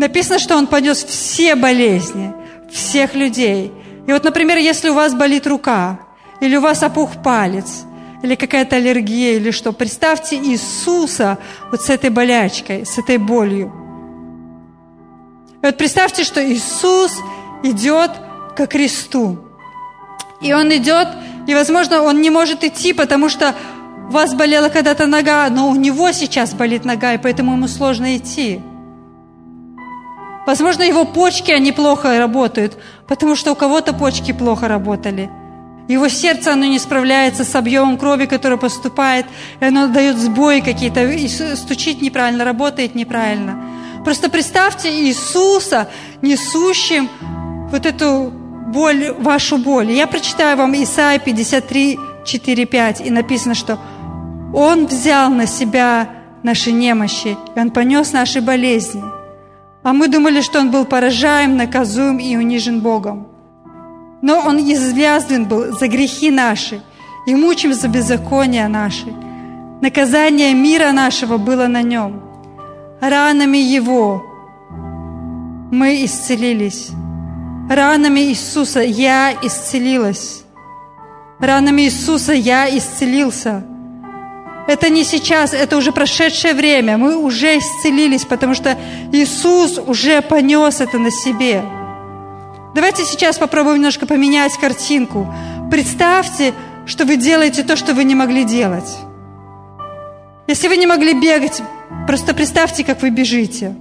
Написано, 0.00 0.38
что 0.38 0.56
Он 0.56 0.66
понес 0.66 1.04
все 1.04 1.54
болезни 1.54 2.32
всех 2.72 3.14
людей. 3.14 3.70
И 4.06 4.12
вот, 4.12 4.24
например, 4.24 4.56
если 4.56 4.88
у 4.88 4.94
вас 4.94 5.12
болит 5.12 5.46
рука, 5.46 6.00
или 6.40 6.56
у 6.56 6.62
вас 6.62 6.82
опух 6.82 7.22
палец, 7.22 7.84
или 8.22 8.34
какая-то 8.34 8.76
аллергия, 8.76 9.34
или 9.34 9.50
что, 9.50 9.72
представьте 9.72 10.36
Иисуса 10.36 11.36
вот 11.70 11.82
с 11.82 11.90
этой 11.90 12.08
болячкой, 12.08 12.86
с 12.86 12.96
этой 12.96 13.18
болью. 13.18 13.70
И 15.62 15.66
вот 15.66 15.76
представьте, 15.76 16.24
что 16.24 16.42
Иисус 16.50 17.12
идет 17.62 18.12
к 18.56 18.66
кресту. 18.68 19.38
И 20.40 20.54
Он 20.54 20.74
идет, 20.74 21.08
и, 21.46 21.54
возможно, 21.54 22.00
Он 22.00 22.22
не 22.22 22.30
может 22.30 22.64
идти, 22.64 22.94
потому 22.94 23.28
что 23.28 23.54
у 24.08 24.12
вас 24.12 24.32
болела 24.32 24.70
когда-то 24.70 25.06
нога, 25.06 25.46
но 25.50 25.68
у 25.68 25.74
Него 25.74 26.10
сейчас 26.12 26.54
болит 26.54 26.86
нога, 26.86 27.12
и 27.12 27.18
поэтому 27.18 27.52
Ему 27.52 27.68
сложно 27.68 28.16
идти. 28.16 28.62
Возможно, 30.46 30.82
его 30.82 31.04
почки, 31.04 31.50
они 31.50 31.72
плохо 31.72 32.18
работают, 32.18 32.78
потому 33.06 33.36
что 33.36 33.52
у 33.52 33.54
кого-то 33.54 33.92
почки 33.92 34.32
плохо 34.32 34.68
работали. 34.68 35.30
Его 35.88 36.08
сердце, 36.08 36.52
оно 36.52 36.66
не 36.66 36.78
справляется 36.78 37.44
с 37.44 37.54
объемом 37.54 37.98
крови, 37.98 38.26
который 38.26 38.58
поступает, 38.58 39.26
и 39.60 39.64
оно 39.64 39.88
дает 39.88 40.16
сбои 40.16 40.60
какие-то, 40.60 41.04
и 41.04 41.28
стучит 41.28 42.00
неправильно, 42.00 42.44
работает 42.44 42.94
неправильно. 42.94 43.60
Просто 44.04 44.30
представьте 44.30 44.88
Иисуса, 44.88 45.88
несущим 46.22 47.08
вот 47.70 47.86
эту 47.86 48.32
боль, 48.68 49.12
вашу 49.18 49.58
боль. 49.58 49.90
Я 49.90 50.06
прочитаю 50.06 50.56
вам 50.56 50.74
Исайя 50.74 51.18
53, 51.18 51.98
4, 52.24 52.66
5, 52.66 53.00
и 53.00 53.10
написано, 53.10 53.54
что 53.54 53.78
Он 54.54 54.86
взял 54.86 55.28
на 55.28 55.46
себя 55.46 56.08
наши 56.42 56.72
немощи, 56.72 57.36
и 57.54 57.60
Он 57.60 57.70
понес 57.70 58.12
наши 58.12 58.40
болезни– 58.40 59.02
а 59.82 59.92
мы 59.92 60.08
думали, 60.08 60.40
что 60.40 60.60
он 60.60 60.70
был 60.70 60.84
поражаем, 60.84 61.56
наказуем 61.56 62.18
и 62.18 62.36
унижен 62.36 62.80
Богом. 62.80 63.28
Но 64.22 64.40
он 64.40 64.58
извязлен 64.58 65.46
был 65.46 65.78
за 65.78 65.88
грехи 65.88 66.30
наши 66.30 66.82
и 67.26 67.34
мучим 67.34 67.72
за 67.72 67.88
беззакония 67.88 68.68
наши. 68.68 69.06
Наказание 69.80 70.52
мира 70.52 70.92
нашего 70.92 71.38
было 71.38 71.66
на 71.66 71.82
нем. 71.82 72.22
Ранами 73.00 73.56
его 73.56 74.22
мы 75.70 76.04
исцелились. 76.04 76.90
Ранами 77.70 78.20
Иисуса 78.20 78.80
я 78.80 79.32
исцелилась. 79.42 80.44
Ранами 81.38 81.82
Иисуса 81.82 82.32
я 82.32 82.68
исцелился. 82.76 83.64
Это 84.70 84.88
не 84.88 85.02
сейчас, 85.02 85.52
это 85.52 85.76
уже 85.76 85.90
прошедшее 85.90 86.54
время. 86.54 86.96
Мы 86.96 87.16
уже 87.16 87.58
исцелились, 87.58 88.24
потому 88.24 88.54
что 88.54 88.78
Иисус 89.10 89.78
уже 89.84 90.22
понес 90.22 90.80
это 90.80 90.96
на 90.96 91.10
себе. 91.10 91.64
Давайте 92.72 93.04
сейчас 93.04 93.36
попробуем 93.36 93.78
немножко 93.78 94.06
поменять 94.06 94.56
картинку. 94.58 95.26
Представьте, 95.72 96.54
что 96.86 97.04
вы 97.04 97.16
делаете 97.16 97.64
то, 97.64 97.74
что 97.74 97.94
вы 97.94 98.04
не 98.04 98.14
могли 98.14 98.44
делать. 98.44 98.96
Если 100.46 100.68
вы 100.68 100.76
не 100.76 100.86
могли 100.86 101.14
бегать, 101.14 101.60
просто 102.06 102.32
представьте, 102.32 102.84
как 102.84 103.02
вы 103.02 103.10
бежите. 103.10 103.74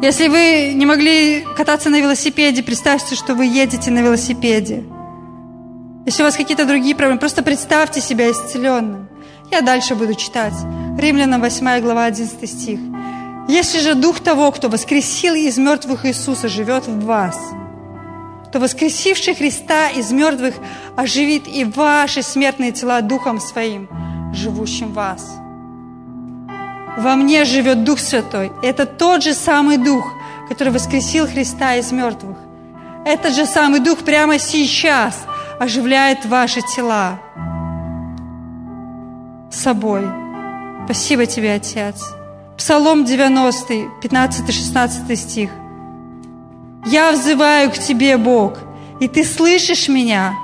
Если 0.00 0.28
вы 0.28 0.74
не 0.76 0.86
могли 0.86 1.44
кататься 1.56 1.90
на 1.90 2.00
велосипеде, 2.00 2.62
представьте, 2.62 3.16
что 3.16 3.34
вы 3.34 3.46
едете 3.46 3.90
на 3.90 3.98
велосипеде. 3.98 4.84
Если 6.06 6.22
у 6.22 6.26
вас 6.26 6.36
какие-то 6.36 6.66
другие 6.66 6.94
проблемы, 6.94 7.18
просто 7.18 7.42
представьте 7.42 8.00
себя 8.00 8.30
исцеленным. 8.30 9.09
Я 9.50 9.62
дальше 9.62 9.96
буду 9.96 10.14
читать. 10.14 10.54
Римлянам 10.96 11.40
8 11.40 11.80
глава 11.80 12.04
11 12.04 12.48
стих. 12.48 12.78
Если 13.48 13.80
же 13.80 13.94
Дух 13.94 14.20
того, 14.20 14.52
кто 14.52 14.68
воскресил 14.68 15.34
из 15.34 15.58
мертвых 15.58 16.06
Иисуса, 16.06 16.48
живет 16.48 16.86
в 16.86 17.04
вас, 17.04 17.36
то 18.52 18.60
воскресивший 18.60 19.34
Христа 19.34 19.88
из 19.88 20.12
мертвых 20.12 20.54
оживит 20.96 21.48
и 21.48 21.64
ваши 21.64 22.22
смертные 22.22 22.70
тела 22.70 23.00
Духом 23.00 23.40
Своим, 23.40 23.88
живущим 24.32 24.90
в 24.90 24.94
вас. 24.94 25.32
Во 26.96 27.16
мне 27.16 27.44
живет 27.44 27.82
Дух 27.82 27.98
Святой. 27.98 28.52
Это 28.62 28.86
тот 28.86 29.24
же 29.24 29.34
самый 29.34 29.78
Дух, 29.78 30.12
который 30.48 30.72
воскресил 30.72 31.26
Христа 31.26 31.74
из 31.74 31.90
мертвых. 31.90 32.36
Этот 33.04 33.34
же 33.34 33.46
самый 33.46 33.80
Дух 33.80 34.00
прямо 34.00 34.38
сейчас 34.38 35.24
оживляет 35.58 36.24
ваши 36.24 36.60
тела 36.62 37.18
собой. 39.50 40.02
Спасибо 40.84 41.26
тебе, 41.26 41.54
Отец. 41.54 42.02
Псалом 42.56 43.04
90, 43.04 43.74
15-16 44.02 45.16
стих. 45.16 45.50
«Я 46.86 47.12
взываю 47.12 47.70
к 47.70 47.74
Тебе, 47.74 48.16
Бог, 48.16 48.58
и 49.00 49.08
Ты 49.08 49.24
слышишь 49.24 49.88
меня. 49.88 50.34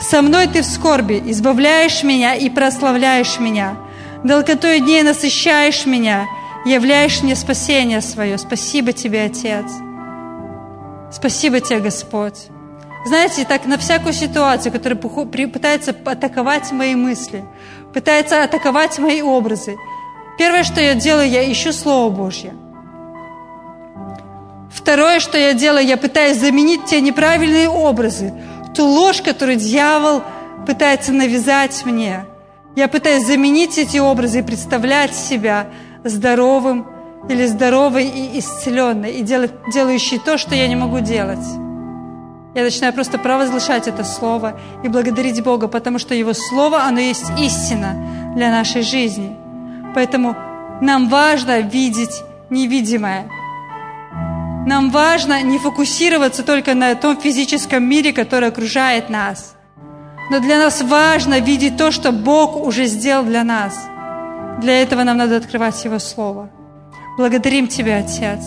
Со 0.00 0.22
мной 0.22 0.46
Ты 0.48 0.62
в 0.62 0.66
скорби, 0.66 1.22
избавляешь 1.26 2.02
меня 2.02 2.34
и 2.34 2.50
прославляешь 2.50 3.38
меня 3.38 3.76
долготой 4.24 4.80
дней 4.80 5.02
насыщаешь 5.02 5.86
меня, 5.86 6.26
являешь 6.64 7.22
мне 7.22 7.36
спасение 7.36 8.00
свое. 8.00 8.38
Спасибо 8.38 8.92
тебе, 8.92 9.24
Отец. 9.24 9.66
Спасибо 11.12 11.60
тебе, 11.60 11.80
Господь. 11.80 12.46
Знаете, 13.06 13.44
так 13.44 13.66
на 13.66 13.76
всякую 13.76 14.14
ситуацию, 14.14 14.72
которая 14.72 14.98
пытается 14.98 15.94
атаковать 16.04 16.72
мои 16.72 16.94
мысли, 16.94 17.44
пытается 17.94 18.42
атаковать 18.42 18.98
мои 18.98 19.22
образы, 19.22 19.76
первое, 20.36 20.64
что 20.64 20.80
я 20.80 20.94
делаю, 20.94 21.28
я 21.28 21.50
ищу 21.50 21.72
Слово 21.72 22.10
Божье. 22.10 22.54
Второе, 24.72 25.20
что 25.20 25.38
я 25.38 25.54
делаю, 25.54 25.86
я 25.86 25.96
пытаюсь 25.96 26.38
заменить 26.38 26.84
те 26.84 27.00
неправильные 27.00 27.68
образы, 27.68 28.34
ту 28.74 28.84
ложь, 28.84 29.22
которую 29.22 29.56
дьявол 29.56 30.22
пытается 30.66 31.12
навязать 31.12 31.84
мне– 31.86 32.26
я 32.76 32.88
пытаюсь 32.88 33.24
заменить 33.24 33.78
эти 33.78 33.98
образы 33.98 34.40
и 34.40 34.42
представлять 34.42 35.14
себя 35.14 35.68
здоровым 36.02 36.86
или 37.28 37.46
здоровой 37.46 38.06
и 38.06 38.40
исцеленной, 38.40 39.12
и 39.12 39.22
делать, 39.22 39.52
делающей 39.72 40.18
то, 40.18 40.36
что 40.36 40.56
я 40.56 40.66
не 40.66 40.74
могу 40.74 40.98
делать. 40.98 41.63
Я 42.54 42.62
начинаю 42.62 42.92
просто 42.92 43.18
провозглашать 43.18 43.88
это 43.88 44.04
Слово 44.04 44.58
и 44.84 44.88
благодарить 44.88 45.42
Бога, 45.42 45.68
потому 45.68 45.98
что 45.98 46.14
Его 46.14 46.32
Слово, 46.34 46.84
оно 46.84 47.00
есть 47.00 47.30
истина 47.38 48.32
для 48.36 48.50
нашей 48.50 48.82
жизни. 48.82 49.36
Поэтому 49.94 50.36
нам 50.80 51.08
важно 51.08 51.60
видеть 51.60 52.22
невидимое. 52.50 53.28
Нам 54.66 54.90
важно 54.90 55.42
не 55.42 55.58
фокусироваться 55.58 56.42
только 56.42 56.74
на 56.74 56.94
том 56.94 57.16
физическом 57.16 57.84
мире, 57.84 58.12
который 58.12 58.48
окружает 58.48 59.10
нас– 59.10 59.54
но 60.30 60.40
для 60.40 60.58
нас 60.58 60.82
важно 60.82 61.40
видеть 61.40 61.76
то, 61.76 61.90
что 61.90 62.10
Бог 62.10 62.56
уже 62.56 62.86
сделал 62.86 63.24
для 63.24 63.44
нас. 63.44 63.88
Для 64.60 64.80
этого 64.80 65.02
нам 65.02 65.18
надо 65.18 65.36
открывать 65.36 65.84
Его 65.84 65.98
Слово. 65.98 66.50
Благодарим 67.18 67.68
Тебя, 67.68 67.98
Отец. 67.98 68.40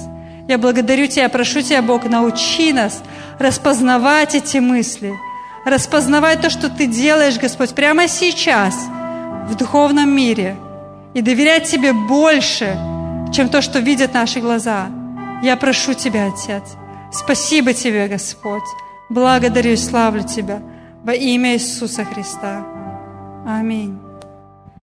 Я 0.48 0.58
благодарю 0.58 1.08
Тебя, 1.08 1.30
прошу 1.30 1.62
Тебя, 1.62 1.82
Бог, 1.82 2.06
научи 2.06 2.74
нас 2.74 3.04
распознавать 3.40 4.36
эти 4.36 4.58
мысли, 4.58 5.14
распознавать 5.66 6.42
то, 6.42 6.50
что 6.50 6.70
Ты 6.70 6.88
делаешь, 6.88 7.38
Господь, 7.38 7.74
прямо 7.74 8.08
сейчас 8.08 8.76
в 9.48 9.56
духовном 9.56 10.10
мире 10.10 10.56
и 11.14 11.22
доверять 11.22 11.70
Тебе 11.70 11.94
больше, 11.94 12.78
чем 13.34 13.50
то, 13.50 13.62
что 13.62 13.80
видят 13.80 14.14
наши 14.14 14.40
глаза. 14.40 14.88
Я 15.44 15.56
прошу 15.58 15.94
Тебя, 15.94 16.28
Отец. 16.28 16.64
Спасибо 17.12 17.74
Тебе, 17.74 18.08
Господь. 18.08 18.64
Благодарю 19.10 19.72
и 19.72 19.78
славлю 19.78 20.24
Тебя 20.24 20.62
во 21.04 21.14
имя 21.14 21.54
Иисуса 21.54 22.04
Христа. 22.06 22.66
Аминь. 23.46 24.07